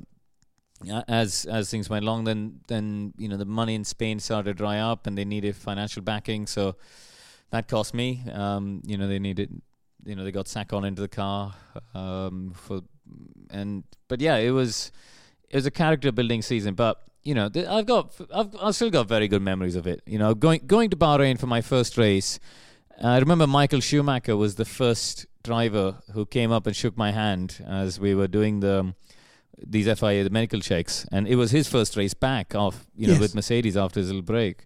as 1.07 1.45
as 1.45 1.69
things 1.69 1.89
went 1.89 2.03
along, 2.03 2.23
then 2.23 2.61
then 2.67 3.13
you 3.17 3.27
know 3.27 3.37
the 3.37 3.45
money 3.45 3.75
in 3.75 3.83
Spain 3.83 4.19
started 4.19 4.51
to 4.51 4.53
dry 4.53 4.79
up, 4.79 5.07
and 5.07 5.17
they 5.17 5.25
needed 5.25 5.55
financial 5.55 6.01
backing. 6.01 6.47
So 6.47 6.75
that 7.51 7.67
cost 7.67 7.93
me. 7.93 8.23
Um, 8.31 8.81
you 8.85 8.97
know, 8.97 9.07
they 9.07 9.19
needed 9.19 9.61
you 10.05 10.15
know 10.15 10.23
they 10.23 10.31
got 10.31 10.47
Sakon 10.47 10.85
into 10.85 11.01
the 11.01 11.07
car 11.07 11.53
um, 11.93 12.53
for 12.55 12.81
and 13.49 13.83
but 14.07 14.21
yeah 14.21 14.37
it 14.37 14.51
was 14.51 14.91
it 15.49 15.55
was 15.55 15.65
a 15.65 15.71
character 15.71 16.11
building 16.11 16.41
season 16.41 16.73
but 16.73 17.01
you 17.23 17.33
know 17.33 17.49
th- 17.49 17.67
I've 17.67 17.85
got 17.85 18.13
I've, 18.33 18.55
I've 18.61 18.75
still 18.75 18.89
got 18.89 19.07
very 19.07 19.27
good 19.27 19.41
memories 19.41 19.75
of 19.75 19.87
it 19.87 20.01
you 20.05 20.19
know 20.19 20.33
going 20.33 20.61
going 20.65 20.89
to 20.91 20.97
Bahrain 20.97 21.39
for 21.39 21.47
my 21.47 21.61
first 21.61 21.97
race 21.97 22.39
I 23.01 23.17
remember 23.17 23.47
Michael 23.47 23.79
Schumacher 23.79 24.35
was 24.35 24.55
the 24.55 24.65
first 24.65 25.25
driver 25.43 26.01
who 26.13 26.25
came 26.25 26.51
up 26.51 26.67
and 26.67 26.75
shook 26.75 26.97
my 26.97 27.11
hand 27.11 27.63
as 27.65 27.99
we 27.99 28.13
were 28.13 28.27
doing 28.27 28.59
the 28.59 28.93
these 29.65 29.85
FIA 29.99 30.23
the 30.23 30.29
medical 30.29 30.59
checks 30.59 31.05
and 31.11 31.27
it 31.27 31.35
was 31.35 31.51
his 31.51 31.67
first 31.67 31.95
race 31.97 32.13
back 32.13 32.55
off 32.55 32.85
you 32.95 33.07
know 33.07 33.13
Yes. 33.13 33.21
with 33.21 33.35
Mercedes 33.35 33.75
after 33.75 33.99
his 33.99 34.07
little 34.09 34.21
break 34.21 34.65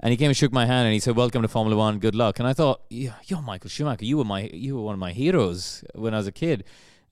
and 0.00 0.10
he 0.10 0.16
came 0.16 0.26
and 0.28 0.36
shook 0.36 0.52
my 0.52 0.66
hand 0.66 0.86
and 0.86 0.92
he 0.92 0.98
said, 0.98 1.14
"Welcome 1.16 1.42
to 1.42 1.48
Formula 1.48 1.76
One. 1.78 1.98
Good 2.00 2.16
luck." 2.16 2.40
And 2.40 2.48
I 2.48 2.52
thought, 2.52 2.82
yeah, 2.90 3.12
"You're 3.26 3.40
Michael 3.40 3.70
Schumacher. 3.70 4.04
You 4.04 4.18
were 4.18 4.24
my, 4.24 4.50
you 4.52 4.74
were 4.74 4.82
one 4.82 4.92
of 4.92 4.98
my 4.98 5.12
heroes 5.12 5.84
when 5.94 6.12
I 6.14 6.16
was 6.18 6.26
a 6.26 6.32
kid." 6.32 6.64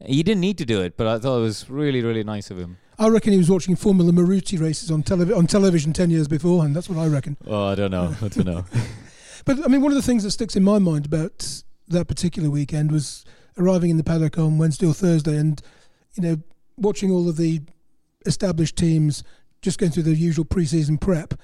He 0.04 0.24
didn't 0.24 0.40
need 0.40 0.58
to 0.58 0.64
do 0.64 0.82
it, 0.82 0.96
but 0.96 1.06
I 1.06 1.18
thought 1.20 1.38
it 1.38 1.42
was 1.42 1.70
really, 1.70 2.02
really 2.02 2.24
nice 2.24 2.50
of 2.50 2.58
him. 2.58 2.78
I 2.98 3.06
reckon 3.08 3.32
he 3.32 3.38
was 3.38 3.48
watching 3.48 3.76
Formula 3.76 4.10
Maruti 4.10 4.60
races 4.60 4.90
on, 4.90 5.04
televi- 5.04 5.34
on 5.34 5.46
television 5.46 5.92
10 5.92 6.10
years 6.10 6.26
beforehand. 6.26 6.74
That's 6.74 6.88
what 6.88 6.98
I 6.98 7.06
reckon. 7.06 7.36
Oh, 7.46 7.66
I 7.68 7.76
don't 7.76 7.92
know. 7.92 8.14
I 8.20 8.28
don't 8.28 8.46
know. 8.46 8.64
But 9.44 9.64
I 9.64 9.68
mean, 9.68 9.80
one 9.80 9.92
of 9.92 9.96
the 9.96 10.02
things 10.02 10.24
that 10.24 10.32
sticks 10.32 10.56
in 10.56 10.64
my 10.64 10.78
mind 10.80 11.06
about 11.06 11.62
that 11.88 12.08
particular 12.08 12.50
weekend 12.50 12.90
was 12.92 13.24
arriving 13.56 13.90
in 13.90 13.96
the 13.96 14.04
paddock 14.04 14.38
on 14.38 14.58
Wednesday 14.58 14.86
or 14.86 14.92
Thursday, 14.94 15.36
and 15.36 15.62
you 16.14 16.22
know, 16.22 16.36
watching 16.76 17.10
all 17.10 17.28
of 17.28 17.36
the 17.36 17.60
established 18.26 18.76
teams 18.76 19.22
just 19.60 19.78
going 19.78 19.92
through 19.92 20.02
the 20.04 20.14
usual 20.14 20.44
pre-season 20.44 20.98
prep, 20.98 21.34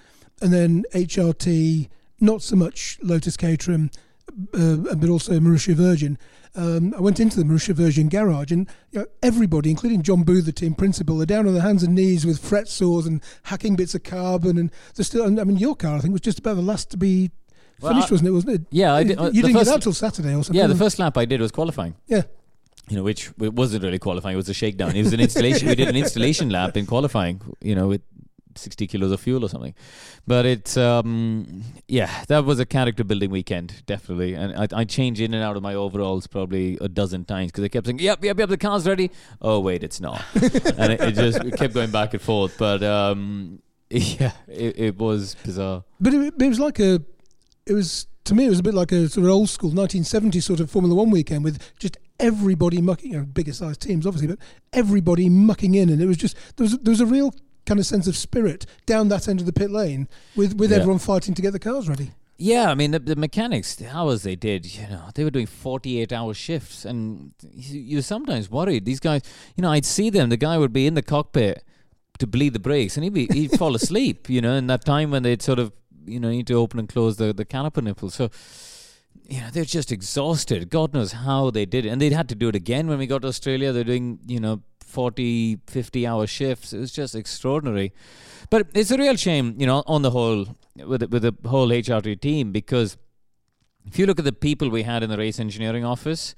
and 0.41 0.53
then 0.53 0.85
HRT, 0.95 1.89
not 2.20 2.43
so 2.43 2.57
much 2.57 2.99
Lotus 3.03 3.37
Caterham, 3.37 3.91
uh, 4.55 4.76
but 4.97 5.09
also 5.09 5.33
Marussia 5.41 5.74
Virgin. 5.74 6.18
Um, 6.55 6.93
I 6.97 7.01
went 7.01 7.20
into 7.20 7.37
the 7.37 7.45
Marussia 7.45 7.74
Virgin 7.74 8.09
garage, 8.09 8.51
and 8.51 8.68
you 8.91 9.01
know, 9.01 9.07
everybody, 9.22 9.70
including 9.70 10.03
John 10.03 10.22
Booth, 10.24 10.47
the 10.47 10.53
team 10.53 10.74
principal, 10.74 11.20
are 11.22 11.26
down 11.26 11.47
on 11.47 11.55
their 11.55 11.62
hands 11.62 11.83
and 11.83 11.95
knees 11.95 12.26
with 12.26 12.39
fret 12.39 12.66
saws 12.68 13.07
and 13.07 13.22
hacking 13.45 13.76
bits 13.76 13.95
of 13.95 14.03
carbon. 14.03 14.59
And 14.59 14.70
they're 14.95 15.05
still. 15.05 15.24
I 15.24 15.45
mean, 15.45 15.57
your 15.59 15.76
car, 15.76 15.97
I 15.97 16.01
think, 16.01 16.12
was 16.12 16.20
just 16.20 16.39
about 16.41 16.55
the 16.55 16.62
last 16.62 16.91
to 16.91 16.97
be 16.97 17.31
Well, 17.81 17.93
finished, 17.93 18.11
I- 18.11 18.14
wasn't 18.14 18.29
it? 18.29 18.33
Wasn't 18.33 18.53
it? 18.55 18.62
Yeah, 18.70 18.95
I 18.95 19.05
did- 19.05 19.18
uh, 19.18 19.24
you 19.26 19.43
didn't 19.43 19.53
first- 19.55 19.64
get 19.66 19.74
out 19.74 19.83
till 19.83 19.93
Saturday 19.93 20.31
or 20.35 20.43
something. 20.43 20.55
yeah, 20.57 20.66
the 20.66 20.74
first 20.74 20.99
lap 20.99 21.16
I 21.16 21.24
did 21.24 21.41
was 21.41 21.53
qualifying. 21.53 21.95
Yeah. 22.07 22.22
You 22.89 22.97
know, 22.97 23.03
which 23.03 23.30
it 23.41 23.55
wasn't 23.55 23.84
really 23.84 23.99
qualifying. 23.99 24.34
It 24.34 24.36
was 24.36 24.49
a 24.49 24.55
shakedown. 24.55 24.97
It 24.97 25.03
was 25.03 25.12
an 25.12 25.20
installation. 25.20 25.68
we 25.68 25.74
did 25.74 25.89
an 25.89 25.97
installation 25.97 26.51
lap 26.51 26.76
in 26.76 26.86
qualifying. 26.86 27.41
You 27.61 27.74
know, 27.74 27.89
with 27.89 28.03
60 28.59 28.86
kilos 28.86 29.12
of 29.12 29.20
fuel 29.20 29.45
or 29.45 29.49
something. 29.49 29.74
But 30.26 30.45
it's 30.47 30.76
um 30.76 31.62
yeah, 31.86 32.24
that 32.28 32.45
was 32.45 32.59
a 32.59 32.66
character 32.66 33.05
building 33.05 33.30
weekend 33.30 33.82
definitely. 33.86 34.34
And 34.34 34.55
I 34.57 34.80
I 34.80 34.84
changed 34.84 35.20
in 35.20 35.34
and 35.34 35.43
out 35.43 35.57
of 35.57 35.62
my 35.62 35.74
overalls 35.74 36.26
probably 36.26 36.76
a 36.80 36.89
dozen 36.89 37.24
times 37.24 37.53
because 37.53 37.64
I 37.64 37.68
kept 37.68 37.86
saying, 37.86 38.01
"Yep, 38.01 38.24
yep, 38.24 38.39
yep, 38.39 38.49
the 38.49 38.59
car's 38.59 38.86
ready." 38.86 39.11
Oh 39.41 39.61
wait, 39.61 39.82
it's 39.82 40.01
not. 40.01 40.22
and 40.34 40.93
it, 40.93 41.01
it 41.01 41.14
just 41.14 41.45
it 41.45 41.57
kept 41.57 41.74
going 41.74 41.91
back 41.91 42.14
and 42.14 42.22
forth. 42.22 42.57
But 42.59 42.82
um 42.82 43.62
yeah, 43.91 44.32
it, 44.49 44.78
it 44.78 44.99
was 44.99 45.34
bizarre. 45.45 45.84
But 46.01 46.12
it, 46.12 46.34
it 46.39 46.49
was 46.49 46.61
like 46.61 46.78
a, 46.78 47.01
it 47.66 47.72
was 47.72 48.07
to 48.24 48.34
me 48.34 48.45
it 48.45 48.51
was 48.51 48.59
a 48.59 48.62
bit 48.62 48.74
like 48.74 48.93
a 48.93 49.09
sort 49.09 49.24
of 49.24 49.32
old 49.32 49.49
school 49.49 49.70
1970s 49.70 50.43
sort 50.43 50.61
of 50.61 50.70
Formula 50.70 50.95
One 50.95 51.11
weekend 51.11 51.45
with 51.45 51.62
just 51.78 51.97
everybody 52.21 52.81
mucking, 52.81 53.12
you 53.12 53.19
know, 53.19 53.25
bigger 53.25 53.53
sized 53.53 53.81
teams 53.81 54.07
obviously, 54.07 54.29
but 54.29 54.39
everybody 54.73 55.29
mucking 55.29 55.75
in, 55.75 55.89
and 55.89 56.01
it 56.01 56.07
was 56.07 56.16
just 56.16 56.37
there 56.57 56.64
was 56.64 56.79
there 56.79 56.91
was 56.93 57.01
a 57.01 57.07
real 57.07 57.33
kind 57.66 57.79
of 57.81 57.87
sense 57.87 58.07
of 58.07 58.16
spirit 58.16 58.64
down 58.87 59.09
that 59.09 59.29
end 59.29 59.41
of 59.41 59.47
the 59.47 59.53
pit 59.53 59.71
lane 59.71 60.09
with 60.37 60.55
with 60.57 60.71
Yeah. 60.71 60.79
everyone 60.79 60.99
fighting 60.99 61.35
to 61.35 61.43
get 61.43 61.53
the 61.53 61.59
cars 61.59 61.89
ready. 61.89 62.12
Yeah, 62.41 62.71
I 62.71 62.75
mean 62.77 62.93
the, 62.93 63.01
the 63.01 63.16
mechanics, 63.16 63.75
the 63.75 63.89
hours 63.89 64.23
they 64.23 64.37
did, 64.37 64.64
you 64.73 64.87
know, 64.87 65.09
they 65.14 65.25
were 65.25 65.31
doing 65.31 65.47
forty-eight 65.47 66.12
hour 66.12 66.35
shifts, 66.35 66.85
and 66.85 67.33
you, 67.53 67.81
you're 67.81 68.03
sometimes 68.03 68.49
worried. 68.51 68.85
These 68.85 69.01
guys, 69.01 69.23
you 69.57 69.62
know, 69.62 69.71
I'd 69.73 69.85
see 69.85 70.09
them. 70.09 70.29
The 70.29 70.37
guy 70.37 70.57
would 70.57 70.73
be 70.73 70.87
in 70.87 70.95
the 70.95 71.03
cockpit 71.03 71.64
to 72.21 72.27
bleed 72.29 72.53
the 72.53 72.61
brakes, 72.61 72.97
and 72.97 73.03
he'd 73.05 73.12
be 73.12 73.27
he'd 73.27 73.59
fall 73.59 73.75
asleep, 73.75 74.31
you 74.35 74.41
know, 74.41 74.55
in 74.55 74.69
that 74.69 74.85
time 74.85 75.11
when 75.11 75.25
they'd 75.25 75.43
sort 75.43 75.59
of, 75.59 75.73
you 76.07 76.21
know, 76.21 76.31
need 76.31 76.47
to 76.47 76.55
open 76.55 76.79
and 76.79 76.89
close 76.89 77.16
the 77.16 77.33
the 77.33 77.45
caliper 77.45 77.83
nipple. 77.83 78.09
So, 78.09 78.31
you 79.29 79.41
know, 79.41 79.51
they're 79.53 79.64
just 79.64 79.93
exhausted. 79.93 80.70
God 80.70 80.95
knows 80.95 81.12
how 81.12 81.51
they 81.51 81.66
did 81.66 81.85
it, 81.85 81.91
and 81.91 82.01
they'd 82.01 82.12
had 82.12 82.29
to 82.31 82.35
do 82.35 82.49
it 82.49 82.57
again 82.57 82.89
when 82.89 82.99
we 82.99 83.07
got 83.07 83.22
to 83.22 83.29
Australia. 83.29 83.72
They're 83.72 83.85
doing, 83.85 84.20
you 84.26 84.41
know, 84.41 84.62
40, 84.81 85.59
50 85.66 86.07
hour 86.07 86.26
shifts. 86.26 86.72
It 86.72 86.79
was 86.79 86.91
just 86.91 87.14
extraordinary. 87.14 87.93
But 88.49 88.68
it's 88.72 88.91
a 88.91 88.97
real 88.97 89.16
shame, 89.16 89.55
you 89.59 89.66
know, 89.66 89.83
on 89.87 90.01
the 90.01 90.11
whole, 90.11 90.47
with 90.76 91.01
the, 91.01 91.09
with 91.09 91.22
the 91.22 91.49
whole 91.49 91.68
HRT 91.68 92.20
team, 92.22 92.53
because 92.53 92.97
if 93.87 93.99
you 93.99 94.07
look 94.07 94.18
at 94.18 94.24
the 94.24 94.33
people 94.33 94.70
we 94.70 94.85
had 94.85 95.03
in 95.03 95.11
the 95.11 95.18
race 95.18 95.39
engineering 95.39 95.85
office, 95.85 96.35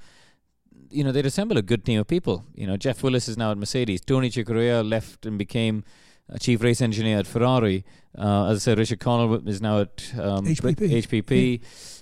you 0.91 1.05
know, 1.05 1.13
they'd 1.13 1.27
assemble 1.27 1.57
a 1.59 1.63
good 1.63 1.85
team 1.85 2.01
of 2.01 2.09
people. 2.09 2.45
You 2.55 2.67
know, 2.67 2.77
Geoff 2.77 3.05
Willis 3.05 3.29
is 3.29 3.37
now 3.37 3.53
at 3.53 3.59
Mercedes. 3.59 4.01
Tony 4.01 4.31
Cuquerella 4.31 4.89
left 4.89 5.25
and 5.27 5.39
became 5.39 5.85
chief 6.39 6.63
race 6.63 6.81
engineer 6.81 7.19
at 7.19 7.27
Ferrari. 7.27 7.85
Uh, 8.17 8.49
as 8.49 8.59
I 8.59 8.61
said, 8.61 8.79
Richard 8.79 9.01
Connell 9.01 9.49
is 9.49 9.61
now 9.61 9.81
at 9.81 10.13
um, 10.19 10.47
HPP. 10.47 11.23
HPP. 11.25 11.61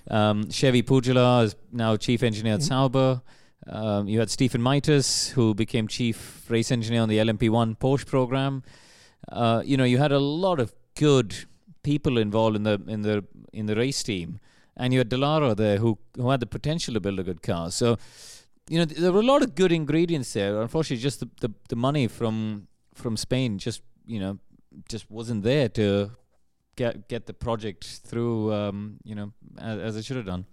Um, 0.09 0.45
Xevi 0.45 0.83
Pujolar 0.83 1.43
is 1.43 1.55
now 1.71 1.95
chief 1.95 2.23
engineer 2.23 2.55
at 2.55 2.63
Sauber. 2.63 3.21
Um, 3.67 4.07
you 4.07 4.19
had 4.19 4.29
Stephen 4.29 4.61
Mitas, 4.61 5.31
who 5.31 5.53
became 5.53 5.87
chief 5.87 6.49
race 6.49 6.71
engineer 6.71 7.01
on 7.01 7.09
the 7.09 7.17
LMP1 7.17 7.77
Porsche 7.77 8.05
program. 8.05 8.63
Uh, 9.31 9.61
you 9.63 9.77
know, 9.77 9.83
you 9.83 9.99
had 9.99 10.11
a 10.11 10.19
lot 10.19 10.59
of 10.59 10.73
good 10.95 11.35
people 11.83 12.17
involved 12.17 12.55
in 12.55 12.63
the 12.63 12.81
in 12.87 13.01
the 13.03 13.23
in 13.53 13.67
the 13.67 13.75
race 13.75 14.01
team, 14.01 14.39
and 14.75 14.93
you 14.93 14.99
had 14.99 15.09
Dallara 15.09 15.55
there, 15.55 15.77
who 15.77 15.99
who 16.15 16.29
had 16.29 16.39
the 16.39 16.47
potential 16.47 16.93
to 16.95 16.99
build 16.99 17.19
a 17.19 17.23
good 17.23 17.43
car. 17.43 17.69
So, 17.69 17.97
you 18.69 18.79
know, 18.79 18.85
th- 18.85 18.99
there 18.99 19.11
were 19.11 19.19
a 19.19 19.31
lot 19.33 19.43
of 19.43 19.53
good 19.53 19.71
ingredients 19.71 20.33
there. 20.33 20.61
Unfortunately, 20.61 21.01
just 21.03 21.19
the, 21.19 21.29
the, 21.41 21.53
the 21.67 21.75
money 21.75 22.07
from 22.07 22.67
from 22.95 23.15
Spain 23.15 23.57
just 23.57 23.81
you 24.05 24.19
know 24.19 24.39
just 24.89 25.09
wasn't 25.09 25.43
there 25.43 25.69
to 25.69 26.11
get 26.79 27.07
get 27.09 27.27
the 27.27 27.33
project 27.33 27.83
through. 28.05 28.53
Um, 28.53 28.97
you 29.03 29.13
know, 29.13 29.33
as, 29.59 29.79
as 29.79 29.95
it 29.97 30.05
should 30.05 30.17
have 30.17 30.25
done. 30.25 30.45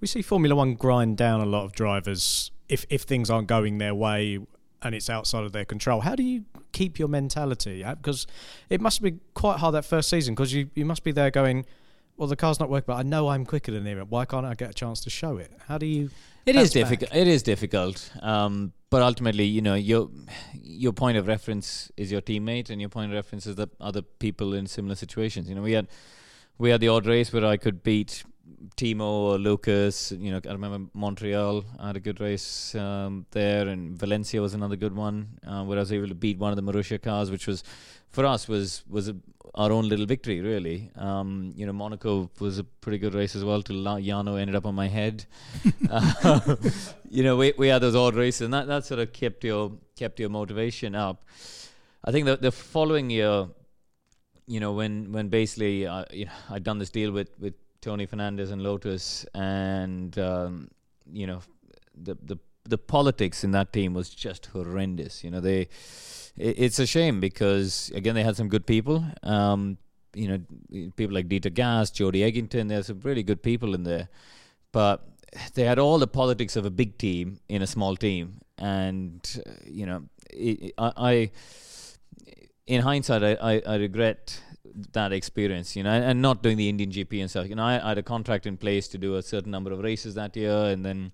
We 0.00 0.08
see 0.08 0.22
Formula 0.22 0.54
One 0.56 0.74
grind 0.74 1.16
down 1.16 1.40
a 1.40 1.46
lot 1.46 1.64
of 1.64 1.72
drivers 1.72 2.50
if 2.68 2.84
if 2.88 3.02
things 3.02 3.30
aren't 3.30 3.46
going 3.46 3.78
their 3.78 3.94
way 3.94 4.40
and 4.82 4.94
it's 4.94 5.10
outside 5.10 5.44
of 5.44 5.52
their 5.52 5.64
control. 5.64 6.00
How 6.00 6.14
do 6.14 6.22
you 6.22 6.44
keep 6.72 6.98
your 6.98 7.08
mentality? 7.08 7.84
Because 7.84 8.26
it 8.70 8.80
must 8.80 9.02
be 9.02 9.18
quite 9.34 9.58
hard 9.58 9.74
that 9.74 9.84
first 9.84 10.08
season 10.08 10.34
because 10.34 10.52
you, 10.52 10.70
you 10.74 10.84
must 10.84 11.02
be 11.02 11.12
there 11.12 11.30
going, 11.30 11.64
well, 12.16 12.28
the 12.28 12.36
car's 12.36 12.60
not 12.60 12.68
working, 12.68 12.86
but 12.88 12.96
I 12.96 13.02
know 13.02 13.28
I'm 13.28 13.46
quicker 13.46 13.72
than 13.72 13.84
him. 13.84 13.98
Why 14.08 14.26
can't 14.26 14.46
I 14.46 14.54
get 14.54 14.70
a 14.70 14.74
chance 14.74 15.00
to 15.00 15.10
show 15.10 15.38
it? 15.38 15.50
How 15.66 15.78
do 15.78 15.86
you? 15.86 16.10
It 16.44 16.54
back? 16.54 16.70
difficult. 16.70 17.14
It 17.14 17.26
is 17.26 17.42
difficult. 17.42 18.10
Um, 18.22 18.72
but 18.90 19.02
ultimately, 19.02 19.44
you 19.44 19.62
know, 19.62 19.74
your 19.74 20.08
your 20.52 20.92
point 20.92 21.18
of 21.18 21.26
reference 21.26 21.90
is 21.96 22.12
your 22.12 22.20
teammate, 22.20 22.70
and 22.70 22.80
your 22.80 22.90
point 22.90 23.10
of 23.10 23.16
reference 23.16 23.46
is 23.46 23.56
the 23.56 23.68
other 23.80 24.02
people 24.02 24.54
in 24.54 24.66
similar 24.66 24.94
situations. 24.94 25.48
You 25.48 25.54
know, 25.54 25.62
we 25.62 25.72
had 25.72 25.88
we 26.58 26.70
had 26.70 26.80
the 26.80 26.88
odd 26.88 27.06
race 27.06 27.32
where 27.32 27.44
I 27.44 27.56
could 27.56 27.82
beat 27.82 28.24
Timo 28.76 29.00
or 29.00 29.38
Lucas. 29.38 30.12
You 30.12 30.32
know, 30.32 30.40
I 30.48 30.52
remember 30.52 30.90
Montreal. 30.94 31.64
I 31.78 31.88
had 31.88 31.96
a 31.96 32.00
good 32.00 32.20
race 32.20 32.74
um, 32.74 33.26
there, 33.30 33.68
and 33.68 33.98
Valencia 33.98 34.40
was 34.40 34.54
another 34.54 34.76
good 34.76 34.94
one, 34.94 35.38
uh, 35.46 35.64
where 35.64 35.78
I 35.78 35.80
was 35.80 35.92
able 35.92 36.08
to 36.08 36.14
beat 36.14 36.38
one 36.38 36.52
of 36.52 36.56
the 36.56 36.62
Marussia 36.62 37.00
cars, 37.00 37.30
which 37.30 37.46
was 37.46 37.64
for 38.10 38.24
us 38.24 38.48
was 38.48 38.84
was 38.88 39.08
a, 39.08 39.16
our 39.54 39.72
own 39.72 39.88
little 39.88 40.06
victory, 40.06 40.40
really. 40.40 40.90
Um, 40.96 41.52
you 41.56 41.66
know, 41.66 41.72
Monaco 41.72 42.30
was 42.38 42.58
a 42.58 42.64
pretty 42.64 42.98
good 42.98 43.14
race 43.14 43.34
as 43.34 43.44
well. 43.44 43.62
Till 43.62 43.76
Jarno 43.76 44.38
ended 44.40 44.56
up 44.56 44.66
on 44.66 44.74
my 44.74 44.88
head. 44.88 45.24
Uh, 45.88 46.56
you 47.10 47.22
know, 47.22 47.36
we 47.36 47.52
we 47.56 47.68
had 47.68 47.80
those 47.80 47.94
odd 47.94 48.14
races, 48.14 48.42
and 48.42 48.52
that, 48.52 48.66
that 48.66 48.84
sort 48.84 49.00
of 49.00 49.12
kept 49.12 49.44
your 49.44 49.72
kept 49.94 50.18
your 50.18 50.28
motivation 50.28 50.94
up. 50.94 51.24
I 52.04 52.12
think 52.12 52.26
the 52.26 52.36
the 52.36 52.52
following 52.52 53.10
year, 53.10 53.48
you 54.46 54.60
know, 54.60 54.72
when 54.72 55.12
when 55.12 55.28
basically 55.28 55.86
uh, 55.86 56.04
you 56.10 56.24
know 56.26 56.32
I'd 56.50 56.64
done 56.64 56.78
this 56.78 56.90
deal 56.90 57.12
with 57.12 57.30
with 57.38 57.54
Tony 57.86 58.04
Fernandes 58.04 58.50
and 58.50 58.62
Lotus, 58.62 59.24
and 59.32 60.18
um, 60.18 60.68
you 61.12 61.24
know, 61.24 61.40
the 61.94 62.16
the 62.20 62.36
the 62.64 62.78
politics 62.78 63.44
in 63.44 63.52
that 63.52 63.72
team 63.72 63.94
was 63.94 64.10
just 64.10 64.46
horrendous. 64.46 65.22
You 65.22 65.30
know, 65.30 65.38
they 65.38 65.60
it, 66.36 66.54
it's 66.64 66.80
a 66.80 66.86
shame 66.86 67.20
because 67.20 67.92
again 67.94 68.16
they 68.16 68.24
had 68.24 68.34
some 68.34 68.48
good 68.48 68.66
people. 68.66 69.04
Um, 69.22 69.78
you 70.14 70.26
know, 70.26 70.90
people 70.96 71.14
like 71.14 71.28
Dieter 71.28 71.54
Gass, 71.54 71.92
Jody 71.92 72.20
Egginton. 72.28 72.68
There's 72.68 72.88
some 72.88 72.98
really 73.04 73.22
good 73.22 73.40
people 73.40 73.72
in 73.72 73.84
there, 73.84 74.08
but 74.72 75.06
they 75.54 75.62
had 75.62 75.78
all 75.78 75.98
the 76.00 76.08
politics 76.08 76.56
of 76.56 76.66
a 76.66 76.70
big 76.70 76.98
team 76.98 77.38
in 77.48 77.62
a 77.62 77.68
small 77.68 77.94
team, 77.94 78.40
and 78.58 79.20
uh, 79.46 79.50
you 79.64 79.86
know, 79.86 80.02
it, 80.32 80.74
I, 80.76 80.92
I 80.96 81.30
in 82.66 82.82
hindsight, 82.82 83.22
I, 83.22 83.34
I, 83.34 83.62
I 83.64 83.76
regret 83.76 84.40
that 84.92 85.12
experience, 85.12 85.76
you 85.76 85.82
know, 85.82 85.90
and, 85.90 86.20
not 86.20 86.42
doing 86.42 86.56
the 86.56 86.68
Indian 86.68 86.90
GP 86.90 87.20
and 87.20 87.30
stuff. 87.30 87.48
You 87.48 87.54
know, 87.54 87.64
I, 87.64 87.84
I 87.84 87.88
had 87.90 87.98
a 87.98 88.02
contract 88.02 88.46
in 88.46 88.56
place 88.56 88.88
to 88.88 88.98
do 88.98 89.16
a 89.16 89.22
certain 89.22 89.50
number 89.50 89.72
of 89.72 89.80
races 89.80 90.14
that 90.14 90.36
year, 90.36 90.52
and 90.52 90.84
then 90.84 91.12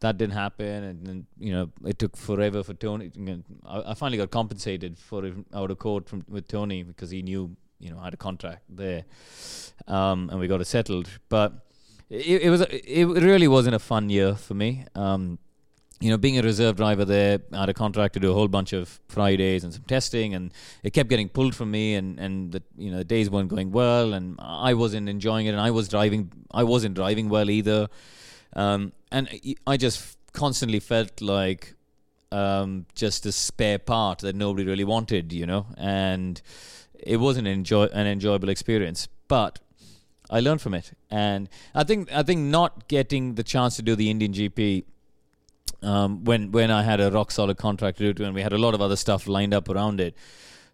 that 0.00 0.16
didn't 0.16 0.34
happen, 0.34 0.84
and 0.84 1.06
then 1.06 1.26
you 1.38 1.52
know 1.52 1.70
it 1.84 1.98
took 1.98 2.16
forever 2.16 2.62
for 2.62 2.74
Tony. 2.74 3.10
I, 3.66 3.90
I 3.90 3.94
finally 3.94 4.18
got 4.18 4.30
compensated 4.30 4.98
for 4.98 5.24
it 5.24 5.34
out 5.54 5.70
of 5.70 5.78
court 5.78 6.08
from 6.08 6.24
with 6.28 6.48
Tony 6.48 6.82
because 6.82 7.10
he 7.10 7.22
knew 7.22 7.56
you 7.78 7.90
know 7.90 7.98
I 7.98 8.04
had 8.04 8.14
a 8.14 8.18
contract 8.18 8.62
there, 8.68 9.04
um, 9.86 10.30
and 10.30 10.40
we 10.40 10.46
got 10.46 10.60
it 10.60 10.66
settled. 10.66 11.08
But 11.28 11.52
it, 12.08 12.42
it 12.42 12.50
was 12.50 12.62
it 12.62 13.04
really 13.04 13.48
wasn't 13.48 13.74
a 13.74 13.78
fun 13.78 14.08
year 14.10 14.34
for 14.34 14.54
me. 14.54 14.84
Um, 14.94 15.38
you 16.00 16.08
know, 16.08 16.16
being 16.16 16.38
a 16.38 16.42
reserve 16.42 16.76
driver 16.76 17.04
there, 17.04 17.40
I 17.52 17.60
had 17.60 17.68
a 17.68 17.74
contract 17.74 18.14
to 18.14 18.20
do 18.20 18.30
a 18.30 18.34
whole 18.34 18.48
bunch 18.48 18.72
of 18.72 18.98
Fridays 19.08 19.64
and 19.64 19.72
some 19.72 19.82
testing, 19.82 20.34
and 20.34 20.50
it 20.82 20.94
kept 20.94 21.10
getting 21.10 21.28
pulled 21.28 21.54
from 21.54 21.70
me, 21.70 21.94
and 21.94 22.18
and 22.18 22.52
the 22.52 22.62
you 22.78 22.90
know 22.90 22.98
the 22.98 23.04
days 23.04 23.28
weren't 23.28 23.48
going 23.48 23.70
well, 23.70 24.14
and 24.14 24.36
I 24.40 24.72
wasn't 24.74 25.10
enjoying 25.10 25.46
it, 25.46 25.50
and 25.50 25.60
I 25.60 25.70
was 25.70 25.88
driving, 25.88 26.32
I 26.50 26.64
wasn't 26.64 26.94
driving 26.94 27.28
well 27.28 27.50
either, 27.50 27.88
um, 28.54 28.92
and 29.12 29.28
I 29.66 29.76
just 29.76 30.16
constantly 30.32 30.80
felt 30.80 31.20
like 31.20 31.74
um, 32.32 32.86
just 32.94 33.26
a 33.26 33.32
spare 33.32 33.78
part 33.78 34.20
that 34.20 34.34
nobody 34.34 34.66
really 34.66 34.84
wanted, 34.84 35.34
you 35.34 35.44
know, 35.44 35.66
and 35.76 36.40
it 36.98 37.18
wasn't 37.18 37.46
enjoy 37.46 37.84
an 37.84 38.06
enjoyable 38.06 38.48
experience, 38.48 39.06
but 39.28 39.58
I 40.30 40.40
learned 40.40 40.62
from 40.62 40.72
it, 40.72 40.92
and 41.10 41.50
I 41.74 41.84
think 41.84 42.10
I 42.10 42.22
think 42.22 42.40
not 42.40 42.88
getting 42.88 43.34
the 43.34 43.42
chance 43.42 43.76
to 43.76 43.82
do 43.82 43.94
the 43.94 44.08
Indian 44.08 44.32
GP 44.32 44.84
um, 45.82 46.24
when 46.24 46.52
when 46.52 46.70
I 46.70 46.82
had 46.82 47.00
a 47.00 47.10
rock 47.10 47.30
solid 47.30 47.56
contract 47.56 47.98
to 47.98 48.12
do, 48.12 48.24
and 48.24 48.34
we 48.34 48.42
had 48.42 48.52
a 48.52 48.58
lot 48.58 48.74
of 48.74 48.80
other 48.80 48.96
stuff 48.96 49.26
lined 49.26 49.54
up 49.54 49.68
around 49.68 50.00
it. 50.00 50.14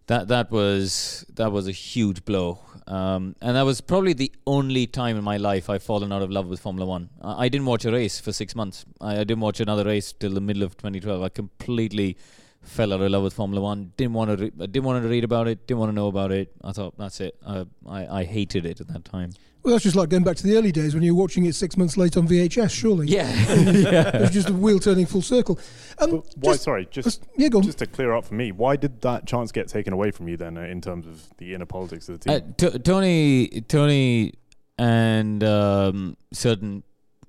That 0.07 0.29
that 0.29 0.51
was 0.51 1.25
that 1.35 1.51
was 1.51 1.67
a 1.67 1.73
huge 1.73 2.25
blow, 2.25 2.61
um, 2.87 3.35
and 3.41 3.57
that 3.57 3.63
was 3.63 3.81
probably 3.81 4.13
the 4.13 4.33
only 4.47 4.87
time 4.87 5.17
in 5.17 5.25
my 5.25 5.37
life 5.37 5.69
I've 5.69 5.83
fallen 5.83 6.13
out 6.13 6.23
of 6.23 6.31
love 6.31 6.47
with 6.47 6.61
Formula 6.61 6.87
One. 6.87 7.11
I, 7.21 7.45
I 7.45 7.49
didn't 7.49 7.67
watch 7.67 7.85
a 7.85 7.93
race 7.93 8.21
for 8.21 8.33
six 8.33 8.55
months. 8.55 8.85
I, 9.01 9.15
I, 9.15 9.25
didn't 9.25 9.41
watch 9.41 9.59
another 9.61 9.85
race 9.85 10.13
till 10.13 10.33
the 10.33 10.41
middle 10.41 10.63
of 10.63 10.77
2012. 10.77 11.23
I 11.23 11.29
completely 11.29 12.17
fell 12.63 12.93
out 12.93 13.01
of 13.01 13.11
love 13.11 13.25
with 13.25 13.35
Formula 13.35 13.61
One. 13.61 13.93
Didn't 13.97 14.13
want 14.13 14.31
to. 14.31 14.45
Re- 14.45 14.67
didn't 14.67 14.85
want 14.85 15.03
to 15.03 15.09
read 15.09 15.25
about 15.25 15.49
it. 15.49 15.67
Didn't 15.67 15.81
want 15.81 15.91
to 15.91 15.95
know 15.95 16.07
about 16.07 16.31
it. 16.31 16.53
I 16.63 16.71
thought 16.71 16.97
that's 16.97 17.21
it. 17.21 17.37
I 17.45 17.67
I 17.89 18.25
hated 18.25 18.65
it 18.65 18.81
at 18.81 18.89
that 18.89 19.05
time. 19.05 19.33
Well, 19.63 19.73
that's 19.73 19.83
just 19.83 19.97
like 19.97 20.11
going 20.11 20.23
back 20.23 20.37
to 20.37 20.43
the 20.45 20.57
early 20.57 20.71
days 20.71 20.95
when 20.95 21.03
you 21.03 21.15
were 21.15 21.23
watching 21.23 21.45
it 21.47 21.55
six 21.55 21.77
months 21.77 21.97
late 21.97 22.17
on 22.17 22.29
VHS, 22.29 22.71
surely. 22.71 23.09
Yeah. 23.09 23.29
yeah. 23.55 24.17
It 24.17 24.21
was 24.21 24.31
just 24.31 24.49
a 24.49 24.53
wheel 24.53 24.79
turning 24.79 25.07
full 25.07 25.23
circle. 25.23 25.59
Um, 25.99 26.23
why, 26.37 26.53
just, 26.53 26.63
sorry, 26.63 26.87
just, 26.91 27.25
yeah, 27.37 27.49
go 27.49 27.61
just 27.61 27.79
to 27.79 27.87
clear 27.87 28.13
up 28.13 28.25
for 28.25 28.35
me, 28.35 28.53
why 28.53 28.77
did 28.77 29.01
that 29.01 29.27
chance 29.27 29.51
get 29.51 29.67
taken 29.67 29.93
away 29.93 30.13
from 30.13 30.29
you 30.29 30.37
then 30.37 30.57
uh, 30.57 30.63
in 30.63 30.81
terms 30.81 31.07
of 31.07 31.25
the 31.39 31.53
inner 31.53 31.67
politics 31.67 32.09
of 32.09 32.21
the 32.21 32.29
team? 32.29 32.45
Uh, 32.49 32.71
t- 32.71 32.79
Tony, 32.79 33.61
Tony 33.63 34.35
and 34.79 35.43
um, 35.43 36.17
certain 36.33 36.83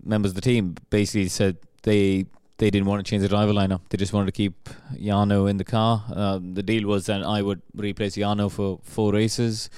members 0.04 0.32
of 0.32 0.36
the 0.36 0.42
team 0.42 0.76
basically 0.90 1.30
said 1.30 1.58
they 1.84 2.26
they 2.58 2.72
didn't 2.72 2.88
want 2.88 3.06
to 3.06 3.10
change 3.10 3.22
the 3.22 3.30
driver 3.30 3.54
lineup. 3.54 3.82
They 3.90 3.98
just 3.98 4.14
wanted 4.14 4.28
to 4.28 4.32
keep 4.32 4.70
Jarno 4.96 5.50
in 5.50 5.58
the 5.58 5.64
car. 5.64 6.04
Uh, 6.10 6.40
the 6.42 6.64
deal 6.64 6.88
was 6.88 7.06
that 7.06 7.22
I 7.24 7.42
would 7.42 7.62
replace 7.76 8.18
Jarno 8.18 8.52
for 8.52 8.80
four 8.84 9.14
races. 9.14 9.70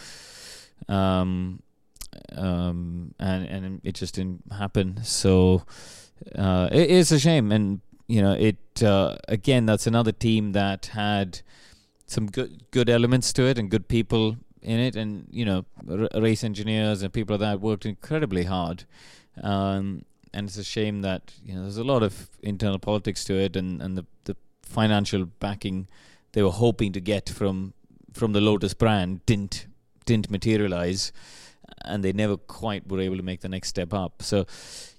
Um, 0.88 1.62
um, 2.36 3.14
and 3.20 3.46
and 3.46 3.82
it 3.84 3.96
just 3.96 4.16
didn't 4.16 4.44
happen. 4.52 5.04
So 5.04 5.64
uh, 6.36 6.70
it 6.72 6.90
is 6.90 7.12
a 7.12 7.20
shame, 7.20 7.52
and 7.52 7.82
you 8.08 8.22
know, 8.22 8.34
it 8.34 8.84
uh, 8.84 9.18
again. 9.28 9.66
That's 9.66 9.88
another 9.88 10.12
team 10.12 10.54
that 10.54 10.88
had 10.88 11.42
some 12.06 12.28
good 12.28 12.64
good 12.72 12.90
elements 12.90 13.32
to 13.34 13.44
it 13.44 13.58
and 13.58 13.70
good 13.70 13.88
people 13.88 14.38
in 14.62 14.80
it, 14.80 14.96
and 14.96 15.28
you 15.32 15.46
know, 15.46 15.66
r- 15.90 16.22
race 16.22 16.44
engineers 16.44 17.02
and 17.02 17.14
people 17.14 17.38
that 17.38 17.62
worked 17.62 17.86
incredibly 17.86 18.44
hard. 18.44 18.86
Um, 19.42 20.06
and 20.34 20.48
it's 20.48 20.58
a 20.58 20.64
shame 20.64 21.02
that 21.02 21.34
you 21.44 21.56
know 21.56 21.62
there's 21.62 21.78
a 21.78 21.84
lot 21.84 22.04
of 22.04 22.30
internal 22.42 22.80
politics 22.80 23.24
to 23.26 23.34
it, 23.36 23.56
and 23.56 23.82
and 23.82 23.98
the 23.98 24.06
the 24.26 24.36
financial 24.64 25.26
backing 25.26 25.88
they 26.34 26.44
were 26.44 26.52
hoping 26.52 26.92
to 26.94 27.00
get 27.00 27.30
from 27.30 27.74
from 28.14 28.34
the 28.34 28.42
Lotus 28.42 28.74
brand 28.74 29.26
didn't 29.26 29.68
didn't 30.06 30.30
materialize 30.30 31.12
and 31.86 32.04
they 32.04 32.14
never 32.14 32.38
quite 32.38 32.88
were 32.88 33.00
able 33.00 33.18
to 33.18 33.24
make 33.24 33.42
the 33.42 33.50
next 33.50 33.70
step 33.70 33.94
up. 33.94 34.22
So, 34.22 34.46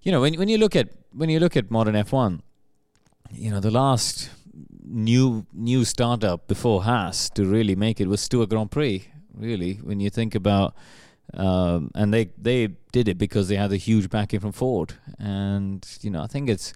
you 0.02 0.12
know, 0.12 0.20
when 0.20 0.34
when 0.34 0.48
you 0.48 0.58
look 0.58 0.76
at 0.76 0.88
when 1.12 1.28
you 1.28 1.40
look 1.40 1.56
at 1.56 1.70
modern 1.70 1.94
F1, 1.94 2.40
you 3.32 3.50
know, 3.50 3.60
the 3.60 3.70
last 3.70 4.30
new 4.84 5.46
new 5.52 5.84
startup 5.84 6.48
before 6.48 6.82
Haas 6.84 7.30
to 7.30 7.44
really 7.44 7.76
make 7.76 8.00
it 8.00 8.08
was 8.08 8.20
Stewart 8.20 8.48
Grand 8.48 8.70
Prix. 8.70 9.06
Really, 9.34 9.74
when 9.74 10.00
you 10.00 10.10
think 10.10 10.34
about, 10.34 10.74
um, 11.34 11.90
and 11.94 12.12
they 12.12 12.30
they 12.36 12.68
did 12.92 13.08
it 13.08 13.16
because 13.16 13.48
they 13.48 13.56
had 13.56 13.72
a 13.72 13.76
huge 13.76 14.10
backing 14.10 14.40
from 14.40 14.52
Ford, 14.52 14.94
and 15.18 15.86
you 16.00 16.10
know, 16.10 16.22
I 16.22 16.26
think 16.26 16.50
it's 16.50 16.72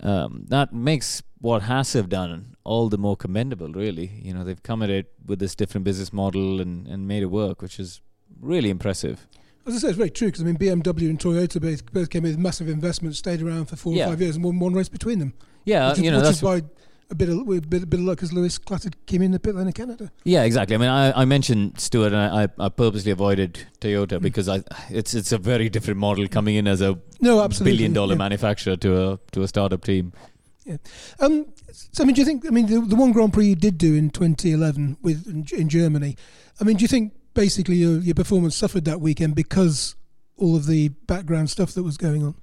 um, 0.00 0.46
that 0.48 0.72
makes 0.72 1.22
what 1.40 1.62
Haas 1.62 1.92
have 1.92 2.08
done 2.08 2.56
all 2.64 2.88
the 2.88 2.96
more 2.96 3.16
commendable. 3.16 3.70
Really, 3.72 4.06
you 4.22 4.32
know, 4.32 4.44
they've 4.44 4.62
come 4.62 4.82
at 4.82 4.90
it 4.90 5.12
with 5.26 5.38
this 5.38 5.54
different 5.54 5.84
business 5.84 6.12
model 6.12 6.60
and 6.60 6.86
and 6.86 7.06
made 7.06 7.22
it 7.22 7.26
work, 7.26 7.60
which 7.60 7.78
is 7.78 8.00
really 8.40 8.70
impressive. 8.70 9.26
As 9.66 9.76
I 9.76 9.78
say, 9.78 9.88
it's 9.88 9.96
very 9.96 10.10
true 10.10 10.28
because 10.28 10.42
I 10.42 10.44
mean 10.44 10.58
BMW 10.58 11.08
and 11.08 11.18
Toyota 11.18 11.60
both, 11.60 11.90
both 11.92 12.10
came 12.10 12.24
with 12.24 12.38
massive 12.38 12.68
investments, 12.68 13.18
stayed 13.18 13.40
around 13.40 13.66
for 13.66 13.76
four 13.76 13.94
yeah. 13.94 14.06
or 14.06 14.08
five 14.10 14.20
years, 14.20 14.36
and 14.36 14.44
won 14.44 14.58
one 14.58 14.74
race 14.74 14.90
between 14.90 15.18
them. 15.18 15.32
Yeah, 15.64 15.88
which 15.88 15.98
is, 15.98 16.04
you 16.04 16.10
know 16.10 16.18
which 16.18 16.24
that's 16.24 16.36
is 16.38 16.42
why 16.42 16.62
a 17.10 17.14
bit 17.14 17.28
of 17.28 17.38
a 17.38 17.60
bit, 17.60 17.82
a 17.82 17.86
bit 17.86 18.00
of 18.00 18.06
luck 18.06 18.22
as 18.22 18.32
Lewis 18.32 18.58
Clutter 18.58 18.90
came 19.06 19.22
in 19.22 19.30
the 19.30 19.38
pit 19.38 19.54
lane 19.54 19.68
of 19.68 19.74
Canada. 19.74 20.10
Yeah, 20.24 20.42
exactly. 20.42 20.74
I 20.74 20.78
mean, 20.78 20.88
I, 20.88 21.22
I 21.22 21.24
mentioned 21.24 21.80
Stewart, 21.80 22.12
and 22.12 22.20
I, 22.20 22.48
I 22.58 22.68
purposely 22.68 23.12
avoided 23.12 23.66
Toyota 23.80 24.18
mm. 24.18 24.22
because 24.22 24.48
I 24.48 24.62
it's 24.90 25.14
it's 25.14 25.32
a 25.32 25.38
very 25.38 25.68
different 25.68 25.98
model 25.98 26.26
coming 26.28 26.56
in 26.56 26.66
as 26.66 26.80
a 26.80 26.98
no, 27.20 27.40
absolutely. 27.40 27.76
billion 27.76 27.92
dollar 27.92 28.14
yeah. 28.14 28.18
manufacturer 28.18 28.76
to 28.76 29.12
a 29.12 29.18
to 29.32 29.42
a 29.42 29.48
startup 29.48 29.84
team. 29.84 30.12
Yeah. 30.64 30.76
Um. 31.20 31.46
So 31.72 32.02
I 32.02 32.06
mean, 32.06 32.14
do 32.14 32.20
you 32.20 32.26
think? 32.26 32.46
I 32.46 32.50
mean, 32.50 32.66
the, 32.66 32.80
the 32.80 32.96
one 32.96 33.12
Grand 33.12 33.32
Prix 33.32 33.46
you 33.46 33.56
did 33.56 33.78
do 33.78 33.94
in 33.94 34.10
2011 34.10 34.98
with 35.02 35.26
in, 35.26 35.46
in 35.58 35.68
Germany. 35.68 36.16
I 36.60 36.64
mean, 36.64 36.76
do 36.76 36.82
you 36.82 36.88
think 36.88 37.12
basically 37.34 37.76
your, 37.76 37.98
your 37.98 38.14
performance 38.14 38.56
suffered 38.56 38.84
that 38.86 39.00
weekend 39.00 39.34
because 39.34 39.96
all 40.36 40.56
of 40.56 40.66
the 40.66 40.88
background 40.88 41.50
stuff 41.50 41.72
that 41.72 41.82
was 41.82 41.96
going 41.96 42.24
on? 42.24 42.34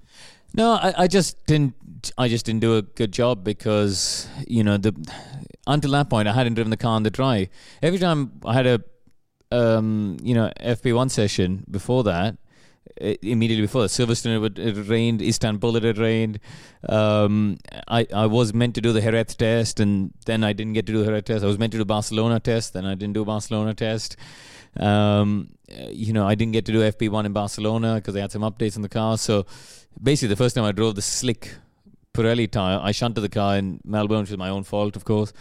No, 0.54 0.74
I, 0.74 0.94
I 0.98 1.08
just 1.08 1.46
didn't. 1.46 1.76
I 2.18 2.28
just 2.28 2.46
didn't 2.46 2.62
do 2.62 2.78
a 2.78 2.82
good 2.82 3.12
job 3.12 3.44
because 3.44 4.28
you 4.48 4.64
know 4.64 4.78
the 4.78 4.94
until 5.66 5.92
that 5.92 6.10
point 6.10 6.28
I 6.28 6.34
hadn't 6.34 6.56
driven 6.56 6.72
the 6.72 6.78
car 6.78 6.96
on 6.96 7.04
the 7.04 7.10
dry. 7.10 7.50
Every 7.82 8.00
time 8.00 8.34
I 8.46 8.54
had 8.54 8.68
a 8.68 8.82
um, 9.52 10.18
you 10.22 10.34
know 10.34 10.52
FP1 10.60 11.10
session 11.10 11.64
before 11.70 12.04
that, 12.04 12.38
immediately 13.00 13.62
before 13.62 13.84
Silverstone 13.86 14.46
it, 14.46 14.60
it 14.60 14.90
rained, 14.90 15.22
Istanbul 15.22 15.78
it 15.78 15.84
had 15.84 15.98
rained. 15.98 16.40
Um, 16.88 17.58
I 17.88 18.08
I 18.14 18.26
was 18.26 18.54
meant 18.54 18.76
to 18.76 18.82
do 18.82 18.92
the 18.92 19.02
Jerez 19.02 19.36
test, 19.36 19.80
and 19.80 20.12
then 20.26 20.44
I 20.44 20.54
didn't 20.54 20.74
get 20.74 20.86
to 20.88 20.92
do 20.92 21.00
the 21.00 21.06
Jerez 21.06 21.24
test. 21.24 21.44
I 21.44 21.48
was 21.48 21.60
meant 21.60 21.72
to 21.74 21.78
do 21.78 21.86
Barcelona 21.86 22.40
test, 22.40 22.74
then 22.74 22.86
I 22.86 22.96
didn't 22.96 23.14
do 23.14 23.24
Barcelona 23.24 23.74
test. 23.74 24.18
Um, 24.80 25.50
you 25.90 26.14
know, 26.14 26.28
I 26.28 26.36
didn't 26.36 26.54
get 26.54 26.66
to 26.66 26.72
do 26.72 26.80
FP1 26.80 27.26
in 27.26 27.34
Barcelona 27.34 27.96
because 27.96 28.14
they 28.14 28.22
had 28.22 28.32
some 28.32 28.42
updates 28.42 28.76
in 28.76 28.82
the 28.82 28.90
car. 28.90 29.18
So 29.18 29.46
basically, 30.02 30.30
the 30.30 30.36
first 30.36 30.56
time 30.56 30.64
I 30.64 30.72
drove 30.72 30.96
the 30.96 31.02
slick 31.02 31.56
Pirelli 32.14 32.50
tire, 32.50 32.80
I 32.82 32.92
shunted 32.92 33.22
the 33.22 33.30
car 33.30 33.58
in 33.58 33.80
Melbourne, 33.86 34.22
which 34.22 34.32
was 34.32 34.38
my 34.38 34.50
own 34.50 34.64
fault, 34.64 34.96
of 34.96 35.06
course. 35.06 35.34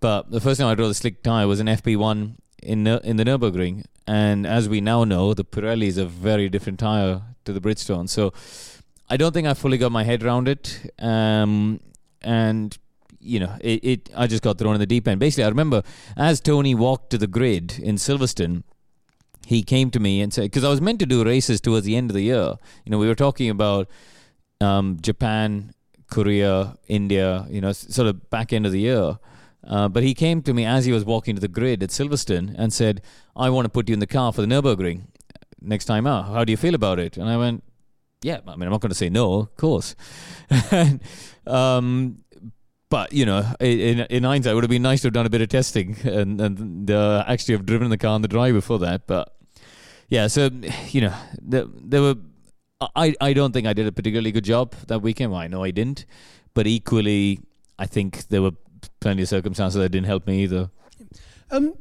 But 0.00 0.30
the 0.30 0.40
first 0.40 0.60
time 0.60 0.68
I 0.68 0.74
drove 0.74 0.88
the 0.88 0.94
slick 0.94 1.22
tire 1.22 1.46
was 1.46 1.60
in 1.60 1.66
FP1 1.66 2.36
in 2.62 2.86
in 2.86 3.16
the 3.16 3.24
Nurburgring, 3.24 3.84
and 4.06 4.46
as 4.46 4.68
we 4.68 4.80
now 4.80 5.04
know, 5.04 5.34
the 5.34 5.44
Pirelli 5.44 5.86
is 5.86 5.98
a 5.98 6.06
very 6.06 6.48
different 6.48 6.78
tire 6.78 7.22
to 7.44 7.52
the 7.52 7.60
Bridgestone. 7.60 8.08
So 8.08 8.32
I 9.08 9.16
don't 9.16 9.32
think 9.32 9.46
I 9.46 9.54
fully 9.54 9.78
got 9.78 9.92
my 9.92 10.02
head 10.02 10.22
around 10.22 10.48
it, 10.48 10.90
um, 10.98 11.80
and 12.22 12.76
you 13.20 13.40
know, 13.40 13.56
it, 13.60 13.84
it. 13.84 14.10
I 14.16 14.26
just 14.26 14.42
got 14.42 14.58
thrown 14.58 14.74
in 14.74 14.80
the 14.80 14.86
deep 14.86 15.06
end. 15.08 15.20
Basically, 15.20 15.44
I 15.44 15.48
remember 15.48 15.82
as 16.16 16.40
Tony 16.40 16.74
walked 16.74 17.10
to 17.10 17.18
the 17.18 17.26
grid 17.26 17.78
in 17.78 17.96
Silverstone 17.96 18.62
he 19.46 19.62
came 19.62 19.90
to 19.90 20.00
me 20.00 20.20
and 20.20 20.32
said, 20.32 20.44
because 20.44 20.64
I 20.64 20.68
was 20.68 20.80
meant 20.80 20.98
to 21.00 21.06
do 21.06 21.24
races 21.24 21.60
towards 21.60 21.86
the 21.86 21.96
end 21.96 22.10
of 22.10 22.14
the 22.14 22.22
year. 22.22 22.54
You 22.84 22.90
know, 22.90 22.98
we 22.98 23.06
were 23.06 23.14
talking 23.14 23.50
about 23.50 23.88
um, 24.60 24.98
Japan, 25.00 25.74
Korea, 26.10 26.76
India, 26.88 27.46
you 27.50 27.60
know, 27.60 27.72
sort 27.72 28.08
of 28.08 28.30
back 28.30 28.52
end 28.52 28.66
of 28.66 28.72
the 28.72 28.80
year. 28.80 29.18
Uh, 29.66 29.88
but 29.88 30.02
he 30.02 30.14
came 30.14 30.42
to 30.42 30.52
me 30.52 30.64
as 30.64 30.84
he 30.84 30.92
was 30.92 31.04
walking 31.04 31.34
to 31.34 31.40
the 31.40 31.48
grid 31.48 31.82
at 31.82 31.90
Silverstone 31.90 32.54
and 32.58 32.72
said, 32.72 33.02
I 33.34 33.50
want 33.50 33.64
to 33.64 33.70
put 33.70 33.88
you 33.88 33.94
in 33.94 34.00
the 34.00 34.06
car 34.06 34.32
for 34.32 34.42
the 34.42 34.46
Nürburgring 34.46 35.02
next 35.60 35.86
time 35.86 36.06
out. 36.06 36.26
How 36.26 36.44
do 36.44 36.50
you 36.50 36.56
feel 36.56 36.74
about 36.74 36.98
it? 36.98 37.16
And 37.16 37.28
I 37.28 37.36
went, 37.36 37.64
yeah, 38.22 38.40
I 38.46 38.56
mean, 38.56 38.62
I'm 38.62 38.70
not 38.70 38.80
going 38.80 38.90
to 38.90 38.96
say 38.96 39.10
no, 39.10 39.34
of 39.34 39.56
course. 39.56 39.94
um, 41.46 42.23
but 42.94 43.12
you 43.12 43.26
know, 43.26 43.44
in 43.58 44.06
in 44.08 44.22
hindsight, 44.22 44.52
it 44.52 44.54
would 44.54 44.62
have 44.62 44.70
been 44.70 44.82
nice 44.82 45.00
to 45.00 45.08
have 45.08 45.14
done 45.14 45.26
a 45.26 45.28
bit 45.28 45.40
of 45.40 45.48
testing 45.48 45.96
and 46.04 46.40
and 46.40 46.88
uh, 46.88 47.24
actually 47.26 47.54
have 47.56 47.66
driven 47.66 47.90
the 47.90 47.98
car 47.98 48.12
on 48.12 48.22
the 48.22 48.28
drive 48.28 48.54
before 48.54 48.78
that. 48.78 49.08
But 49.08 49.34
yeah, 50.08 50.28
so 50.28 50.48
you 50.90 51.00
know, 51.00 51.14
there, 51.42 51.64
there 51.66 52.02
were. 52.02 52.14
I 52.94 53.12
I 53.20 53.32
don't 53.32 53.50
think 53.50 53.66
I 53.66 53.72
did 53.72 53.88
a 53.88 53.90
particularly 53.90 54.30
good 54.30 54.44
job 54.44 54.76
that 54.86 55.00
weekend. 55.02 55.32
Well, 55.32 55.40
I 55.40 55.48
know 55.48 55.64
I 55.64 55.72
didn't, 55.72 56.06
but 56.54 56.68
equally, 56.68 57.40
I 57.80 57.86
think 57.86 58.28
there 58.28 58.42
were 58.42 58.52
plenty 59.00 59.22
of 59.22 59.28
circumstances 59.28 59.80
that 59.80 59.88
didn't 59.88 60.06
help 60.06 60.28
me 60.28 60.44
either. 60.44 60.70
Um, 61.50 61.74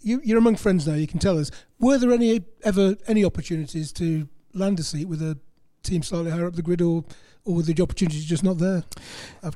you 0.00 0.22
you're 0.24 0.38
among 0.38 0.56
friends 0.56 0.88
now. 0.88 0.94
You 0.94 1.06
can 1.06 1.18
tell 1.18 1.36
us. 1.38 1.50
Were 1.78 1.98
there 1.98 2.12
any 2.12 2.44
ever 2.64 2.96
any 3.06 3.26
opportunities 3.26 3.92
to 3.92 4.26
land 4.54 4.80
a 4.80 4.84
seat 4.84 5.06
with 5.06 5.20
a 5.20 5.38
team 5.82 6.02
slightly 6.02 6.30
higher 6.30 6.46
up 6.46 6.54
the 6.54 6.62
grid 6.62 6.80
or? 6.80 7.04
Or 7.44 7.56
were 7.56 7.62
the 7.62 7.80
opportunities 7.82 8.24
just 8.24 8.44
not 8.44 8.58
there? 8.58 8.84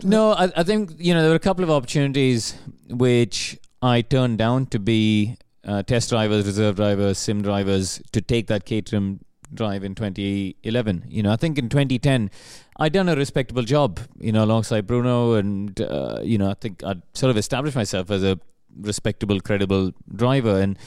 no, 0.03 0.33
I, 0.33 0.51
I, 0.57 0.63
think 0.63 0.93
you 0.99 1.15
know 1.15 1.21
there 1.21 1.31
were 1.31 1.37
a 1.37 1.41
couple 1.41 1.65
of 1.65 1.71
opportunities 1.71 2.55
which 2.89 3.59
I 3.83 4.01
turned 4.01 4.39
down 4.39 4.67
to 4.67 4.79
be 4.79 5.37
uh, 5.65 5.83
test 5.83 6.11
drivers, 6.11 6.47
reserve 6.47 6.77
drivers, 6.77 7.19
sim 7.19 7.43
drivers 7.43 8.01
to 8.13 8.21
take 8.21 8.47
that 8.49 8.65
Caterham 8.65 9.21
drive 9.53 9.85
in 9.85 9.95
2011. 9.95 11.05
You 11.09 11.23
know, 11.23 11.33
I 11.33 11.37
think 11.37 11.59
in 11.59 11.69
2010, 11.69 12.31
I'd 12.79 12.93
done 12.93 13.09
a 13.09 13.17
respectable 13.17 13.63
job, 13.63 14.01
you 14.19 14.33
know, 14.33 14.45
alongside 14.45 14.87
Bruno, 14.87 15.35
and 15.35 15.81
uh, 15.81 16.21
you 16.23 16.39
know, 16.39 16.51
I 16.51 16.55
think 16.55 16.83
I'd 16.85 17.03
sort 17.15 17.31
of 17.31 17.37
established 17.37 17.77
myself 17.77 18.11
as 18.11 18.23
a 18.25 18.39
respectable, 18.81 19.41
credible 19.41 19.93
driver, 20.15 20.61
and 20.61 20.79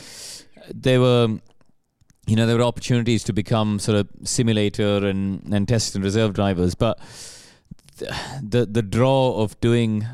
there 0.74 1.00
were. 1.00 1.40
You 2.28 2.36
know, 2.36 2.46
there 2.46 2.58
were 2.58 2.64
opportunities 2.64 3.24
to 3.24 3.34
become 3.34 3.80
sort 3.80 3.98
of 3.98 4.10
simulator 4.24 5.08
and, 5.08 5.42
and 5.52 5.68
test 5.68 5.96
and 5.96 6.04
reserve 6.04 6.34
drivers, 6.34 6.76
but 6.76 7.00
the 7.98 8.68
the 8.70 8.82
draw 8.82 9.42
of 9.42 9.60
doing 9.62 10.06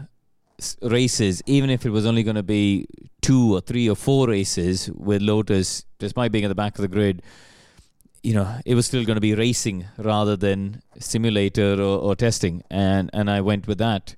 races, 0.81 1.41
even 1.45 1.69
if 1.69 1.85
it 1.85 1.89
was 1.89 2.05
only 2.05 2.23
going 2.23 2.35
to 2.35 2.43
be 2.43 2.87
two 3.21 3.55
or 3.55 3.61
three 3.61 3.89
or 3.89 3.95
four 3.95 4.27
races 4.27 4.89
with 4.93 5.21
Lotus, 5.21 5.85
despite 5.99 6.31
being 6.31 6.45
at 6.45 6.49
the 6.49 6.55
back 6.55 6.77
of 6.77 6.81
the 6.81 6.87
grid, 6.87 7.21
you 8.21 8.33
know, 8.33 8.59
it 8.65 8.75
was 8.75 8.85
still 8.85 9.03
going 9.03 9.15
to 9.15 9.21
be 9.21 9.35
racing 9.35 9.85
rather 9.97 10.37
than 10.37 10.81
simulator 10.99 11.73
or, 11.73 11.97
or 11.99 12.15
testing, 12.15 12.63
and 12.69 13.09
and 13.13 13.29
I 13.29 13.41
went 13.41 13.67
with 13.67 13.79
that, 13.79 14.15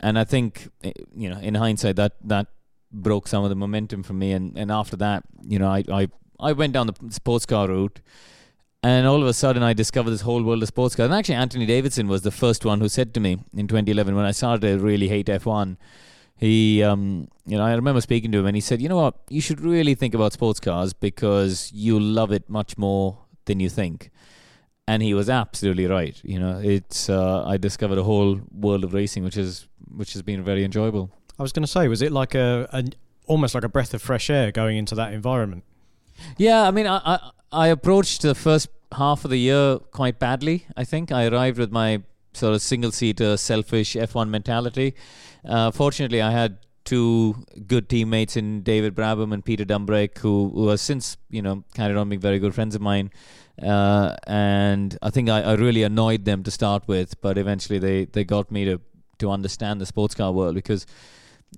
and 0.00 0.18
I 0.18 0.24
think 0.24 0.68
eh, 0.84 0.92
you 1.14 1.30
know, 1.30 1.38
in 1.38 1.54
hindsight, 1.54 1.96
that 1.96 2.16
that 2.24 2.48
broke 2.92 3.28
some 3.28 3.44
of 3.44 3.50
the 3.50 3.56
momentum 3.56 4.02
for 4.02 4.12
me, 4.12 4.32
and 4.32 4.58
and 4.58 4.70
after 4.70 4.96
that, 4.96 5.24
you 5.42 5.58
know, 5.58 5.68
I 5.68 5.84
I 5.90 6.08
I 6.40 6.52
went 6.52 6.72
down 6.72 6.86
the 6.86 6.94
sports 7.10 7.46
car 7.46 7.68
route 7.68 8.00
and 8.82 9.06
all 9.06 9.20
of 9.20 9.28
a 9.28 9.34
sudden, 9.34 9.62
I 9.62 9.74
discovered 9.74 10.10
this 10.10 10.22
whole 10.22 10.42
world 10.42 10.62
of 10.62 10.68
sports 10.68 10.96
cars. 10.96 11.06
And 11.06 11.14
actually, 11.14 11.34
Anthony 11.34 11.66
Davidson 11.66 12.08
was 12.08 12.22
the 12.22 12.30
first 12.30 12.64
one 12.64 12.80
who 12.80 12.88
said 12.88 13.12
to 13.14 13.20
me 13.20 13.38
in 13.54 13.68
2011 13.68 14.14
when 14.14 14.24
I 14.24 14.30
started 14.30 14.62
to 14.62 14.78
really 14.78 15.08
hate 15.08 15.26
F1. 15.26 15.76
He, 16.36 16.82
um, 16.82 17.28
you 17.46 17.58
know, 17.58 17.64
I 17.64 17.74
remember 17.74 18.00
speaking 18.00 18.32
to 18.32 18.38
him, 18.38 18.46
and 18.46 18.56
he 18.56 18.62
said, 18.62 18.80
"You 18.80 18.88
know 18.88 18.96
what? 18.96 19.16
You 19.28 19.42
should 19.42 19.60
really 19.60 19.94
think 19.94 20.14
about 20.14 20.32
sports 20.32 20.58
cars 20.58 20.94
because 20.94 21.70
you'll 21.74 22.00
love 22.00 22.32
it 22.32 22.48
much 22.48 22.78
more 22.78 23.18
than 23.44 23.60
you 23.60 23.68
think." 23.68 24.10
And 24.88 25.02
he 25.02 25.12
was 25.12 25.28
absolutely 25.28 25.86
right. 25.86 26.18
You 26.24 26.40
know, 26.40 26.58
it's 26.58 27.10
uh, 27.10 27.44
I 27.44 27.58
discovered 27.58 27.98
a 27.98 28.04
whole 28.04 28.40
world 28.50 28.84
of 28.84 28.94
racing, 28.94 29.22
which 29.24 29.36
is 29.36 29.68
which 29.94 30.14
has 30.14 30.22
been 30.22 30.42
very 30.42 30.64
enjoyable. 30.64 31.10
I 31.38 31.42
was 31.42 31.52
going 31.52 31.64
to 31.64 31.70
say, 31.70 31.86
was 31.88 32.00
it 32.00 32.12
like 32.12 32.34
a, 32.34 32.66
a 32.72 32.84
almost 33.26 33.54
like 33.54 33.64
a 33.64 33.68
breath 33.68 33.92
of 33.92 34.00
fresh 34.00 34.30
air 34.30 34.50
going 34.50 34.78
into 34.78 34.94
that 34.94 35.12
environment? 35.12 35.64
Yeah, 36.36 36.66
I 36.66 36.70
mean, 36.70 36.86
I, 36.86 37.00
I 37.04 37.30
I 37.52 37.68
approached 37.68 38.22
the 38.22 38.34
first 38.34 38.68
half 38.92 39.24
of 39.24 39.30
the 39.30 39.38
year 39.38 39.78
quite 39.90 40.18
badly. 40.18 40.66
I 40.76 40.84
think 40.84 41.12
I 41.12 41.26
arrived 41.26 41.58
with 41.58 41.72
my 41.72 42.02
sort 42.32 42.54
of 42.54 42.62
single 42.62 42.92
seater, 42.92 43.36
selfish 43.36 43.94
F1 43.94 44.28
mentality. 44.28 44.94
Uh, 45.44 45.70
fortunately, 45.70 46.22
I 46.22 46.30
had 46.30 46.58
two 46.84 47.44
good 47.66 47.88
teammates 47.88 48.36
in 48.36 48.62
David 48.62 48.94
Brabham 48.94 49.32
and 49.32 49.44
Peter 49.44 49.64
Dumbreck, 49.64 50.18
who, 50.18 50.50
who 50.54 50.68
have 50.68 50.80
since 50.80 51.16
you 51.28 51.42
know 51.42 51.64
carried 51.74 51.96
on 51.96 52.08
being 52.08 52.20
very 52.20 52.38
good 52.38 52.54
friends 52.54 52.74
of 52.74 52.80
mine. 52.80 53.10
Uh, 53.62 54.16
and 54.26 54.96
I 55.02 55.10
think 55.10 55.28
I, 55.28 55.42
I 55.42 55.54
really 55.54 55.82
annoyed 55.82 56.24
them 56.24 56.42
to 56.44 56.50
start 56.50 56.88
with, 56.88 57.20
but 57.20 57.36
eventually 57.36 57.78
they, 57.78 58.06
they 58.06 58.24
got 58.24 58.50
me 58.50 58.64
to 58.64 58.80
to 59.18 59.30
understand 59.30 59.80
the 59.80 59.86
sports 59.86 60.14
car 60.14 60.32
world 60.32 60.54
because 60.54 60.86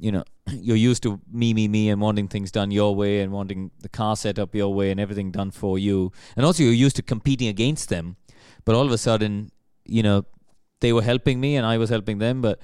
you 0.00 0.12
know 0.12 0.24
you're 0.50 0.76
used 0.76 1.02
to 1.02 1.20
me 1.30 1.54
me 1.54 1.68
me 1.68 1.88
and 1.90 2.00
wanting 2.00 2.28
things 2.28 2.50
done 2.50 2.70
your 2.70 2.94
way 2.94 3.20
and 3.20 3.32
wanting 3.32 3.70
the 3.80 3.88
car 3.88 4.16
set 4.16 4.38
up 4.38 4.54
your 4.54 4.72
way 4.74 4.90
and 4.90 5.00
everything 5.00 5.30
done 5.30 5.50
for 5.50 5.78
you. 5.78 6.12
And 6.36 6.44
also 6.44 6.62
you're 6.62 6.72
used 6.72 6.96
to 6.96 7.02
competing 7.02 7.48
against 7.48 7.88
them. 7.88 8.16
But 8.64 8.74
all 8.74 8.86
of 8.86 8.92
a 8.92 8.98
sudden 8.98 9.50
you 9.84 10.02
know 10.02 10.24
they 10.80 10.92
were 10.92 11.02
helping 11.02 11.40
me 11.40 11.56
and 11.56 11.66
I 11.66 11.78
was 11.78 11.90
helping 11.90 12.18
them. 12.18 12.40
But 12.40 12.58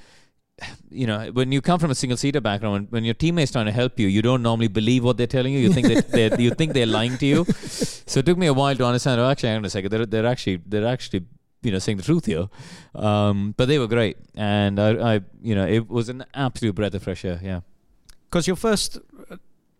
you 0.90 1.06
know 1.06 1.30
when 1.32 1.52
you 1.52 1.60
come 1.60 1.78
from 1.78 1.90
a 1.90 1.94
single 1.94 2.16
seater 2.16 2.40
background 2.40 2.72
when, 2.72 2.84
when 2.90 3.04
your 3.04 3.14
teammates 3.14 3.52
trying 3.52 3.66
to 3.66 3.72
help 3.72 3.98
you 4.00 4.08
you 4.08 4.22
don't 4.22 4.42
normally 4.42 4.68
believe 4.68 5.04
what 5.04 5.16
they're 5.16 5.26
telling 5.26 5.52
you. 5.52 5.60
You 5.60 5.72
think 5.72 5.88
that 5.88 6.10
they're, 6.16 6.40
you 6.40 6.50
think 6.50 6.72
they're 6.72 6.86
lying 6.86 7.18
to 7.18 7.26
you. 7.26 7.44
So 7.44 8.20
it 8.20 8.26
took 8.26 8.38
me 8.38 8.46
a 8.46 8.54
while 8.54 8.74
to 8.74 8.84
understand 8.84 9.20
oh 9.20 9.28
actually 9.30 9.50
hang 9.50 9.58
on 9.58 9.64
a 9.64 9.70
second. 9.70 9.90
They're, 9.90 10.06
they're 10.06 10.26
actually 10.26 10.62
they're 10.66 10.86
actually 10.86 11.26
you 11.62 11.70
know 11.72 11.78
saying 11.78 11.98
the 11.98 12.04
truth 12.04 12.26
here. 12.26 12.48
Um, 12.94 13.54
but 13.56 13.68
they 13.68 13.78
were 13.78 13.86
great, 13.86 14.16
and 14.34 14.78
I, 14.78 15.14
I, 15.14 15.20
you 15.42 15.54
know, 15.54 15.66
it 15.66 15.88
was 15.88 16.08
an 16.08 16.24
absolute 16.34 16.74
breath 16.74 16.94
of 16.94 17.02
fresh 17.02 17.24
air. 17.24 17.40
Yeah. 17.42 17.60
Because 18.30 18.46
your 18.46 18.56
first, 18.56 18.98
uh, 19.30 19.36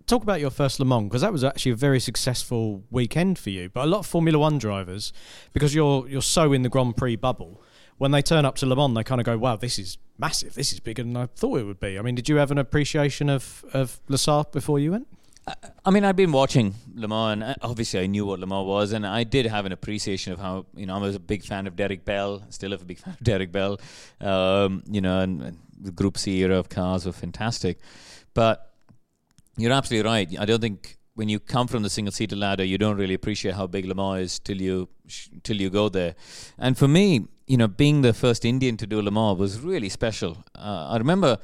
talk 0.07 0.22
about 0.22 0.41
your 0.41 0.51
first 0.51 0.81
Le 0.81 0.87
Mans, 0.87 1.05
because 1.05 1.20
that 1.20 1.33
was 1.33 1.45
actually 1.45 1.72
a 1.72 1.76
very 1.76 2.01
successful 2.01 2.83
weekend 2.91 3.39
for 3.39 3.51
you. 3.51 3.68
But 3.68 3.85
a 3.85 3.87
lot 3.87 4.01
of 4.01 4.07
Formula 4.07 4.39
One 4.39 4.59
drivers, 4.59 5.12
because 5.53 5.74
you're 5.74 6.09
you're 6.09 6.22
so 6.22 6.53
in 6.53 6.62
the 6.62 6.68
Grand 6.68 6.97
Prix 6.97 7.16
bubble, 7.16 7.62
when 7.99 8.11
they 8.11 8.22
turn 8.22 8.45
up 8.45 8.57
to 8.57 8.66
Le 8.66 8.76
Mans, 8.76 8.95
they 8.95 9.05
kind 9.05 9.20
of 9.20 9.24
go, 9.24 9.37
"Wow, 9.39 9.57
this 9.57 9.79
is 9.79 9.99
massive. 10.18 10.55
This 10.55 10.72
is 10.72 10.81
bigger 10.81 11.03
than 11.03 11.16
I 11.16 11.26
thought 11.26 11.61
it 11.61 11.64
would 11.64 11.81
be." 11.81 11.99
I 11.99 12.03
mean, 12.03 12.14
did 12.14 12.29
you 12.29 12.37
have 12.37 12.51
an 12.51 12.59
appreciation 12.59 13.29
of 13.29 13.64
of 13.72 14.01
La 14.09 14.16
Sarthe 14.16 14.51
before 14.53 14.79
you 14.79 14.93
went? 14.93 15.09
I 15.84 15.90
mean, 15.90 16.05
I'd 16.05 16.16
been 16.16 16.32
watching 16.32 16.74
Le 16.94 17.09
Mans, 17.09 17.32
and 17.32 17.42
uh, 17.42 17.55
obviously 17.62 18.01
I 18.01 18.07
knew 18.07 18.26
what 18.26 18.40
Le 18.40 18.46
Mans 18.46 18.66
was, 18.66 18.92
and 18.92 19.07
I 19.07 19.24
did 19.24 19.46
have 19.46 19.66
an 19.66 19.72
appreciation 19.72 20.32
of 20.32 20.38
how 20.38 20.66
you 20.74 20.86
know 20.86 20.96
I 20.96 20.99
was 20.99 21.14
a 21.14 21.20
big 21.20 21.44
fan 21.44 21.66
of 21.66 21.76
Derek 21.76 22.05
Bell, 22.05 22.42
still 22.51 22.72
a 22.72 22.78
big 22.78 22.99
fan 23.03 23.14
of 23.14 23.24
Derek 23.24 23.53
Bell. 23.53 23.80
Um, 24.20 24.82
you 24.90 25.01
know, 25.01 25.20
and, 25.20 25.42
and, 25.42 25.59
the 25.80 25.92
Group 25.92 26.18
C 26.18 26.42
era 26.42 26.59
of 26.59 26.68
cars 26.68 27.07
were 27.07 27.12
fantastic, 27.12 27.78
but 28.34 28.72
you're 29.57 29.70
absolutely 29.70 30.11
right. 30.11 30.28
I 30.40 30.44
don't 30.44 30.61
think 30.61 30.99
when 31.14 31.28
you 31.28 31.38
come 31.38 31.68
from 31.68 31.84
the 31.84 31.90
single 31.90 32.11
seater 32.11 32.34
ladder, 32.34 32.64
you 32.64 32.78
don't 32.78 32.96
really 32.96 33.14
appreciate 33.14 33.55
how 33.55 33.68
big 33.68 33.84
Le 33.84 33.94
Mans 33.94 34.22
is 34.22 34.38
till 34.40 34.61
you 34.61 34.88
till 35.44 35.57
you 35.57 35.70
go 35.70 35.88
there. 35.88 36.16
And 36.59 36.76
for 36.76 36.88
me, 36.88 37.28
you 37.46 37.57
know, 37.57 37.68
being 37.68 38.03
the 38.03 38.12
first 38.12 38.44
Indian 38.44 38.76
to 38.76 38.86
do 38.86 39.01
Le 39.01 39.11
Mans 39.11 39.38
was 39.38 39.61
really 39.61 39.88
special. 39.88 40.38
Uh, 40.55 40.88
I 40.90 40.96
remember 40.96 41.38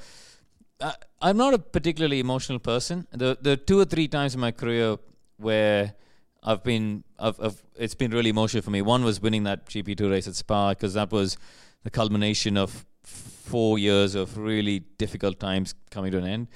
I, 0.85 0.95
I'm 1.23 1.39
not 1.39 1.55
a 1.55 1.59
particularly 1.59 2.21
emotional 2.21 2.59
person. 2.59 3.07
The 3.13 3.39
the 3.41 3.57
two 3.57 3.81
or 3.81 3.87
three 3.87 4.09
times 4.09 4.35
in 4.35 4.41
my 4.41 4.53
career 4.53 4.99
where 5.39 5.95
I've 6.43 6.63
been, 6.63 7.05
I've, 7.19 7.41
I've, 7.41 7.63
it's 7.77 7.95
been 7.95 8.11
really 8.11 8.31
emotional 8.31 8.63
for 8.63 8.71
me. 8.71 8.83
One 8.83 9.03
was 9.03 9.21
winning 9.21 9.45
that 9.45 9.67
GP2 9.67 10.11
race 10.11 10.29
at 10.29 10.35
Spa 10.35 10.71
because 10.71 10.93
that 10.95 11.11
was 11.11 11.39
the 11.85 11.91
culmination 11.91 12.59
of 12.59 12.85
four 13.03 13.79
years 13.79 14.15
of 14.15 14.37
really 14.37 14.81
difficult 14.99 15.41
times 15.41 15.75
coming 15.91 16.13
to 16.13 16.19
an 16.19 16.27
end. 16.27 16.49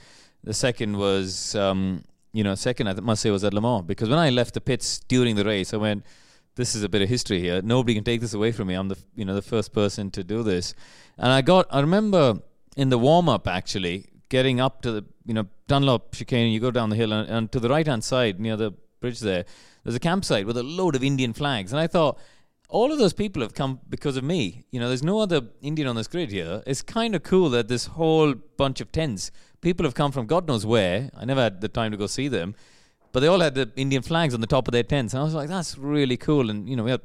The 0.45 0.53
second 0.53 0.99
was, 0.99 1.55
um, 1.55 2.05
you 2.33 2.45
know, 2.45 2.55
second 2.55 2.89
I 2.89 2.95
must 3.01 3.23
say 3.23 3.31
was 3.31 3.45
at 3.45 3.55
Le 3.55 3.63
Mans 3.63 3.87
because 3.87 4.11
when 4.11 4.19
I 4.19 4.29
left 4.29 4.53
the 4.55 4.61
pits 4.61 5.01
during 5.09 5.37
the 5.37 5.45
race, 5.45 5.73
I 5.73 5.79
went, 5.79 6.05
"This 6.55 6.75
is 6.75 6.83
a 6.83 6.89
bit 6.89 7.01
of 7.01 7.09
history 7.09 7.41
here. 7.41 7.63
Nobody 7.63 7.95
can 7.95 8.05
take 8.05 8.21
this 8.21 8.35
away 8.35 8.53
from 8.53 8.69
me. 8.69 8.75
I'm 8.75 8.89
the, 8.89 8.99
you 9.17 9.25
know, 9.25 9.35
the 9.35 9.49
first 9.55 9.73
person 9.73 10.11
to 10.11 10.23
do 10.23 10.43
this." 10.43 10.75
And 11.17 11.33
I 11.33 11.41
got, 11.41 11.67
I 11.71 11.81
remember 11.81 12.41
in 12.77 12.91
the 12.91 12.99
warm 12.99 13.29
up 13.29 13.49
actually 13.49 14.07
getting 14.29 14.61
up 14.61 14.83
to 14.83 14.93
the 14.93 15.05
you 15.25 15.35
know 15.35 15.47
Dunlop 15.67 16.15
chicane, 16.15 16.53
you 16.53 16.61
go 16.61 16.71
down 16.71 16.91
the 16.91 16.97
hill, 16.97 17.13
and, 17.13 17.29
and 17.29 17.53
to 17.53 17.61
the 17.61 17.69
right 17.69 17.87
hand 17.87 18.05
side 18.05 18.41
near 18.41 18.57
the 18.57 18.73
bridge 19.01 19.21
there, 19.21 19.45
there's 19.85 19.95
a 19.95 20.01
campsite 20.01 20.47
with 20.47 20.57
a 20.57 20.63
load 20.63 20.95
of 20.95 21.03
Indian 21.03 21.33
flags, 21.33 21.73
and 21.73 21.81
I 21.81 21.87
thought. 21.87 22.19
All 22.71 22.93
of 22.93 22.99
those 22.99 23.15
people 23.15 23.41
have 23.41 23.55
come 23.55 23.81
because 23.89 24.19
of 24.19 24.25
me. 24.25 24.67
You 24.71 24.79
know, 24.79 24.89
there's 24.89 25.03
no 25.03 25.21
other 25.21 25.41
Indian 25.63 25.89
on 25.89 25.97
this 25.97 26.07
grid 26.07 26.31
here. 26.31 26.63
It's 26.67 26.83
kind 26.83 27.15
of 27.15 27.23
cool 27.23 27.49
that 27.49 27.67
this 27.67 27.87
whole 27.87 28.35
bunch 28.35 28.83
of 28.83 28.93
tents, 28.93 29.31
people 29.63 29.87
have 29.87 29.95
come 29.95 30.13
from 30.13 30.27
God 30.27 30.47
knows 30.47 30.67
where. 30.67 31.09
I 31.17 31.25
never 31.25 31.41
had 31.41 31.63
the 31.63 31.69
time 31.69 31.93
to 31.93 31.97
go 31.97 32.07
see 32.07 32.29
them, 32.29 32.55
but 33.13 33.21
they 33.21 33.27
all 33.27 33.41
had 33.41 33.55
the 33.55 33.71
Indian 33.77 34.03
flags 34.03 34.35
on 34.35 34.41
the 34.41 34.47
top 34.47 34.69
of 34.69 34.73
their 34.73 34.83
tents. 34.83 35.15
And 35.15 35.21
I 35.21 35.25
was 35.25 35.35
like, 35.35 35.49
that's 35.49 35.79
really 35.79 36.17
cool. 36.17 36.51
And, 36.51 36.69
you 36.69 36.77
know, 36.77 36.85
we 36.85 36.91
had 36.91 37.01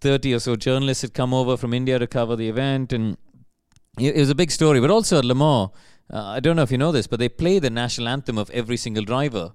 30 0.00 0.34
or 0.34 0.38
so 0.38 0.56
journalists 0.56 1.02
had 1.02 1.14
come 1.14 1.34
over 1.34 1.56
from 1.56 1.74
India 1.74 1.98
to 1.98 2.06
cover 2.06 2.36
the 2.36 2.48
event. 2.48 2.92
And 2.92 3.16
it 3.98 4.16
was 4.16 4.30
a 4.30 4.34
big 4.34 4.50
story. 4.50 4.80
But 4.80 4.90
also 4.90 5.18
at 5.18 5.24
Le 5.24 5.34
uh, 6.10 6.24
I 6.24 6.40
don't 6.40 6.56
know 6.56 6.62
if 6.62 6.70
you 6.70 6.78
know 6.78 6.92
this, 6.92 7.06
but 7.06 7.18
they 7.18 7.28
play 7.28 7.58
the 7.58 7.70
national 7.70 8.08
anthem 8.08 8.38
of 8.38 8.50
every 8.50 8.76
single 8.76 9.04
driver, 9.04 9.52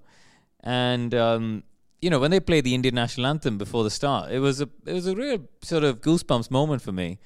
and 0.64 1.14
um, 1.14 1.64
you 2.02 2.10
know 2.10 2.20
when 2.20 2.32
they 2.32 2.40
play 2.40 2.62
the 2.62 2.76
Indian 2.76 2.96
national 2.96 3.28
anthem 3.28 3.58
before 3.58 3.84
the 3.84 3.90
start, 3.90 4.32
it 4.32 4.40
was 4.40 4.62
a 4.62 4.70
it 4.86 4.94
was 4.94 5.08
a 5.08 5.16
real 5.16 5.40
sort 5.62 5.84
of 5.84 6.02
goosebumps 6.02 6.52
moment 6.52 6.82
for 6.82 6.92
me. 6.92 7.20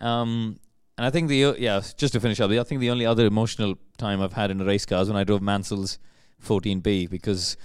Um, 0.00 0.58
and 0.98 1.06
I 1.06 1.10
think 1.10 1.28
the 1.28 1.56
yeah, 1.58 1.80
just 1.96 2.12
to 2.12 2.20
finish 2.20 2.40
up, 2.40 2.50
I 2.50 2.62
think 2.64 2.80
the 2.80 2.90
only 2.90 3.06
other 3.06 3.26
emotional 3.26 3.76
time 3.98 4.20
I've 4.20 4.34
had 4.34 4.50
in 4.50 4.60
a 4.60 4.64
race 4.64 4.84
car 4.84 5.02
is 5.02 5.08
when 5.08 5.16
I 5.16 5.24
drove 5.24 5.42
Mansell's 5.42 5.98
14B 6.44 7.08
because 7.08 7.56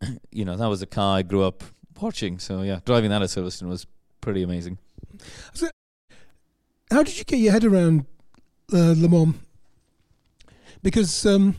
you 0.30 0.44
know 0.44 0.56
that 0.56 0.66
was 0.66 0.82
a 0.82 0.86
car 0.86 1.18
I 1.18 1.22
grew 1.22 1.42
up 1.42 1.62
watching. 2.00 2.38
So 2.38 2.62
yeah, 2.62 2.80
driving 2.84 3.10
that 3.10 3.22
at 3.22 3.28
Silverstone 3.28 3.68
was 3.68 3.86
pretty 4.20 4.42
amazing. 4.42 4.78
So, 5.52 5.68
how 6.90 7.02
did 7.02 7.18
you 7.18 7.24
get 7.24 7.38
your 7.38 7.52
head 7.52 7.64
around 7.64 8.06
uh, 8.72 8.94
Le 8.96 9.08
Mans 9.08 9.36
because 10.82 11.24
um, 11.26 11.56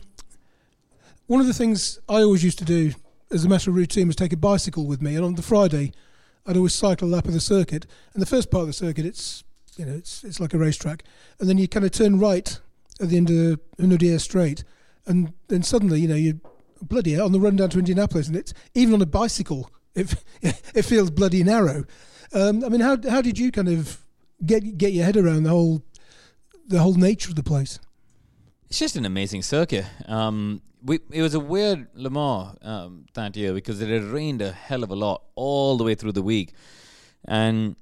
one 1.26 1.40
of 1.40 1.46
the 1.46 1.54
things 1.54 1.98
I 2.08 2.22
always 2.22 2.44
used 2.44 2.58
to 2.58 2.64
do 2.64 2.92
as 3.30 3.44
a 3.44 3.48
matter 3.48 3.70
of 3.70 3.76
routine 3.76 4.06
was 4.06 4.16
take 4.16 4.32
a 4.32 4.36
bicycle 4.36 4.86
with 4.86 5.02
me, 5.02 5.16
and 5.16 5.24
on 5.24 5.34
the 5.34 5.42
Friday, 5.42 5.92
I'd 6.46 6.56
always 6.56 6.74
cycle 6.74 7.08
a 7.08 7.10
lap 7.10 7.26
of 7.26 7.32
the 7.32 7.40
circuit. 7.40 7.86
And 8.12 8.22
the 8.22 8.26
first 8.26 8.50
part 8.50 8.62
of 8.62 8.66
the 8.66 8.72
circuit, 8.74 9.06
it's 9.06 9.44
you 9.76 9.84
know, 9.84 9.94
it's 9.94 10.22
it's 10.24 10.40
like 10.40 10.54
a 10.54 10.58
racetrack, 10.58 11.04
and 11.40 11.48
then 11.48 11.58
you 11.58 11.66
kind 11.66 11.84
of 11.84 11.92
turn 11.92 12.18
right 12.18 12.58
at 13.00 13.08
the 13.08 13.16
end 13.16 13.30
of 13.30 13.36
the 13.36 13.60
Hunaudière 13.78 14.20
Straight, 14.20 14.64
and 15.06 15.32
then 15.48 15.62
suddenly, 15.62 16.00
you 16.00 16.08
know, 16.08 16.14
you 16.14 16.40
bloody 16.82 17.18
on 17.18 17.32
the 17.32 17.40
run 17.40 17.56
down 17.56 17.70
to 17.70 17.78
Indianapolis, 17.78 18.28
and 18.28 18.36
it's 18.36 18.54
even 18.74 18.94
on 18.94 19.02
a 19.02 19.06
bicycle, 19.06 19.70
it 19.94 20.14
it 20.42 20.82
feels 20.84 21.10
bloody 21.10 21.42
narrow. 21.42 21.84
Um, 22.32 22.64
I 22.64 22.68
mean, 22.68 22.80
how 22.80 22.98
how 23.08 23.22
did 23.22 23.38
you 23.38 23.50
kind 23.50 23.68
of 23.68 23.98
get 24.44 24.78
get 24.78 24.92
your 24.92 25.04
head 25.04 25.16
around 25.16 25.44
the 25.44 25.50
whole 25.50 25.82
the 26.66 26.80
whole 26.80 26.94
nature 26.94 27.30
of 27.30 27.36
the 27.36 27.42
place? 27.42 27.78
It's 28.74 28.80
just 28.80 28.96
an 28.96 29.04
amazing 29.04 29.42
circuit. 29.42 29.84
Um, 30.06 30.60
we, 30.82 30.98
it 31.12 31.22
was 31.22 31.34
a 31.34 31.38
weird 31.38 31.86
Le 31.94 32.10
Mans 32.10 32.58
um, 32.60 33.06
that 33.14 33.36
year 33.36 33.54
because 33.54 33.80
it 33.80 33.88
had 33.88 34.02
rained 34.02 34.42
a 34.42 34.50
hell 34.50 34.82
of 34.82 34.90
a 34.90 34.96
lot 34.96 35.22
all 35.36 35.76
the 35.76 35.84
way 35.84 35.94
through 35.94 36.10
the 36.10 36.24
week. 36.24 36.54
and 37.24 37.76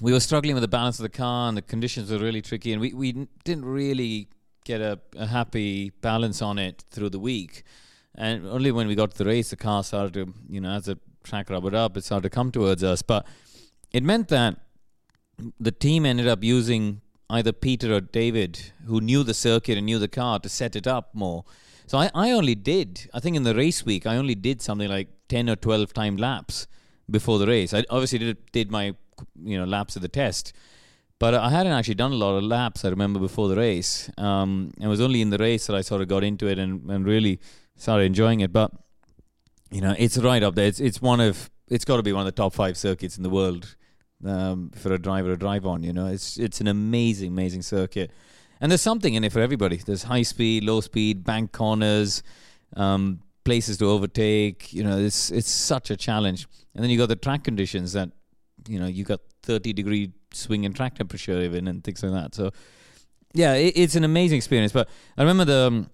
we 0.00 0.12
were 0.12 0.20
struggling 0.20 0.54
with 0.54 0.62
the 0.62 0.68
balance 0.68 1.00
of 1.00 1.02
the 1.02 1.08
car, 1.08 1.48
and 1.48 1.56
the 1.56 1.62
conditions 1.62 2.12
were 2.12 2.18
really 2.18 2.40
tricky, 2.40 2.72
and 2.72 2.80
we 2.80 2.92
we 2.94 3.26
didn't 3.42 3.64
really 3.64 4.28
get 4.64 4.80
a, 4.80 5.00
a 5.16 5.26
happy 5.26 5.90
balance 6.02 6.40
on 6.40 6.56
it 6.60 6.84
through 6.88 7.10
the 7.10 7.18
week. 7.18 7.64
And 8.14 8.46
only 8.46 8.70
when 8.70 8.86
we 8.86 8.94
got 8.94 9.10
to 9.10 9.18
the 9.18 9.24
race, 9.24 9.50
the 9.50 9.56
car 9.56 9.82
started 9.82 10.14
to, 10.14 10.32
you 10.48 10.60
know, 10.60 10.70
as 10.70 10.84
the 10.84 11.00
track 11.24 11.50
rubbered 11.50 11.74
up, 11.74 11.96
it 11.96 12.04
started 12.04 12.30
to 12.30 12.30
come 12.30 12.52
towards 12.52 12.84
us. 12.84 13.02
But 13.02 13.26
it 13.90 14.04
meant 14.04 14.28
that 14.28 14.60
the 15.58 15.72
team 15.72 16.06
ended 16.06 16.28
up 16.28 16.44
using 16.44 17.00
either 17.28 17.52
Peter 17.52 17.94
or 17.94 18.00
David, 18.00 18.72
who 18.86 19.00
knew 19.00 19.22
the 19.22 19.34
circuit 19.34 19.76
and 19.76 19.86
knew 19.86 19.98
the 19.98 20.08
car, 20.08 20.38
to 20.40 20.48
set 20.48 20.76
it 20.76 20.86
up 20.86 21.14
more. 21.14 21.44
So 21.86 21.98
I, 21.98 22.10
I 22.14 22.30
only 22.32 22.54
did, 22.54 23.08
I 23.14 23.20
think 23.20 23.36
in 23.36 23.44
the 23.44 23.54
race 23.54 23.84
week, 23.84 24.06
I 24.06 24.16
only 24.16 24.34
did 24.34 24.60
something 24.60 24.88
like 24.88 25.08
10 25.28 25.48
or 25.50 25.56
12 25.56 25.92
time 25.92 26.16
laps 26.16 26.66
before 27.10 27.38
the 27.38 27.46
race. 27.46 27.72
I 27.72 27.84
obviously 27.90 28.18
did, 28.18 28.52
did 28.52 28.70
my, 28.70 28.94
you 29.42 29.58
know, 29.58 29.64
laps 29.64 29.96
of 29.96 30.02
the 30.02 30.08
test. 30.08 30.52
But 31.18 31.34
I 31.34 31.48
hadn't 31.50 31.72
actually 31.72 31.94
done 31.94 32.12
a 32.12 32.16
lot 32.16 32.36
of 32.36 32.42
laps, 32.42 32.84
I 32.84 32.88
remember, 32.88 33.18
before 33.18 33.48
the 33.48 33.56
race. 33.56 34.10
Um, 34.18 34.72
it 34.80 34.86
was 34.86 35.00
only 35.00 35.22
in 35.22 35.30
the 35.30 35.38
race 35.38 35.66
that 35.66 35.74
I 35.74 35.80
sort 35.80 36.02
of 36.02 36.08
got 36.08 36.22
into 36.22 36.46
it 36.46 36.58
and, 36.58 36.90
and 36.90 37.06
really 37.06 37.40
started 37.76 38.04
enjoying 38.04 38.40
it. 38.40 38.52
But, 38.52 38.72
you 39.70 39.80
know, 39.80 39.94
it's 39.98 40.18
right 40.18 40.42
up 40.42 40.56
there. 40.56 40.66
It's, 40.66 40.80
it's 40.80 41.00
one 41.00 41.20
of, 41.20 41.50
it's 41.68 41.86
got 41.86 41.96
to 41.96 42.02
be 42.02 42.12
one 42.12 42.20
of 42.20 42.26
the 42.26 42.42
top 42.42 42.52
five 42.52 42.76
circuits 42.76 43.16
in 43.16 43.22
the 43.22 43.30
world 43.30 43.76
um, 44.24 44.70
for 44.74 44.92
a 44.92 44.98
driver 44.98 45.28
to 45.28 45.36
drive 45.36 45.66
on. 45.66 45.82
You 45.82 45.92
know, 45.92 46.06
it's 46.06 46.38
it's 46.38 46.60
an 46.60 46.68
amazing, 46.68 47.28
amazing 47.28 47.62
circuit, 47.62 48.10
and 48.60 48.70
there's 48.70 48.82
something 48.82 49.14
in 49.14 49.24
it 49.24 49.32
for 49.32 49.40
everybody. 49.40 49.76
There's 49.76 50.04
high 50.04 50.22
speed, 50.22 50.64
low 50.64 50.80
speed, 50.80 51.24
bank 51.24 51.52
corners, 51.52 52.22
um, 52.76 53.20
places 53.44 53.78
to 53.78 53.86
overtake. 53.86 54.72
You 54.72 54.84
know, 54.84 54.98
it's 54.98 55.30
it's 55.30 55.50
such 55.50 55.90
a 55.90 55.96
challenge. 55.96 56.46
And 56.74 56.82
then 56.82 56.90
you 56.90 56.98
got 56.98 57.08
the 57.08 57.16
track 57.16 57.42
conditions 57.42 57.94
that, 57.94 58.10
you 58.68 58.78
know, 58.78 58.86
you 58.86 59.02
got 59.02 59.20
30 59.44 59.72
degree 59.72 60.12
swing 60.30 60.64
in 60.64 60.74
track 60.74 60.96
temperature 60.96 61.40
even 61.40 61.68
and 61.68 61.82
things 61.82 62.02
like 62.02 62.12
that. 62.12 62.34
So, 62.34 62.50
yeah, 63.32 63.54
it, 63.54 63.72
it's 63.76 63.94
an 63.94 64.04
amazing 64.04 64.36
experience. 64.36 64.72
But 64.72 64.88
I 65.16 65.22
remember 65.22 65.44
the. 65.44 65.66
Um, 65.66 65.90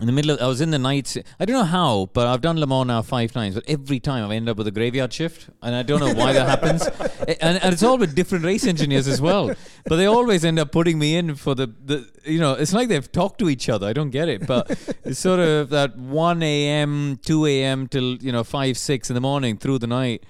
in 0.00 0.06
the 0.06 0.12
middle 0.12 0.32
of, 0.32 0.40
I 0.40 0.48
was 0.48 0.60
in 0.60 0.72
the 0.72 0.78
night. 0.78 1.16
I 1.38 1.44
don't 1.44 1.54
know 1.54 1.64
how, 1.64 2.10
but 2.12 2.26
I've 2.26 2.40
done 2.40 2.58
Le 2.58 2.66
Mans 2.66 2.86
now 2.88 3.00
five 3.00 3.30
times. 3.30 3.54
But 3.54 3.64
every 3.68 4.00
time 4.00 4.28
I 4.28 4.34
end 4.34 4.48
up 4.48 4.56
with 4.56 4.66
a 4.66 4.72
graveyard 4.72 5.12
shift, 5.12 5.48
and 5.62 5.72
I 5.74 5.84
don't 5.84 6.00
know 6.00 6.12
why 6.12 6.32
that 6.32 6.48
happens. 6.48 6.88
And, 7.40 7.62
and, 7.62 7.72
it's 7.72 7.82
all 7.82 7.96
with 7.96 8.14
different 8.14 8.44
race 8.44 8.66
engineers 8.66 9.08
as 9.08 9.18
well. 9.18 9.50
But 9.86 9.96
they 9.96 10.04
always 10.04 10.44
end 10.44 10.58
up 10.58 10.72
putting 10.72 10.98
me 10.98 11.16
in 11.16 11.36
for 11.36 11.54
the, 11.54 11.68
the 11.82 12.06
you 12.26 12.38
know, 12.38 12.52
it's 12.52 12.74
like 12.74 12.88
they've 12.88 13.10
talked 13.10 13.38
to 13.38 13.48
each 13.48 13.70
other. 13.70 13.86
I 13.86 13.94
don't 13.94 14.10
get 14.10 14.28
it, 14.28 14.46
but 14.46 14.70
it's 15.04 15.20
sort 15.20 15.40
of 15.40 15.70
that 15.70 15.96
one 15.96 16.42
a.m., 16.42 17.18
two 17.24 17.46
a.m. 17.46 17.88
till 17.88 18.16
you 18.16 18.30
know 18.30 18.44
five, 18.44 18.76
six 18.76 19.08
in 19.08 19.14
the 19.14 19.22
morning 19.22 19.56
through 19.56 19.78
the 19.78 19.86
night, 19.86 20.24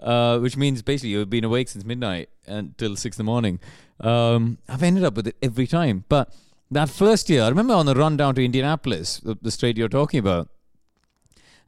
uh, 0.00 0.38
which 0.38 0.56
means 0.56 0.82
basically 0.82 1.10
you've 1.10 1.28
been 1.28 1.42
awake 1.42 1.68
since 1.68 1.84
midnight 1.84 2.28
until 2.46 2.94
six 2.94 3.18
in 3.18 3.26
the 3.26 3.30
morning. 3.30 3.58
Um, 4.00 4.58
I've 4.68 4.84
ended 4.84 5.02
up 5.02 5.14
with 5.14 5.26
it 5.26 5.36
every 5.42 5.66
time, 5.66 6.04
but 6.08 6.32
that 6.70 6.90
first 6.90 7.28
year, 7.30 7.42
I 7.42 7.48
remember 7.48 7.74
on 7.74 7.86
the 7.86 7.94
run 7.94 8.16
down 8.16 8.34
to 8.34 8.44
Indianapolis, 8.44 9.18
the, 9.18 9.36
the 9.40 9.50
straight 9.50 9.76
you're 9.76 9.88
talking 9.88 10.18
about, 10.18 10.48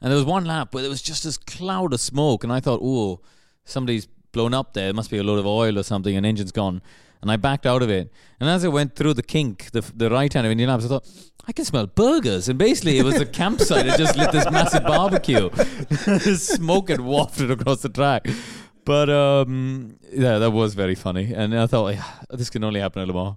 and 0.01 0.11
there 0.11 0.17
was 0.17 0.25
one 0.25 0.45
lap 0.45 0.73
where 0.73 0.81
there 0.81 0.89
was 0.89 1.01
just 1.01 1.23
this 1.23 1.37
cloud 1.37 1.93
of 1.93 1.99
smoke, 1.99 2.43
and 2.43 2.53
I 2.53 2.59
thought, 2.59 2.79
oh, 2.81 3.21
somebody's 3.65 4.07
blown 4.31 4.53
up 4.53 4.73
there. 4.73 4.89
It 4.89 4.95
must 4.95 5.11
be 5.11 5.17
a 5.17 5.23
load 5.23 5.39
of 5.39 5.45
oil 5.45 5.77
or 5.77 5.83
something, 5.83 6.15
and 6.15 6.25
engine's 6.25 6.51
gone. 6.51 6.81
And 7.21 7.29
I 7.29 7.35
backed 7.35 7.65
out 7.65 7.81
of 7.81 7.89
it. 7.89 8.11
And 8.39 8.49
as 8.49 8.63
I 8.63 8.69
went 8.69 8.95
through 8.95 9.15
the 9.15 9.23
kink, 9.23 9.71
the, 9.71 9.81
the 9.81 10.09
right 10.09 10.31
hand 10.31 10.47
of 10.47 10.51
Indianapolis, 10.51 10.85
I 10.85 10.89
thought, 10.89 11.07
I 11.47 11.51
can 11.51 11.65
smell 11.65 11.87
burgers. 11.87 12.47
And 12.47 12.57
basically, 12.57 12.97
it 12.97 13.03
was 13.03 13.19
a 13.19 13.25
campsite. 13.25 13.87
It 13.87 13.97
just 13.97 14.15
lit 14.15 14.31
this 14.31 14.49
massive 14.49 14.83
barbecue. 14.83 15.49
Smoke 16.35 16.89
had 16.89 17.01
wafted 17.01 17.51
across 17.51 17.81
the 17.81 17.89
track. 17.89 18.25
But 18.85 19.09
um, 19.09 19.97
yeah, 20.11 20.37
that 20.37 20.51
was 20.51 20.75
very 20.75 20.95
funny. 20.95 21.33
And 21.33 21.57
I 21.57 21.67
thought, 21.67 21.95
yeah, 21.95 22.05
this 22.29 22.49
can 22.49 22.63
only 22.63 22.79
happen 22.79 23.01
at 23.01 23.07
Le 23.07 23.13
Mans. 23.13 23.35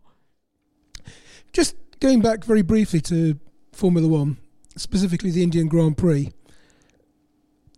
Just 1.53 1.76
going 2.00 2.20
back 2.20 2.44
very 2.44 2.62
briefly 2.62 3.00
to 3.03 3.38
Formula 3.72 4.09
One, 4.09 4.38
specifically 4.76 5.30
the 5.30 5.42
Indian 5.42 5.68
Grand 5.68 5.96
Prix, 5.96 6.32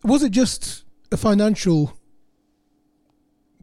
was 0.02 0.22
it 0.22 0.30
just 0.30 0.84
a 1.10 1.16
financial 1.16 1.96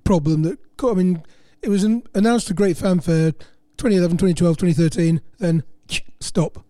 problem 0.03 0.43
that, 0.43 0.59
I 0.83 0.93
mean, 0.93 1.23
it 1.61 1.69
was 1.69 1.83
an, 1.83 2.03
announced 2.13 2.49
a 2.49 2.53
great 2.53 2.77
fanfare 2.77 3.31
2011, 3.77 4.17
2012, 4.17 4.57
2013, 4.57 5.21
then 5.39 5.63
stop. 6.19 6.65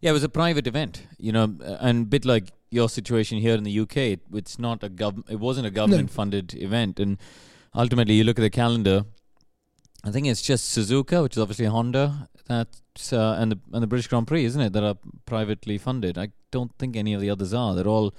Yeah, 0.00 0.10
it 0.10 0.12
was 0.12 0.24
a 0.24 0.28
private 0.28 0.66
event, 0.66 1.06
you 1.18 1.32
know, 1.32 1.56
and 1.80 2.02
a 2.02 2.06
bit 2.06 2.24
like 2.24 2.52
your 2.70 2.88
situation 2.88 3.38
here 3.38 3.54
in 3.54 3.64
the 3.64 3.80
UK. 3.80 3.96
It, 3.96 4.20
it's 4.32 4.58
not 4.58 4.84
a 4.84 4.90
gov. 4.90 5.28
It 5.30 5.40
wasn't 5.40 5.66
a 5.66 5.70
government-funded 5.70 6.54
event, 6.54 7.00
and 7.00 7.18
ultimately, 7.74 8.14
you 8.14 8.24
look 8.24 8.38
at 8.38 8.42
the 8.42 8.50
calendar. 8.50 9.04
I 10.04 10.10
think 10.10 10.26
it's 10.26 10.42
just 10.42 10.76
Suzuka, 10.76 11.22
which 11.22 11.36
is 11.36 11.42
obviously 11.42 11.66
Honda, 11.66 12.28
that's 12.46 13.12
uh, 13.12 13.36
and 13.38 13.52
the 13.52 13.58
and 13.72 13.82
the 13.82 13.86
British 13.86 14.06
Grand 14.06 14.26
Prix, 14.26 14.44
isn't 14.44 14.60
it? 14.60 14.72
That 14.72 14.84
are 14.84 14.96
privately 15.24 15.78
funded. 15.78 16.16
I 16.16 16.28
don't 16.50 16.72
think 16.78 16.96
any 16.96 17.12
of 17.12 17.20
the 17.20 17.30
others 17.30 17.52
are. 17.52 17.74
They're 17.74 17.88
all 17.88 18.14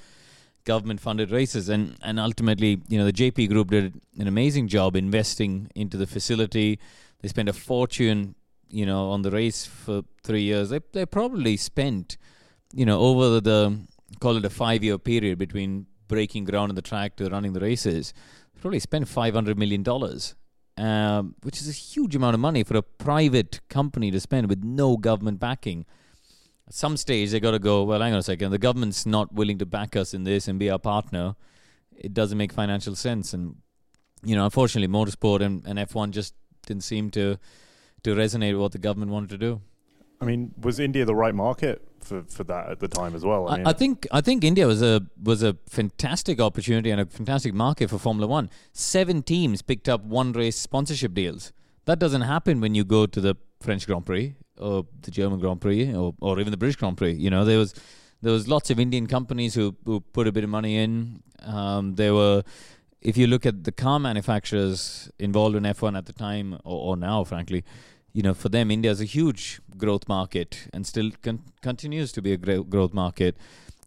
government 0.67 0.99
funded 0.99 1.32
races 1.32 1.69
and 1.69 1.95
and 2.01 2.19
ultimately 2.19 2.82
you 2.89 2.97
know 2.97 3.05
the 3.05 3.13
Jaypee 3.13 3.47
group 3.47 3.71
did 3.71 4.01
an 4.19 4.28
amazing 4.28 4.67
job 4.67 4.97
investing 4.97 5.69
into 5.75 5.95
the 5.95 6.05
facility 6.05 6.78
they 7.21 7.30
spent 7.30 7.47
a 7.47 7.53
fortune 7.53 8.36
you 8.69 8.86
know 8.86 9.09
on 9.11 9.21
the 9.21 9.32
race 9.32 9.65
for 9.65 10.01
3 10.23 10.41
years 10.41 10.69
they 10.69 10.82
they 10.91 11.05
probably 11.05 11.55
spent 11.55 12.17
you 12.73 12.86
know 12.86 12.99
over 12.99 13.39
the, 13.39 13.59
call 14.19 14.36
it 14.36 14.43
a 14.43 14.49
5 14.49 14.84
year 14.84 14.97
period 14.97 15.38
between 15.38 15.86
breaking 16.09 16.43
ground 16.43 16.69
on 16.71 16.75
the 16.75 16.88
track 16.91 17.15
to 17.15 17.30
running 17.30 17.53
the 17.53 17.61
races 17.61 18.13
probably 18.59 18.80
spent 18.80 19.07
500 19.07 19.57
million 19.57 19.84
dollars 19.84 20.36
um, 20.78 21.36
which 21.41 21.59
is 21.59 21.67
a 21.67 21.71
huge 21.71 22.15
amount 22.15 22.34
of 22.34 22.39
money 22.39 22.63
for 22.63 22.78
a 22.78 22.82
private 22.82 23.59
company 23.69 24.11
to 24.11 24.19
spend 24.19 24.47
with 24.49 24.63
no 24.63 24.97
government 24.97 25.39
backing. 25.39 25.86
At 26.67 26.73
some 26.73 26.97
stage, 26.97 27.32
they 27.32 27.39
got 27.39 27.51
to 27.51 27.59
go, 27.59 27.84
well, 27.84 28.01
hang 28.01 28.13
on 28.13 28.19
a 28.19 28.23
second, 28.23 28.51
the 28.51 28.57
government's 28.57 29.05
not 29.05 29.34
willing 29.34 29.57
to 29.59 29.65
back 29.65 29.95
us 29.95 30.13
in 30.13 30.23
this 30.23 30.47
and 30.47 30.59
be 30.59 30.69
our 30.69 30.80
partner. 30.80 31.36
It 31.95 32.13
doesn't 32.13 32.38
make 32.38 32.51
financial 32.53 32.95
sense. 32.95 33.34
And, 33.34 33.55
you 34.23 34.36
know, 34.36 34.45
unfortunately, 34.45 34.93
motorsport 34.93 35.41
and, 35.41 35.65
and 35.65 35.80
F1 35.80 36.11
just 36.11 36.36
didn't 36.65 36.84
seem 36.84 37.09
to, 37.11 37.39
to 38.03 38.15
resonate 38.15 38.51
with 38.51 38.61
what 38.61 38.71
the 38.73 38.78
government 38.78 39.11
wanted 39.11 39.30
to 39.30 39.38
do. 39.38 39.61
I 40.21 40.25
mean, 40.25 40.53
was 40.59 40.80
India 40.80 41.05
the 41.05 41.15
right 41.15 41.34
market 41.36 41.88
for, 42.07 42.23
for 42.23 42.43
that 42.45 42.69
at 42.69 42.79
the 42.79 42.87
time 42.87 43.15
as 43.15 43.23
well? 43.23 43.47
I, 43.47 43.57
mean, 43.57 43.67
I, 43.67 43.73
think 43.73 44.07
I 44.11 44.21
think 44.21 44.43
India 44.43 44.65
was 44.65 44.81
a 44.81 45.01
was 45.21 45.43
a 45.43 45.57
fantastic 45.67 46.39
opportunity 46.39 46.89
and 46.89 47.01
a 47.01 47.05
fantastic 47.05 47.53
market 47.53 47.89
for 47.89 47.97
Formula 47.97 48.27
One. 48.27 48.49
Seven 48.73 49.21
teams 49.21 49.61
picked 49.61 49.89
up 49.89 50.03
one 50.03 50.31
race 50.31 50.57
sponsorship 50.57 51.13
deals. 51.13 51.51
That 51.85 51.99
doesn't 51.99 52.21
happen 52.21 52.59
when 52.61 52.75
you 52.75 52.83
go 52.83 53.05
to 53.05 53.21
the 53.21 53.35
French 53.61 53.85
Grand 53.87 54.05
Prix 54.05 54.35
or 54.57 54.85
the 55.01 55.11
German 55.11 55.39
Grand 55.39 55.61
Prix 55.61 55.93
or, 55.93 56.15
or 56.19 56.39
even 56.39 56.51
the 56.51 56.57
British 56.57 56.75
Grand 56.75 56.97
Prix. 56.97 57.13
You 57.13 57.29
know, 57.29 57.45
there 57.45 57.57
was 57.57 57.73
there 58.21 58.33
was 58.33 58.47
lots 58.47 58.69
of 58.69 58.79
Indian 58.79 59.07
companies 59.07 59.53
who, 59.53 59.75
who 59.85 59.99
put 59.99 60.27
a 60.27 60.31
bit 60.31 60.43
of 60.43 60.49
money 60.49 60.77
in. 60.77 61.21
Um, 61.43 61.95
there 61.95 62.13
were, 62.13 62.43
if 63.01 63.15
you 63.15 63.27
look 63.27 63.45
at 63.45 63.63
the 63.63 63.71
car 63.71 63.99
manufacturers 63.99 65.11
involved 65.19 65.55
in 65.55 65.63
F1 65.63 65.97
at 65.97 66.07
the 66.07 66.13
time 66.13 66.55
or, 66.63 66.89
or 66.89 66.97
now, 66.97 67.23
frankly, 67.23 67.63
you 68.18 68.24
know, 68.24 68.34
for 68.34 68.49
them, 68.49 68.72
India 68.72 68.89
is 68.89 68.99
a 68.99 69.05
huge 69.05 69.61
growth 69.78 70.09
market 70.09 70.70
and 70.74 70.88
still 70.88 71.11
con- 71.22 71.43
continues 71.61 72.11
to 72.13 72.20
be 72.20 72.34
a 72.34 72.38
growth 72.38 72.91
market. 72.91 73.38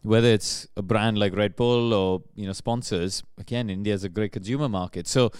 Whether 0.03 0.29
it's 0.29 0.67
a 0.77 0.81
brand 0.81 1.17
like 1.17 1.35
Red 1.35 1.57
Bull 1.57 1.93
or 1.93 2.23
you 2.33 2.45
know 2.45 2.53
sponsors, 2.53 3.23
again, 3.37 3.69
India 3.69 3.93
is 3.93 4.05
a 4.05 4.09
great 4.09 4.31
consumer 4.31 4.69
market. 4.69 5.05
So 5.05 5.33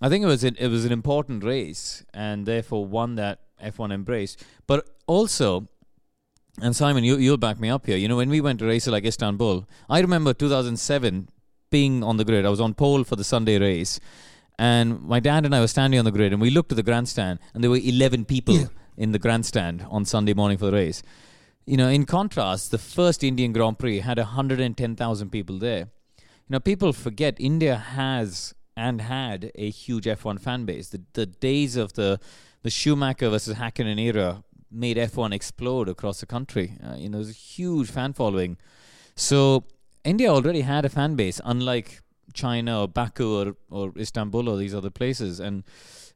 I 0.00 0.08
think 0.08 0.22
it 0.22 0.28
was 0.28 0.44
an, 0.44 0.54
it 0.60 0.68
was 0.68 0.84
an 0.84 0.92
important 0.92 1.42
race 1.42 2.04
and 2.14 2.46
therefore 2.46 2.86
one 2.86 3.16
that 3.16 3.40
F1 3.60 3.92
embraced. 3.92 4.44
But 4.68 4.88
also, 5.08 5.66
and 6.60 6.76
Simon, 6.76 7.02
you 7.02 7.16
you'll 7.16 7.38
back 7.48 7.58
me 7.58 7.70
up 7.70 7.86
here. 7.86 7.96
You 7.96 8.06
know, 8.06 8.18
when 8.18 8.30
we 8.30 8.40
went 8.40 8.60
to 8.60 8.66
races 8.66 8.92
like 8.92 9.04
Istanbul, 9.04 9.66
I 9.90 9.98
remember 9.98 10.32
2007 10.32 11.28
being 11.70 12.04
on 12.04 12.18
the 12.18 12.24
grid. 12.24 12.46
I 12.46 12.50
was 12.50 12.60
on 12.60 12.74
pole 12.74 13.02
for 13.02 13.16
the 13.16 13.24
Sunday 13.24 13.58
race 13.58 13.98
and 14.62 15.02
my 15.02 15.18
dad 15.18 15.44
and 15.44 15.52
I 15.56 15.58
were 15.58 15.66
standing 15.66 15.98
on 15.98 16.04
the 16.04 16.12
grid, 16.12 16.32
and 16.32 16.40
we 16.40 16.48
looked 16.48 16.70
at 16.70 16.76
the 16.76 16.84
grandstand, 16.84 17.40
and 17.52 17.64
there 17.64 17.70
were 17.70 17.80
11 17.82 18.26
people 18.26 18.54
yeah. 18.54 18.66
in 18.96 19.10
the 19.10 19.18
grandstand 19.18 19.84
on 19.90 20.04
Sunday 20.04 20.34
morning 20.34 20.56
for 20.56 20.66
the 20.66 20.72
race. 20.72 21.02
You 21.66 21.76
know, 21.76 21.88
in 21.88 22.06
contrast, 22.06 22.70
the 22.70 22.78
first 22.78 23.24
Indian 23.24 23.52
Grand 23.52 23.80
Prix 23.80 23.98
had 23.98 24.18
110,000 24.18 25.30
people 25.30 25.58
there. 25.58 25.88
You 26.18 26.50
know, 26.50 26.60
people 26.60 26.92
forget 26.92 27.34
India 27.40 27.74
has 27.74 28.54
and 28.76 29.00
had 29.00 29.50
a 29.56 29.68
huge 29.68 30.04
F1 30.04 30.40
fan 30.40 30.64
base. 30.64 30.90
The, 30.90 31.02
the 31.14 31.26
days 31.26 31.74
of 31.76 31.94
the 31.94 32.20
the 32.62 32.70
Schumacher 32.70 33.30
versus 33.30 33.56
Hakkinen 33.56 33.98
era 33.98 34.44
made 34.70 34.96
F1 34.96 35.34
explode 35.34 35.88
across 35.88 36.20
the 36.20 36.26
country. 36.26 36.78
Uh, 36.80 36.94
you 36.94 37.08
know, 37.08 37.18
there's 37.18 37.30
a 37.30 37.32
huge 37.32 37.90
fan 37.90 38.12
following. 38.12 38.58
So 39.16 39.64
India 40.04 40.28
already 40.28 40.60
had 40.60 40.84
a 40.84 40.88
fan 40.88 41.16
base, 41.16 41.40
unlike 41.44 42.01
China 42.32 42.82
or 42.82 42.88
Baku 42.88 43.36
or, 43.36 43.56
or 43.70 43.92
Istanbul 43.96 44.48
or 44.48 44.56
these 44.56 44.74
other 44.74 44.90
places. 44.90 45.40
And 45.40 45.64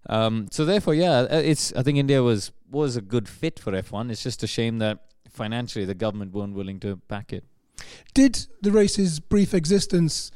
um, 0.09 0.49
so 0.51 0.65
therefore, 0.65 0.95
yeah, 0.95 1.27
uh, 1.31 1.43
it's 1.45 1.73
I 1.75 1.83
think 1.83 1.99
India 1.99 2.23
was 2.23 2.53
was 2.71 2.97
a 2.97 3.03
good 3.03 3.29
fit 3.29 3.59
for 3.59 3.73
F1. 3.73 4.11
It's 4.11 4.23
just 4.23 4.43
a 4.43 4.47
shame 4.47 4.79
that 4.79 5.05
financially 5.31 5.85
the 5.85 5.95
government 5.95 6.33
weren't 6.33 6.55
willing 6.55 6.81
to 6.81 6.97
back 7.09 7.33
it. 7.33 7.45
Did 8.15 8.47
the 8.63 8.73
race's 8.73 9.21
brief 9.21 9.53
existence 9.53 10.31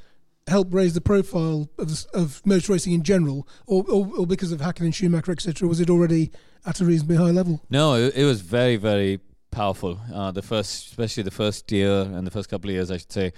help 0.46 0.74
raise 0.74 0.94
the 0.94 1.00
profile 1.00 1.70
of, 1.78 2.06
of 2.12 2.42
motor 2.44 2.72
racing 2.72 2.92
in 2.92 3.02
general, 3.02 3.46
or, 3.66 3.84
or, 3.88 4.10
or 4.18 4.26
because 4.26 4.52
of 4.52 4.60
Hakkinen, 4.60 4.92
Schumacher, 4.92 5.32
etc.? 5.32 5.66
Was 5.68 5.80
it 5.80 5.88
already 5.88 6.30
at 6.66 6.80
a 6.80 6.84
reasonably 6.84 7.16
high 7.16 7.30
level? 7.30 7.62
No, 7.70 7.94
it, 7.94 8.14
it 8.16 8.24
was 8.24 8.40
very, 8.40 8.76
very 8.76 9.20
powerful. 9.50 10.00
Uh, 10.12 10.30
the 10.30 10.42
first, 10.42 10.88
especially 10.88 11.22
the 11.22 11.30
first 11.30 11.70
year 11.72 12.02
and 12.02 12.26
the 12.26 12.30
first 12.30 12.48
couple 12.48 12.70
of 12.70 12.74
years, 12.74 12.90
I 12.90 12.98
should 12.98 13.12
say. 13.12 13.32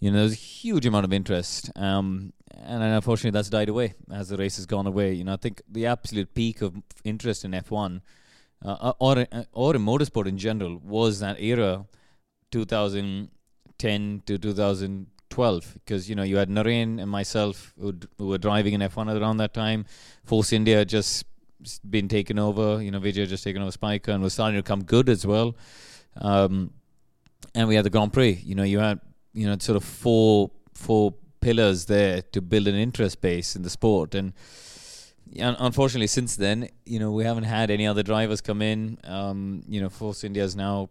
You 0.00 0.10
know, 0.10 0.18
there's 0.18 0.32
a 0.32 0.36
huge 0.36 0.86
amount 0.86 1.04
of 1.04 1.12
interest, 1.12 1.72
um, 1.76 2.32
and 2.54 2.82
unfortunately, 2.82 3.36
that's 3.36 3.50
died 3.50 3.68
away 3.68 3.94
as 4.12 4.28
the 4.28 4.36
race 4.36 4.56
has 4.56 4.66
gone 4.66 4.86
away. 4.86 5.12
You 5.12 5.24
know, 5.24 5.32
I 5.32 5.36
think 5.36 5.62
the 5.68 5.86
absolute 5.86 6.34
peak 6.34 6.62
of 6.62 6.76
interest 7.04 7.44
in 7.44 7.50
F1 7.50 8.00
uh, 8.64 8.92
or 8.98 9.26
or 9.52 9.76
in 9.76 9.84
motorsport 9.84 10.26
in 10.26 10.38
general 10.38 10.78
was 10.78 11.20
that 11.20 11.40
era, 11.40 11.86
2010 12.50 14.22
to 14.26 14.38
2012, 14.38 15.74
because 15.74 16.08
you 16.08 16.16
know 16.16 16.22
you 16.22 16.36
had 16.36 16.48
Narain 16.48 17.00
and 17.00 17.10
myself 17.10 17.74
who, 17.80 17.94
who 18.18 18.28
were 18.28 18.38
driving 18.38 18.74
in 18.74 18.80
F1 18.80 19.20
around 19.20 19.38
that 19.38 19.54
time. 19.54 19.84
Force 20.24 20.52
India 20.52 20.84
just 20.84 21.24
been 21.88 22.08
taken 22.08 22.38
over. 22.38 22.82
You 22.82 22.90
know, 22.90 23.00
Vijay 23.00 23.26
just 23.26 23.44
taken 23.44 23.62
over 23.62 23.70
Spyker 23.70 24.08
and 24.08 24.22
was 24.22 24.32
starting 24.32 24.58
to 24.58 24.62
come 24.62 24.84
good 24.84 25.08
as 25.08 25.26
well. 25.26 25.56
Um, 26.16 26.72
and 27.54 27.68
we 27.68 27.74
had 27.74 27.84
the 27.84 27.90
Grand 27.90 28.12
Prix. 28.12 28.40
You 28.44 28.54
know, 28.54 28.62
you 28.62 28.78
had 28.80 29.00
you 29.32 29.46
know 29.46 29.56
sort 29.58 29.76
of 29.76 29.84
four 29.84 30.50
four 30.74 31.14
pillars 31.40 31.86
there 31.86 32.22
to 32.22 32.40
build 32.40 32.66
an 32.66 32.74
interest 32.74 33.20
base 33.20 33.54
in 33.54 33.62
the 33.62 33.70
sport 33.70 34.14
and 34.14 34.32
unfortunately, 35.36 36.06
since 36.06 36.36
then, 36.36 36.68
you 36.86 36.98
know, 36.98 37.10
we 37.10 37.24
haven't 37.24 37.44
had 37.44 37.70
any 37.70 37.86
other 37.86 38.02
drivers 38.02 38.40
come 38.40 38.62
in. 38.62 38.98
Um, 39.04 39.62
you 39.68 39.80
know, 39.80 39.88
Force 39.88 40.24
India 40.24 40.42
has 40.42 40.56
now 40.56 40.90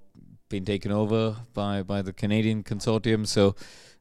been 0.50 0.66
taken 0.66 0.92
over 0.92 1.36
by, 1.54 1.84
by 1.84 2.02
the 2.02 2.14
Canadian 2.14 2.64
consortium. 2.64 3.28
So, 3.28 3.56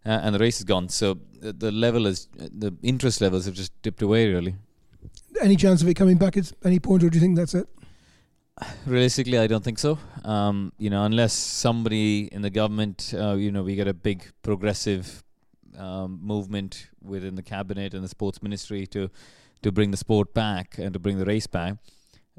uh, 0.05 0.20
and 0.22 0.34
the 0.34 0.39
race 0.39 0.59
is 0.59 0.64
gone. 0.64 0.89
So 0.89 1.18
the, 1.41 1.53
the 1.53 1.72
level 1.72 2.07
is 2.07 2.28
the 2.37 2.74
interest 2.82 3.20
levels 3.20 3.47
have 3.47 3.55
just 3.55 3.72
dipped 3.82 4.03
away. 4.03 4.32
Really. 4.32 4.55
Any 5.41 5.57
chance 5.57 5.82
of 5.82 5.89
it 5.89 5.95
coming 5.95 6.16
back 6.16 6.37
at 6.37 6.53
any 6.64 6.78
point, 6.78 7.03
or 7.03 7.11
do 7.11 7.16
you 7.16 7.20
think 7.20 7.37
that's 7.37 7.55
it? 7.55 7.68
Realistically, 8.87 9.39
I 9.39 9.47
don't 9.47 9.63
think 9.63 9.79
so. 9.79 9.99
Um, 10.25 10.73
you 10.79 10.89
know, 10.89 11.05
unless 11.05 11.35
somebody 11.35 12.29
in 12.33 12.41
the 12.41 12.49
government, 12.49 13.13
uh, 13.15 13.35
you 13.35 13.53
know, 13.53 13.63
we 13.63 13.75
get 13.75 13.87
a 13.87 13.93
big 13.93 14.25
progressive 14.43 15.23
um, 15.77 16.21
movement 16.23 16.89
within 17.03 17.35
the 17.35 17.43
cabinet 17.43 17.93
and 17.93 18.03
the 18.03 18.09
sports 18.09 18.43
ministry 18.43 18.87
to 18.89 19.11
to 19.63 19.73
bring 19.73 19.91
the 19.91 19.97
sport 19.97 20.33
back 20.33 20.79
and 20.79 20.93
to 20.93 20.99
bring 20.99 21.19
the 21.19 21.25
race 21.25 21.47
back. 21.47 21.77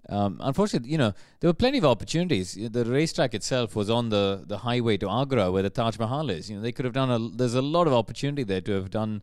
Um, 0.10 0.40
unfortunately, 0.42 0.90
you 0.90 0.98
know, 0.98 1.14
there 1.40 1.50
were 1.50 1.54
plenty 1.54 1.78
of 1.80 1.86
opportunities. 1.86 2.54
The 2.54 2.86
racetrack 2.86 3.34
itself 3.34 3.76
was 3.76 3.90
on 3.90 4.10
the, 4.10 4.44
the 4.48 4.60
highway 4.60 4.98
to 4.98 5.10
Agra, 5.10 5.52
where 5.52 5.64
the 5.64 5.70
Taj 5.70 6.00
Mahal 6.00 6.30
is. 6.30 6.50
You 6.50 6.56
know, 6.56 6.62
they 6.62 6.72
could 6.72 6.86
have 6.86 6.94
done 6.94 7.12
a. 7.12 7.20
There's 7.20 7.56
a 7.56 7.62
lot 7.62 7.88
of 7.88 7.94
opportunity 7.94 8.44
there 8.44 8.62
to 8.62 8.72
have 8.74 8.90
done, 8.90 9.22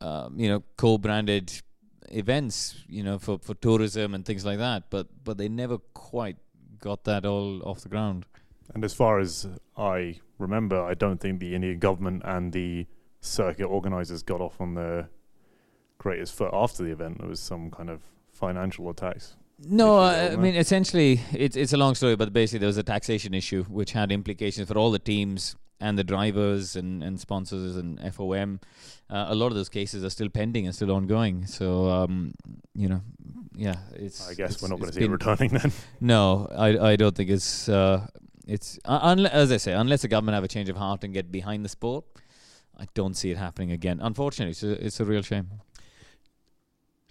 um, 0.00 0.38
you 0.38 0.48
know, 0.48 0.62
co-branded 0.76 1.62
events, 2.08 2.84
you 2.88 3.02
know, 3.02 3.18
for, 3.18 3.38
for 3.38 3.54
tourism 3.54 4.14
and 4.14 4.24
things 4.24 4.44
like 4.44 4.58
that. 4.58 4.84
But 4.90 5.08
but 5.24 5.38
they 5.38 5.48
never 5.48 5.78
quite 5.94 6.36
got 6.78 7.04
that 7.04 7.24
all 7.24 7.62
off 7.62 7.80
the 7.80 7.88
ground. 7.88 8.26
And 8.74 8.84
as 8.84 8.94
far 8.94 9.18
as 9.18 9.48
I 9.76 10.20
remember, 10.38 10.82
I 10.82 10.94
don't 10.94 11.20
think 11.20 11.40
the 11.40 11.54
Indian 11.54 11.78
government 11.78 12.22
and 12.24 12.52
the 12.52 12.86
circuit 13.20 13.66
organisers 13.66 14.22
got 14.22 14.40
off 14.40 14.60
on 14.60 14.74
the 14.74 15.08
greatest 15.98 16.34
foot 16.34 16.50
after 16.52 16.82
the 16.82 16.90
event. 16.90 17.18
There 17.18 17.28
was 17.28 17.40
some 17.40 17.70
kind 17.70 17.90
of 17.90 18.02
financial 18.32 18.88
attacks. 18.88 19.36
No, 19.62 19.98
I, 19.98 20.32
I 20.32 20.36
mean 20.36 20.54
essentially 20.54 21.20
it's 21.32 21.56
it's 21.56 21.74
a 21.74 21.76
long 21.76 21.94
story, 21.94 22.16
but 22.16 22.32
basically 22.32 22.60
there 22.60 22.66
was 22.66 22.78
a 22.78 22.82
taxation 22.82 23.34
issue 23.34 23.64
which 23.64 23.92
had 23.92 24.10
implications 24.10 24.68
for 24.68 24.78
all 24.78 24.90
the 24.90 24.98
teams 24.98 25.54
and 25.80 25.98
the 25.98 26.04
drivers 26.04 26.76
and, 26.76 27.02
and 27.02 27.18
sponsors 27.18 27.76
and 27.76 27.98
FOM. 28.14 28.60
Uh, 29.08 29.26
a 29.28 29.34
lot 29.34 29.48
of 29.48 29.54
those 29.54 29.68
cases 29.68 30.04
are 30.04 30.10
still 30.10 30.28
pending 30.28 30.66
and 30.66 30.74
still 30.74 30.92
ongoing. 30.92 31.46
So 31.46 31.88
um, 31.88 32.34
you 32.74 32.88
know, 32.88 33.02
yeah, 33.54 33.76
it's. 33.94 34.28
I 34.28 34.34
guess 34.34 34.52
it's, 34.52 34.62
we're 34.62 34.68
not 34.68 34.78
going 34.78 34.90
to 34.92 34.96
see 34.96 35.04
it 35.04 35.10
returning 35.10 35.50
then. 35.50 35.72
No, 36.00 36.48
I 36.56 36.92
I 36.92 36.96
don't 36.96 37.14
think 37.14 37.30
it's 37.30 37.68
uh, 37.68 38.06
it's 38.46 38.78
uh, 38.84 39.14
unle- 39.14 39.30
as 39.30 39.50
I 39.50 39.56
say, 39.56 39.72
unless 39.72 40.02
the 40.02 40.08
government 40.08 40.34
have 40.34 40.44
a 40.44 40.48
change 40.48 40.68
of 40.68 40.76
heart 40.76 41.04
and 41.04 41.12
get 41.12 41.32
behind 41.32 41.64
the 41.64 41.68
sport, 41.68 42.04
I 42.78 42.86
don't 42.94 43.14
see 43.14 43.30
it 43.30 43.36
happening 43.36 43.72
again. 43.72 44.00
Unfortunately, 44.00 44.52
it's 44.52 44.62
a, 44.62 44.86
it's 44.86 45.00
a 45.00 45.04
real 45.04 45.22
shame. 45.22 45.48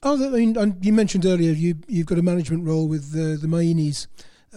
Oh, 0.01 0.15
I 0.27 0.29
mean, 0.29 0.77
you 0.81 0.93
mentioned 0.93 1.25
earlier 1.25 1.51
you 1.51 1.75
you've 1.87 2.07
got 2.07 2.17
a 2.17 2.21
management 2.21 2.65
role 2.65 2.87
with 2.87 3.11
the 3.11 3.35
the 3.35 3.47
Mainis, 3.47 4.07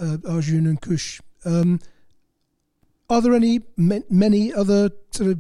uh, 0.01 0.19
Arjun 0.29 0.67
and 0.67 0.81
Kush. 0.81 1.21
Um, 1.45 1.81
are 3.13 3.21
there 3.21 3.35
any 3.35 3.61
many 3.77 4.53
other 4.53 4.91
sort 5.11 5.31
of 5.31 5.39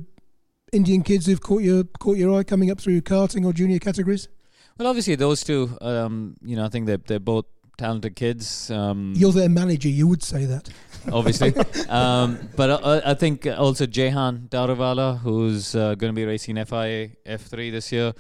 Indian 0.73 1.03
kids 1.03 1.27
who've 1.27 1.41
caught 1.41 1.62
your 1.62 1.85
caught 1.85 2.18
your 2.18 2.39
eye 2.39 2.45
coming 2.45 2.70
up 2.70 2.81
through 2.81 3.01
karting 3.01 3.45
or 3.45 3.53
junior 3.53 3.79
categories? 3.79 4.29
Well, 4.79 4.89
obviously 4.89 5.14
those 5.14 5.43
two. 5.43 5.77
Um, 5.81 6.37
you 6.43 6.57
know, 6.57 6.64
I 6.64 6.68
think 6.68 6.87
they're 6.87 6.99
they're 6.99 7.18
both 7.20 7.47
talented 7.79 8.14
kids. 8.14 8.70
Um, 8.70 9.14
You're 9.16 9.33
their 9.33 9.49
manager. 9.49 9.89
You 9.89 10.07
would 10.09 10.23
say 10.23 10.45
that. 10.45 10.68
Obviously, 11.12 11.53
um, 11.89 12.39
but 12.55 12.85
I, 12.85 13.11
I, 13.11 13.14
think 13.14 13.45
also 13.45 13.87
Jehan 13.87 14.47
Daruvala, 14.49 15.18
who's 15.18 15.75
uh, 15.75 15.97
going 15.97 16.12
to 16.12 16.14
be 16.14 16.25
racing 16.25 16.64
FIA 16.64 17.09
F3 17.27 17.73
this 17.73 17.91
year. 17.91 18.12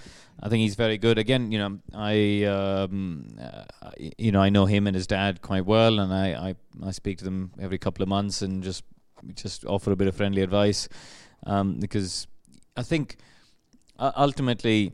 I 0.42 0.48
think 0.48 0.62
he's 0.62 0.74
very 0.74 0.98
good. 0.98 1.16
Again, 1.16 1.52
you 1.52 1.58
know, 1.58 1.78
I, 1.94 2.42
um, 2.42 3.28
uh, 3.40 3.90
you 4.18 4.32
know, 4.32 4.40
I 4.40 4.50
know 4.50 4.66
him 4.66 4.88
and 4.88 4.96
his 4.96 5.06
dad 5.06 5.42
quite 5.42 5.64
well, 5.64 6.00
and 6.00 6.12
I, 6.12 6.48
I, 6.48 6.54
I 6.84 6.90
speak 6.90 7.18
to 7.18 7.24
them 7.24 7.52
every 7.60 7.78
couple 7.78 8.02
of 8.02 8.08
months 8.08 8.42
and 8.42 8.64
just, 8.64 8.82
just 9.34 9.64
offer 9.64 9.92
a 9.92 9.96
bit 9.96 10.08
of 10.08 10.16
friendly 10.16 10.42
advice, 10.42 10.88
um, 11.46 11.78
because 11.78 12.26
I 12.76 12.82
think 12.82 13.16
ultimately, 13.98 14.92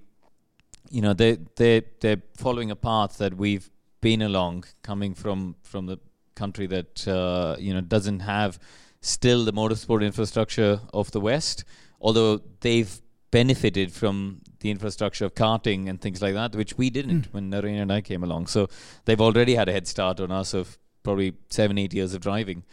you 0.91 1.03
know, 1.03 1.15
they, 1.15 1.39
they, 1.57 1.83
they're 2.01 2.23
following 2.37 2.71
a 2.71 2.77
path 2.77 3.19
that 3.19 3.35
we've 3.35 3.71
been 4.01 4.23
along, 4.23 4.65
coming 4.83 5.15
from 5.15 5.57
from 5.63 5.87
the 5.87 5.99
country 6.35 6.67
that 6.67 7.07
uh, 7.09 7.57
you 7.59 7.75
know 7.75 7.81
doesn't 7.81 8.21
have 8.21 8.59
still 9.01 9.45
the 9.45 9.53
motorsport 9.53 10.05
infrastructure 10.05 10.81
of 10.93 11.11
the 11.11 11.21
West, 11.21 11.65
although 12.01 12.41
they've 12.61 13.01
benefited 13.31 13.93
from 13.93 14.41
the 14.61 14.71
infrastructure 14.71 15.25
of 15.25 15.35
karting 15.35 15.89
and 15.89 16.01
things 16.01 16.23
like 16.23 16.35
that, 16.35 16.55
which 16.57 16.77
we 16.79 16.91
didn't 16.91 17.29
mm. 17.29 17.33
when 17.33 17.51
Narain 17.51 17.81
and 17.81 17.93
I 17.93 18.01
came 18.01 18.25
along. 18.25 18.47
So 18.47 18.69
they've 19.05 19.21
already 19.21 19.55
had 19.55 19.69
a 19.69 19.73
head 19.73 19.87
start 19.87 20.21
on 20.21 20.31
us 20.31 20.55
of 20.55 20.79
probably 21.03 21.35
seven, 21.51 21.79
eight 21.79 21.95
years 21.95 22.15
of 22.15 22.21
driving. 22.21 22.65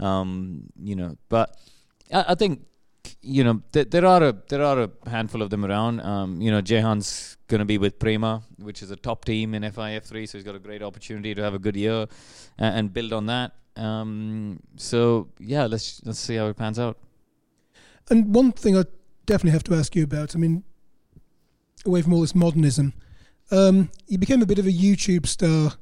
Um, 0.00 0.64
you 0.82 0.96
know, 0.96 1.16
but 1.28 1.56
I, 2.12 2.24
I 2.28 2.34
think 2.34 2.62
you 3.22 3.44
know 3.44 3.62
th- 3.72 3.90
there 3.90 4.04
are 4.04 4.22
a 4.22 4.36
there 4.48 4.62
are 4.62 4.82
a 4.82 5.10
handful 5.10 5.42
of 5.42 5.50
them 5.50 5.64
around. 5.64 6.00
Um, 6.00 6.40
you 6.40 6.50
know, 6.50 6.60
Jehan's 6.60 7.36
going 7.48 7.60
to 7.60 7.64
be 7.64 7.78
with 7.78 7.98
Prema, 7.98 8.42
which 8.58 8.82
is 8.82 8.90
a 8.90 8.96
top 8.96 9.24
team 9.24 9.54
in 9.54 9.62
FIF3, 9.62 10.28
so 10.28 10.38
he's 10.38 10.44
got 10.44 10.54
a 10.54 10.58
great 10.58 10.82
opportunity 10.82 11.34
to 11.34 11.42
have 11.42 11.54
a 11.54 11.58
good 11.58 11.76
year 11.76 12.02
uh, 12.02 12.06
and 12.58 12.92
build 12.92 13.12
on 13.12 13.26
that. 13.26 13.52
Um, 13.76 14.60
so 14.76 15.28
yeah, 15.38 15.66
let's 15.66 16.00
let's 16.04 16.18
see 16.18 16.36
how 16.36 16.46
it 16.46 16.56
pans 16.56 16.78
out. 16.78 16.98
And 18.10 18.34
one 18.34 18.52
thing 18.52 18.76
I 18.76 18.84
definitely 19.26 19.52
have 19.52 19.64
to 19.64 19.74
ask 19.74 19.94
you 19.96 20.04
about. 20.04 20.34
I 20.34 20.38
mean, 20.38 20.64
away 21.86 22.02
from 22.02 22.12
all 22.12 22.20
this 22.20 22.34
modernism, 22.34 22.92
um, 23.50 23.90
you 24.06 24.18
became 24.18 24.42
a 24.42 24.46
bit 24.46 24.58
of 24.58 24.66
a 24.66 24.72
YouTube 24.72 25.26
star 25.26 25.72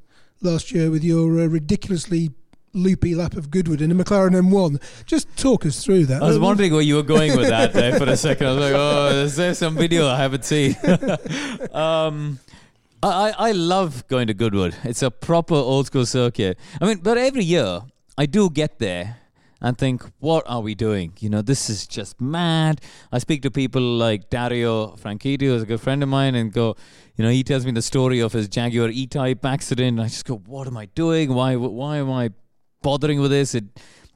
last 0.41 0.71
year 0.71 0.89
with 0.89 1.03
your 1.03 1.39
uh, 1.39 1.45
ridiculously 1.45 2.31
loopy 2.73 3.15
lap 3.15 3.35
of 3.35 3.51
Goodwood 3.51 3.81
in 3.81 3.91
a 3.91 3.95
McLaren 3.95 4.31
M1. 4.31 4.81
Just 5.05 5.35
talk 5.37 5.65
us 5.65 5.83
through 5.83 6.05
that. 6.07 6.21
I 6.21 6.27
was 6.27 6.39
wondering 6.39 6.73
where 6.73 6.81
you 6.81 6.95
were 6.95 7.03
going 7.03 7.37
with 7.37 7.49
that 7.49 7.73
there 7.73 7.97
for 7.97 8.05
a 8.09 8.17
second. 8.17 8.47
I 8.47 8.51
was 8.51 8.59
like, 8.59 8.73
oh, 8.75 9.07
is 9.23 9.35
there 9.35 9.53
some 9.53 9.75
video 9.75 10.07
I 10.07 10.17
haven't 10.17 10.45
seen? 10.45 10.75
um, 11.71 12.39
I, 13.01 13.33
I 13.37 13.51
love 13.51 14.07
going 14.07 14.27
to 14.27 14.33
Goodwood. 14.33 14.75
It's 14.83 15.01
a 15.01 15.11
proper 15.11 15.55
old 15.55 15.87
school 15.87 16.05
circuit. 16.05 16.57
I 16.81 16.85
mean, 16.85 16.99
but 16.99 17.17
every 17.17 17.43
year 17.43 17.81
I 18.17 18.25
do 18.25 18.49
get 18.49 18.79
there 18.79 19.17
and 19.61 19.77
think, 19.77 20.03
what 20.19 20.43
are 20.47 20.61
we 20.61 20.75
doing? 20.75 21.13
You 21.19 21.29
know, 21.29 21.41
this 21.41 21.69
is 21.69 21.87
just 21.87 22.19
mad. 22.19 22.81
I 23.11 23.19
speak 23.19 23.41
to 23.43 23.51
people 23.51 23.81
like 23.81 24.29
Dario 24.29 24.95
Franchitti, 24.95 25.43
who's 25.43 25.63
a 25.63 25.65
good 25.65 25.79
friend 25.79 26.03
of 26.03 26.09
mine, 26.09 26.35
and 26.35 26.51
go, 26.51 26.75
you 27.15 27.23
know, 27.23 27.31
he 27.31 27.43
tells 27.43 27.65
me 27.65 27.71
the 27.71 27.81
story 27.81 28.19
of 28.19 28.33
his 28.33 28.47
Jaguar 28.49 28.89
E-Type 28.89 29.45
accident. 29.45 29.99
And 29.99 30.01
I 30.01 30.07
just 30.07 30.25
go, 30.25 30.37
what 30.37 30.67
am 30.67 30.75
I 30.75 30.87
doing? 30.87 31.33
Why, 31.33 31.55
why 31.55 31.97
am 31.97 32.11
I 32.11 32.31
bothering 32.83 33.19
with 33.19 33.31
this? 33.31 33.55
It, 33.55 33.65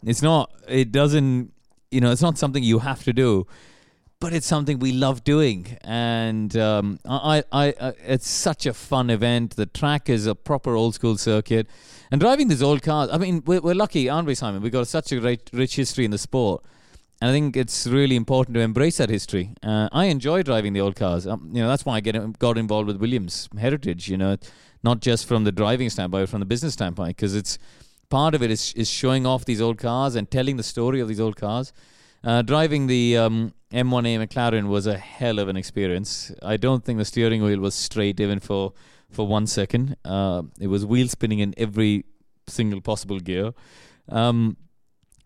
it's 0.05 0.21
not, 0.21 0.51
it 0.67 0.91
doesn't, 0.91 1.51
you 1.89 2.01
know, 2.01 2.11
it's 2.11 2.21
not 2.21 2.37
something 2.37 2.61
you 2.61 2.79
have 2.79 3.03
to 3.05 3.13
do 3.13 3.47
but 4.19 4.33
it's 4.33 4.47
something 4.47 4.79
we 4.79 4.91
love 4.91 5.23
doing, 5.23 5.77
and 5.81 6.57
um, 6.57 6.99
I, 7.05 7.43
I, 7.51 7.67
I, 7.79 7.93
it's 8.05 8.27
such 8.27 8.65
a 8.65 8.73
fun 8.73 9.09
event. 9.09 9.55
The 9.55 9.67
track 9.67 10.09
is 10.09 10.25
a 10.25 10.33
proper 10.33 10.75
old 10.75 10.95
school 10.95 11.17
circuit, 11.17 11.67
and 12.11 12.19
driving 12.19 12.47
these 12.47 12.63
old 12.63 12.81
cars. 12.81 13.09
I 13.11 13.17
mean, 13.19 13.43
we're, 13.45 13.61
we're 13.61 13.75
lucky, 13.75 14.09
aren't 14.09 14.27
we, 14.27 14.33
Simon? 14.33 14.61
We've 14.61 14.71
got 14.71 14.87
such 14.87 15.11
a 15.11 15.19
great, 15.19 15.49
rich 15.53 15.75
history 15.75 16.03
in 16.03 16.11
the 16.11 16.17
sport, 16.17 16.63
and 17.21 17.29
I 17.29 17.33
think 17.33 17.55
it's 17.55 17.85
really 17.85 18.15
important 18.15 18.55
to 18.55 18.61
embrace 18.61 18.97
that 18.97 19.09
history. 19.09 19.53
Uh, 19.61 19.87
I 19.91 20.05
enjoy 20.05 20.41
driving 20.41 20.73
the 20.73 20.81
old 20.81 20.95
cars. 20.95 21.27
Um, 21.27 21.51
you 21.53 21.61
know, 21.61 21.67
that's 21.67 21.85
why 21.85 21.97
I 21.97 21.99
get 21.99 22.39
got 22.39 22.57
involved 22.57 22.87
with 22.87 22.97
Williams 22.97 23.49
Heritage. 23.59 24.09
You 24.09 24.17
know, 24.17 24.37
not 24.81 24.99
just 24.99 25.27
from 25.27 25.43
the 25.43 25.51
driving 25.51 25.91
standpoint, 25.91 26.23
but 26.23 26.29
from 26.29 26.39
the 26.39 26.47
business 26.47 26.73
standpoint, 26.73 27.17
because 27.17 27.35
it's 27.35 27.59
part 28.09 28.35
of 28.35 28.41
it 28.41 28.51
is 28.51 28.73
is 28.73 28.89
showing 28.89 29.25
off 29.25 29.45
these 29.45 29.61
old 29.61 29.77
cars 29.77 30.15
and 30.15 30.29
telling 30.29 30.57
the 30.57 30.63
story 30.63 30.99
of 30.99 31.07
these 31.07 31.19
old 31.19 31.35
cars. 31.35 31.73
Uh, 32.23 32.41
driving 32.41 32.87
the 32.87 33.17
um, 33.17 33.53
M1A 33.71 34.27
McLaren 34.27 34.67
was 34.67 34.87
a 34.87 34.97
hell 34.97 35.39
of 35.39 35.47
an 35.47 35.57
experience. 35.57 36.31
I 36.41 36.57
don't 36.57 36.83
think 36.83 36.97
the 36.97 37.05
steering 37.05 37.43
wheel 37.43 37.59
was 37.59 37.75
straight 37.75 38.19
even 38.19 38.39
for 38.39 38.73
for 39.09 39.27
one 39.27 39.47
second. 39.47 39.95
Uh, 40.03 40.43
it 40.59 40.67
was 40.67 40.85
wheel 40.85 41.07
spinning 41.07 41.39
in 41.39 41.53
every 41.57 42.05
single 42.47 42.81
possible 42.81 43.19
gear. 43.19 43.53
Um, 44.09 44.57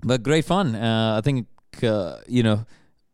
but 0.03 0.23
great 0.23 0.45
fun. 0.45 0.75
Uh, 0.75 1.17
I 1.17 1.21
think 1.21 1.47
uh, 1.83 2.17
you 2.27 2.43
know 2.43 2.65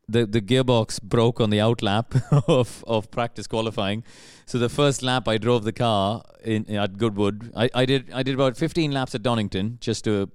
the 0.09 0.25
the 0.25 0.41
gearbox 0.41 1.01
broke 1.01 1.41
on 1.41 1.49
the 1.49 1.59
out 1.59 1.81
lap 1.81 2.15
of 2.47 2.83
of 2.87 3.11
practice 3.11 3.47
qualifying. 3.47 4.03
So 4.45 4.57
the 4.57 4.69
first 4.69 5.03
lap 5.03 5.27
I 5.27 5.37
drove 5.37 5.63
the 5.63 5.73
car 5.73 6.23
in 6.43 6.69
at 6.69 6.97
Goodwood. 6.97 7.51
I, 7.55 7.69
I 7.73 7.85
did 7.85 8.11
I 8.13 8.23
did 8.23 8.35
about 8.35 8.57
15 8.57 8.91
laps 8.91 9.15
at 9.15 9.23
Donington 9.23 9.77
just 9.81 10.03
to 10.05 10.29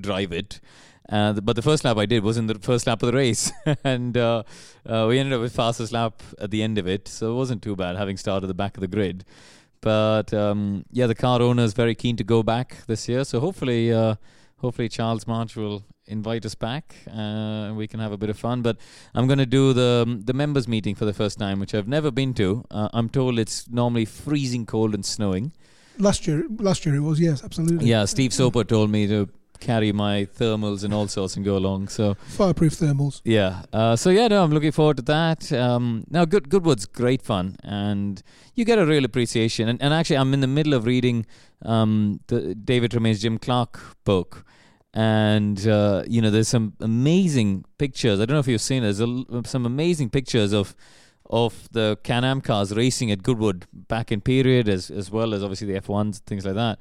drive 0.00 0.32
it. 0.32 0.60
Uh, 1.10 1.32
but 1.32 1.56
the 1.56 1.62
first 1.62 1.84
lap 1.84 1.96
I 1.96 2.04
did 2.04 2.22
was 2.22 2.36
in 2.36 2.48
the 2.48 2.56
first 2.56 2.86
lap 2.86 3.02
of 3.02 3.06
the 3.06 3.16
race, 3.16 3.50
and 3.84 4.14
uh, 4.16 4.42
uh, 4.86 5.06
we 5.08 5.18
ended 5.18 5.32
up 5.32 5.40
with 5.40 5.54
fastest 5.54 5.90
lap 5.90 6.22
at 6.38 6.50
the 6.50 6.62
end 6.62 6.76
of 6.76 6.86
it. 6.86 7.08
So 7.08 7.32
it 7.32 7.34
wasn't 7.34 7.62
too 7.62 7.74
bad 7.74 7.96
having 7.96 8.18
started 8.18 8.46
the 8.46 8.54
back 8.54 8.76
of 8.76 8.82
the 8.82 8.88
grid. 8.88 9.24
But 9.80 10.34
um, 10.34 10.84
yeah, 10.90 11.06
the 11.06 11.14
car 11.14 11.40
owner 11.40 11.62
is 11.62 11.72
very 11.72 11.94
keen 11.94 12.16
to 12.16 12.24
go 12.24 12.42
back 12.42 12.86
this 12.86 13.08
year. 13.08 13.24
So 13.24 13.40
hopefully, 13.40 13.90
uh, 13.90 14.16
hopefully 14.58 14.88
Charles 14.90 15.26
March 15.26 15.56
will 15.56 15.84
invite 16.08 16.44
us 16.44 16.54
back 16.54 16.96
uh, 17.08 17.68
and 17.68 17.76
we 17.76 17.86
can 17.86 18.00
have 18.00 18.12
a 18.12 18.16
bit 18.16 18.30
of 18.30 18.38
fun. 18.38 18.62
But 18.62 18.76
I'm 19.14 19.26
going 19.26 19.38
to 19.38 19.46
do 19.46 19.72
the 19.72 20.20
the 20.24 20.32
members 20.32 20.66
meeting 20.66 20.94
for 20.94 21.04
the 21.04 21.14
first 21.14 21.38
time, 21.38 21.60
which 21.60 21.74
I've 21.74 21.88
never 21.88 22.10
been 22.10 22.34
to. 22.34 22.64
Uh, 22.70 22.88
I'm 22.92 23.08
told 23.08 23.38
it's 23.38 23.68
normally 23.68 24.04
freezing 24.04 24.66
cold 24.66 24.94
and 24.94 25.04
snowing. 25.04 25.52
Last 25.98 26.26
year, 26.26 26.44
last 26.58 26.86
year 26.86 26.94
it 26.94 27.00
was 27.00 27.18
yes, 27.20 27.42
absolutely. 27.42 27.88
Yeah, 27.88 28.04
Steve 28.04 28.32
Soper 28.32 28.64
told 28.64 28.90
me 28.90 29.06
to 29.08 29.28
carry 29.60 29.92
my 29.92 30.26
thermals 30.38 30.84
and 30.84 30.94
all 30.94 31.08
sorts 31.08 31.36
and 31.36 31.44
go 31.44 31.56
along. 31.56 31.88
So 31.88 32.14
fireproof 32.14 32.74
thermals. 32.74 33.20
Yeah. 33.24 33.62
Uh, 33.72 33.96
so 33.96 34.10
yeah, 34.10 34.28
no, 34.28 34.42
I'm 34.42 34.52
looking 34.52 34.72
forward 34.72 34.98
to 34.98 35.02
that. 35.04 35.52
Um, 35.52 36.04
now, 36.10 36.24
Good 36.24 36.48
Goodwood's 36.48 36.86
great 36.86 37.22
fun, 37.22 37.56
and 37.62 38.22
you 38.54 38.64
get 38.64 38.78
a 38.78 38.86
real 38.86 39.04
appreciation. 39.04 39.68
And, 39.68 39.82
and 39.82 39.92
actually, 39.92 40.18
I'm 40.18 40.32
in 40.34 40.40
the 40.40 40.46
middle 40.46 40.74
of 40.74 40.86
reading 40.86 41.26
um, 41.62 42.20
the 42.28 42.54
David 42.54 42.92
Tremayne's 42.92 43.20
Jim 43.20 43.38
Clark 43.38 43.80
book. 44.04 44.44
And 44.98 45.64
uh, 45.68 46.02
you 46.08 46.20
know, 46.20 46.28
there's 46.28 46.48
some 46.48 46.72
amazing 46.80 47.64
pictures. 47.78 48.18
I 48.18 48.24
don't 48.24 48.34
know 48.34 48.40
if 48.40 48.48
you've 48.48 48.60
seen. 48.60 48.82
There's 48.82 48.98
a, 48.98 49.24
some 49.44 49.64
amazing 49.64 50.10
pictures 50.10 50.52
of 50.52 50.74
of 51.30 51.68
the 51.70 51.98
Can-Am 52.02 52.40
cars 52.40 52.74
racing 52.74 53.12
at 53.12 53.22
Goodwood 53.22 53.66
back 53.72 54.10
in 54.10 54.20
period, 54.20 54.68
as 54.68 54.90
as 54.90 55.08
well 55.08 55.34
as 55.34 55.44
obviously 55.44 55.72
the 55.72 55.80
F1s, 55.80 56.18
things 56.22 56.44
like 56.44 56.56
that. 56.56 56.80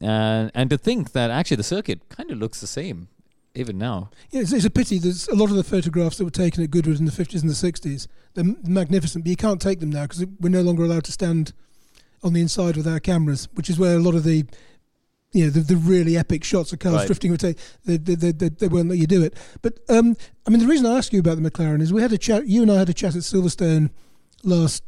And 0.00 0.50
and 0.54 0.70
to 0.70 0.78
think 0.78 1.12
that 1.12 1.30
actually 1.30 1.58
the 1.58 1.64
circuit 1.64 2.08
kind 2.08 2.30
of 2.30 2.38
looks 2.38 2.62
the 2.62 2.66
same 2.66 3.08
even 3.54 3.76
now. 3.76 4.08
Yeah, 4.30 4.40
it's, 4.40 4.52
it's, 4.54 4.64
a 4.64 4.70
pity. 4.70 4.98
There's 4.98 5.28
a 5.28 5.34
lot 5.34 5.50
of 5.50 5.56
the 5.56 5.64
photographs 5.64 6.16
that 6.16 6.24
were 6.24 6.30
taken 6.30 6.64
at 6.64 6.70
Goodwood 6.70 6.98
in 6.98 7.04
the 7.04 7.12
50s 7.12 7.42
and 7.42 7.50
the 7.50 7.54
60s. 7.54 8.08
They're 8.32 8.54
magnificent, 8.64 9.22
but 9.24 9.30
you 9.30 9.36
can't 9.36 9.60
take 9.60 9.80
them 9.80 9.90
now 9.90 10.04
because 10.04 10.24
we're 10.40 10.48
no 10.48 10.62
longer 10.62 10.82
allowed 10.82 11.04
to 11.04 11.12
stand 11.12 11.52
on 12.22 12.32
the 12.32 12.40
inside 12.40 12.76
with 12.76 12.88
our 12.88 13.00
cameras, 13.00 13.48
which 13.52 13.68
is 13.68 13.78
where 13.78 13.96
a 13.96 14.00
lot 14.00 14.14
of 14.14 14.24
the 14.24 14.46
you 15.34 15.44
know 15.44 15.50
the, 15.50 15.60
the 15.60 15.76
really 15.76 16.16
epic 16.16 16.44
shots 16.44 16.72
of 16.72 16.78
cars 16.78 16.94
right. 16.94 17.06
drifting 17.06 17.36
take. 17.36 17.58
They, 17.84 17.96
they, 17.96 18.14
they, 18.14 18.48
they, 18.48 18.68
won't 18.68 18.88
let 18.88 18.98
you 18.98 19.06
do 19.06 19.22
it. 19.22 19.36
But 19.60 19.80
um, 19.88 20.16
I 20.46 20.50
mean, 20.50 20.60
the 20.60 20.66
reason 20.66 20.86
I 20.86 20.96
ask 20.96 21.12
you 21.12 21.20
about 21.20 21.42
the 21.42 21.50
McLaren 21.50 21.82
is 21.82 21.92
we 21.92 22.00
had 22.00 22.12
a 22.12 22.18
chat. 22.18 22.46
You 22.46 22.62
and 22.62 22.70
I 22.70 22.78
had 22.78 22.88
a 22.88 22.94
chat 22.94 23.16
at 23.16 23.22
Silverstone 23.22 23.90
last 24.44 24.84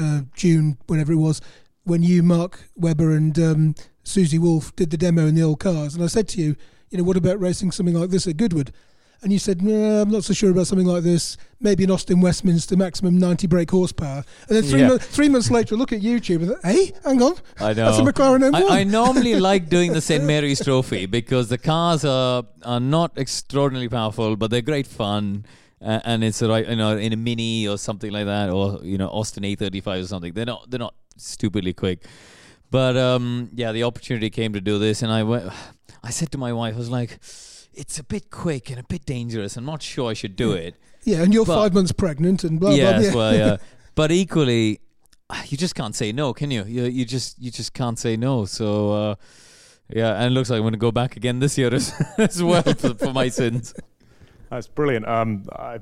uh, 0.00 0.22
June, 0.34 0.78
whenever 0.86 1.12
it 1.12 1.16
was, 1.16 1.40
when 1.84 2.02
you, 2.02 2.22
Mark 2.22 2.70
Webber, 2.76 3.10
and 3.10 3.38
um, 3.38 3.74
Susie 4.04 4.38
Wolff 4.38 4.74
did 4.76 4.90
the 4.90 4.96
demo 4.96 5.26
in 5.26 5.34
the 5.34 5.42
old 5.42 5.60
cars, 5.60 5.94
and 5.94 6.04
I 6.04 6.06
said 6.06 6.28
to 6.28 6.40
you, 6.40 6.56
you 6.90 6.98
know, 6.98 7.04
what 7.04 7.16
about 7.16 7.40
racing 7.40 7.72
something 7.72 7.94
like 7.94 8.10
this 8.10 8.26
at 8.26 8.36
Goodwood? 8.36 8.72
And 9.22 9.32
you 9.32 9.38
said, 9.38 9.60
no, 9.60 10.00
I'm 10.00 10.10
not 10.10 10.24
so 10.24 10.32
sure 10.32 10.50
about 10.50 10.66
something 10.66 10.86
like 10.86 11.02
this. 11.02 11.36
Maybe 11.60 11.84
an 11.84 11.90
Austin 11.90 12.20
Westminster 12.22 12.74
maximum 12.76 13.18
90 13.18 13.46
brake 13.48 13.70
horsepower. 13.70 14.24
And 14.48 14.56
then 14.56 14.62
three, 14.62 14.80
yeah. 14.80 14.88
mo- 14.88 14.98
three 14.98 15.28
months 15.28 15.50
later, 15.50 15.76
look 15.76 15.92
at 15.92 16.00
YouTube 16.00 16.42
and 16.42 16.56
hey, 16.62 16.92
hang 17.04 17.20
on. 17.20 17.34
I 17.58 17.74
know. 17.74 17.92
That's 17.92 17.98
a 17.98 18.02
McLaren 18.02 18.50
M1. 18.50 18.70
I, 18.70 18.80
I 18.80 18.84
normally 18.84 19.34
like 19.40 19.68
doing 19.68 19.92
the 19.92 20.00
St. 20.00 20.24
Mary's 20.24 20.64
Trophy 20.64 21.04
because 21.04 21.48
the 21.48 21.58
cars 21.58 22.04
are, 22.04 22.44
are 22.64 22.80
not 22.80 23.18
extraordinarily 23.18 23.90
powerful, 23.90 24.36
but 24.36 24.50
they're 24.50 24.62
great 24.62 24.86
fun. 24.86 25.44
Uh, 25.82 26.00
and 26.04 26.24
it's 26.24 26.42
right, 26.42 26.68
you 26.68 26.76
know, 26.76 26.96
in 26.96 27.12
a 27.12 27.16
mini 27.16 27.66
or 27.68 27.76
something 27.78 28.10
like 28.10 28.26
that, 28.26 28.50
or 28.50 28.80
you 28.82 28.98
know, 28.98 29.08
Austin 29.08 29.42
A35 29.44 30.02
or 30.02 30.06
something. 30.06 30.32
They're 30.32 30.46
not, 30.46 30.70
they're 30.70 30.78
not 30.78 30.94
stupidly 31.16 31.72
quick. 31.72 32.04
But 32.70 32.96
um, 32.96 33.50
yeah, 33.54 33.72
the 33.72 33.84
opportunity 33.84 34.30
came 34.30 34.52
to 34.52 34.60
do 34.60 34.78
this, 34.78 35.02
and 35.02 35.12
I 35.12 35.22
went. 35.22 35.50
I 36.02 36.10
said 36.10 36.32
to 36.32 36.38
my 36.38 36.52
wife, 36.54 36.74
I 36.74 36.78
was 36.78 36.88
like, 36.88 37.18
"It's 37.74 37.98
a 37.98 38.04
bit 38.04 38.30
quick 38.30 38.70
and 38.70 38.78
a 38.78 38.84
bit 38.84 39.04
dangerous. 39.04 39.56
I'm 39.56 39.64
not 39.64 39.82
sure 39.82 40.10
I 40.10 40.14
should 40.14 40.36
do 40.36 40.52
it." 40.52 40.76
Yeah, 41.04 41.22
and 41.22 41.32
you're 41.32 41.46
but, 41.46 41.56
five 41.56 41.74
months 41.74 41.92
pregnant, 41.92 42.44
and 42.44 42.60
blah 42.60 42.70
yes, 42.70 43.12
blah. 43.12 43.30
Yeah, 43.30 43.38
well, 43.38 43.50
yeah. 43.52 43.56
but 43.94 44.12
equally, 44.12 44.80
you 45.46 45.56
just 45.56 45.74
can't 45.74 45.94
say 45.94 46.12
no, 46.12 46.32
can 46.32 46.50
you? 46.50 46.64
You, 46.64 46.84
you 46.84 47.04
just 47.04 47.38
you 47.38 47.50
just 47.50 47.74
can't 47.74 47.98
say 47.98 48.16
no. 48.16 48.44
So. 48.44 48.92
Uh, 48.92 49.14
yeah, 49.92 50.14
and 50.14 50.26
it 50.26 50.30
looks 50.30 50.50
like 50.50 50.58
I'm 50.58 50.62
going 50.62 50.72
to 50.72 50.78
go 50.78 50.92
back 50.92 51.16
again 51.16 51.40
this 51.40 51.58
year 51.58 51.74
as, 51.74 51.92
as 52.18 52.42
well 52.42 52.62
for, 52.62 52.94
for 52.94 53.12
my 53.12 53.28
sins. 53.28 53.74
That's 54.48 54.68
brilliant. 54.68 55.06
Um, 55.08 55.46
I 55.52 55.80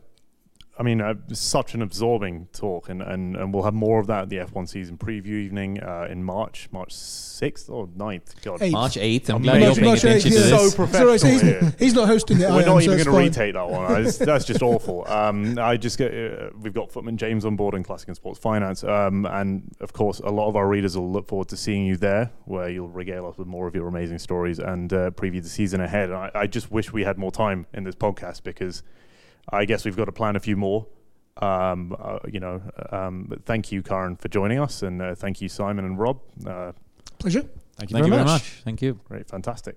I 0.79 0.85
mean, 0.85 1.01
uh, 1.01 1.15
such 1.33 1.75
an 1.75 1.83
absorbing 1.83 2.47
talk, 2.53 2.89
and, 2.89 3.03
and, 3.03 3.37
and 3.37 3.53
we'll 3.53 3.65
have 3.65 3.75
more 3.75 3.99
of 3.99 4.07
that 4.07 4.23
at 4.23 4.29
the 4.29 4.37
F1 4.37 4.69
season 4.69 4.97
preview 4.97 5.33
evening 5.33 5.83
uh, 5.83 6.07
in 6.09 6.23
March, 6.23 6.69
March 6.71 6.95
6th 6.95 7.69
or 7.69 7.89
9th. 7.89 8.41
God. 8.43 8.63
Eighth. 8.63 8.73
March 8.73 8.95
8th. 8.95 9.31
I'm 9.31 9.43
glad 9.43 9.61
you're 9.61 9.75
paying 9.75 9.95
attention 9.95 10.31
to 10.31 10.39
this. 10.39 10.71
So 10.71 10.77
professional 10.77 11.19
so 11.19 11.27
he's, 11.27 11.75
he's, 11.81 11.95
not 11.95 12.07
hosting 12.07 12.41
it. 12.41 12.49
We're 12.49 12.65
not 12.65 12.77
am, 12.77 12.83
even 12.83 12.99
so 12.99 13.05
going 13.05 13.17
to 13.17 13.25
retake 13.25 13.55
that 13.55 13.69
one. 13.69 14.05
that's 14.05 14.45
just 14.45 14.63
awful. 14.63 15.05
Um, 15.09 15.59
I 15.59 15.77
just 15.77 15.99
get, 15.99 16.15
uh, 16.15 16.51
we've 16.61 16.73
got 16.73 16.93
Footman 16.93 17.17
James 17.17 17.45
on 17.45 17.57
board 17.57 17.75
in 17.75 17.83
Classic 17.83 18.07
and 18.07 18.17
Sports 18.17 18.39
Finance, 18.39 18.85
um, 18.85 19.27
and 19.27 19.75
of 19.81 19.93
course, 19.93 20.21
a 20.21 20.31
lot 20.31 20.49
of 20.49 20.55
our 20.55 20.69
readers 20.69 20.97
will 20.97 21.11
look 21.11 21.27
forward 21.27 21.49
to 21.49 21.57
seeing 21.57 21.87
you 21.87 21.97
there, 21.97 22.31
where 22.45 22.69
you'll 22.69 22.89
regale 22.89 23.27
us 23.27 23.37
with 23.37 23.49
more 23.49 23.67
of 23.67 23.75
your 23.75 23.89
amazing 23.89 24.21
stories 24.21 24.61
and 24.61 24.93
uh, 24.93 25.11
preview 25.11 25.43
the 25.43 25.49
season 25.49 25.81
ahead. 25.81 26.13
I, 26.13 26.31
I 26.37 26.47
just 26.47 26.71
wish 26.71 26.93
we 26.93 27.03
had 27.03 27.19
more 27.19 27.33
time 27.33 27.67
in 27.75 27.83
this 27.83 27.97
podcast 27.97 28.45
because 28.45 28.85
I 29.51 29.65
guess 29.65 29.85
we've 29.85 29.97
got 29.97 30.07
to 30.07 30.13
plan 30.13 30.37
a 30.37 30.41
few 30.41 30.57
more. 30.57 30.87
Um, 31.39 31.97
uh, 31.99 32.19
you 32.31 32.41
know, 32.41 32.61
um, 32.91 33.31
thank 33.45 33.71
you, 33.71 33.83
Karun, 33.83 34.21
for 34.21 34.29
joining 34.29 34.59
us, 34.59 34.83
and 34.83 35.01
uh, 35.01 35.15
thank 35.15 35.41
you, 35.41 35.49
Simon 35.49 35.85
and 35.85 35.99
Rob. 35.99 36.21
Uh, 36.45 36.73
Pleasure. 37.19 37.43
Thank 37.77 37.91
you, 37.91 37.95
thank 37.95 38.05
very, 38.05 38.07
you 38.07 38.11
very 38.11 38.25
much. 38.25 38.43
much. 38.43 38.63
Thank 38.65 38.83
you. 38.83 39.01
Great, 39.05 39.29
fantastic. 39.29 39.77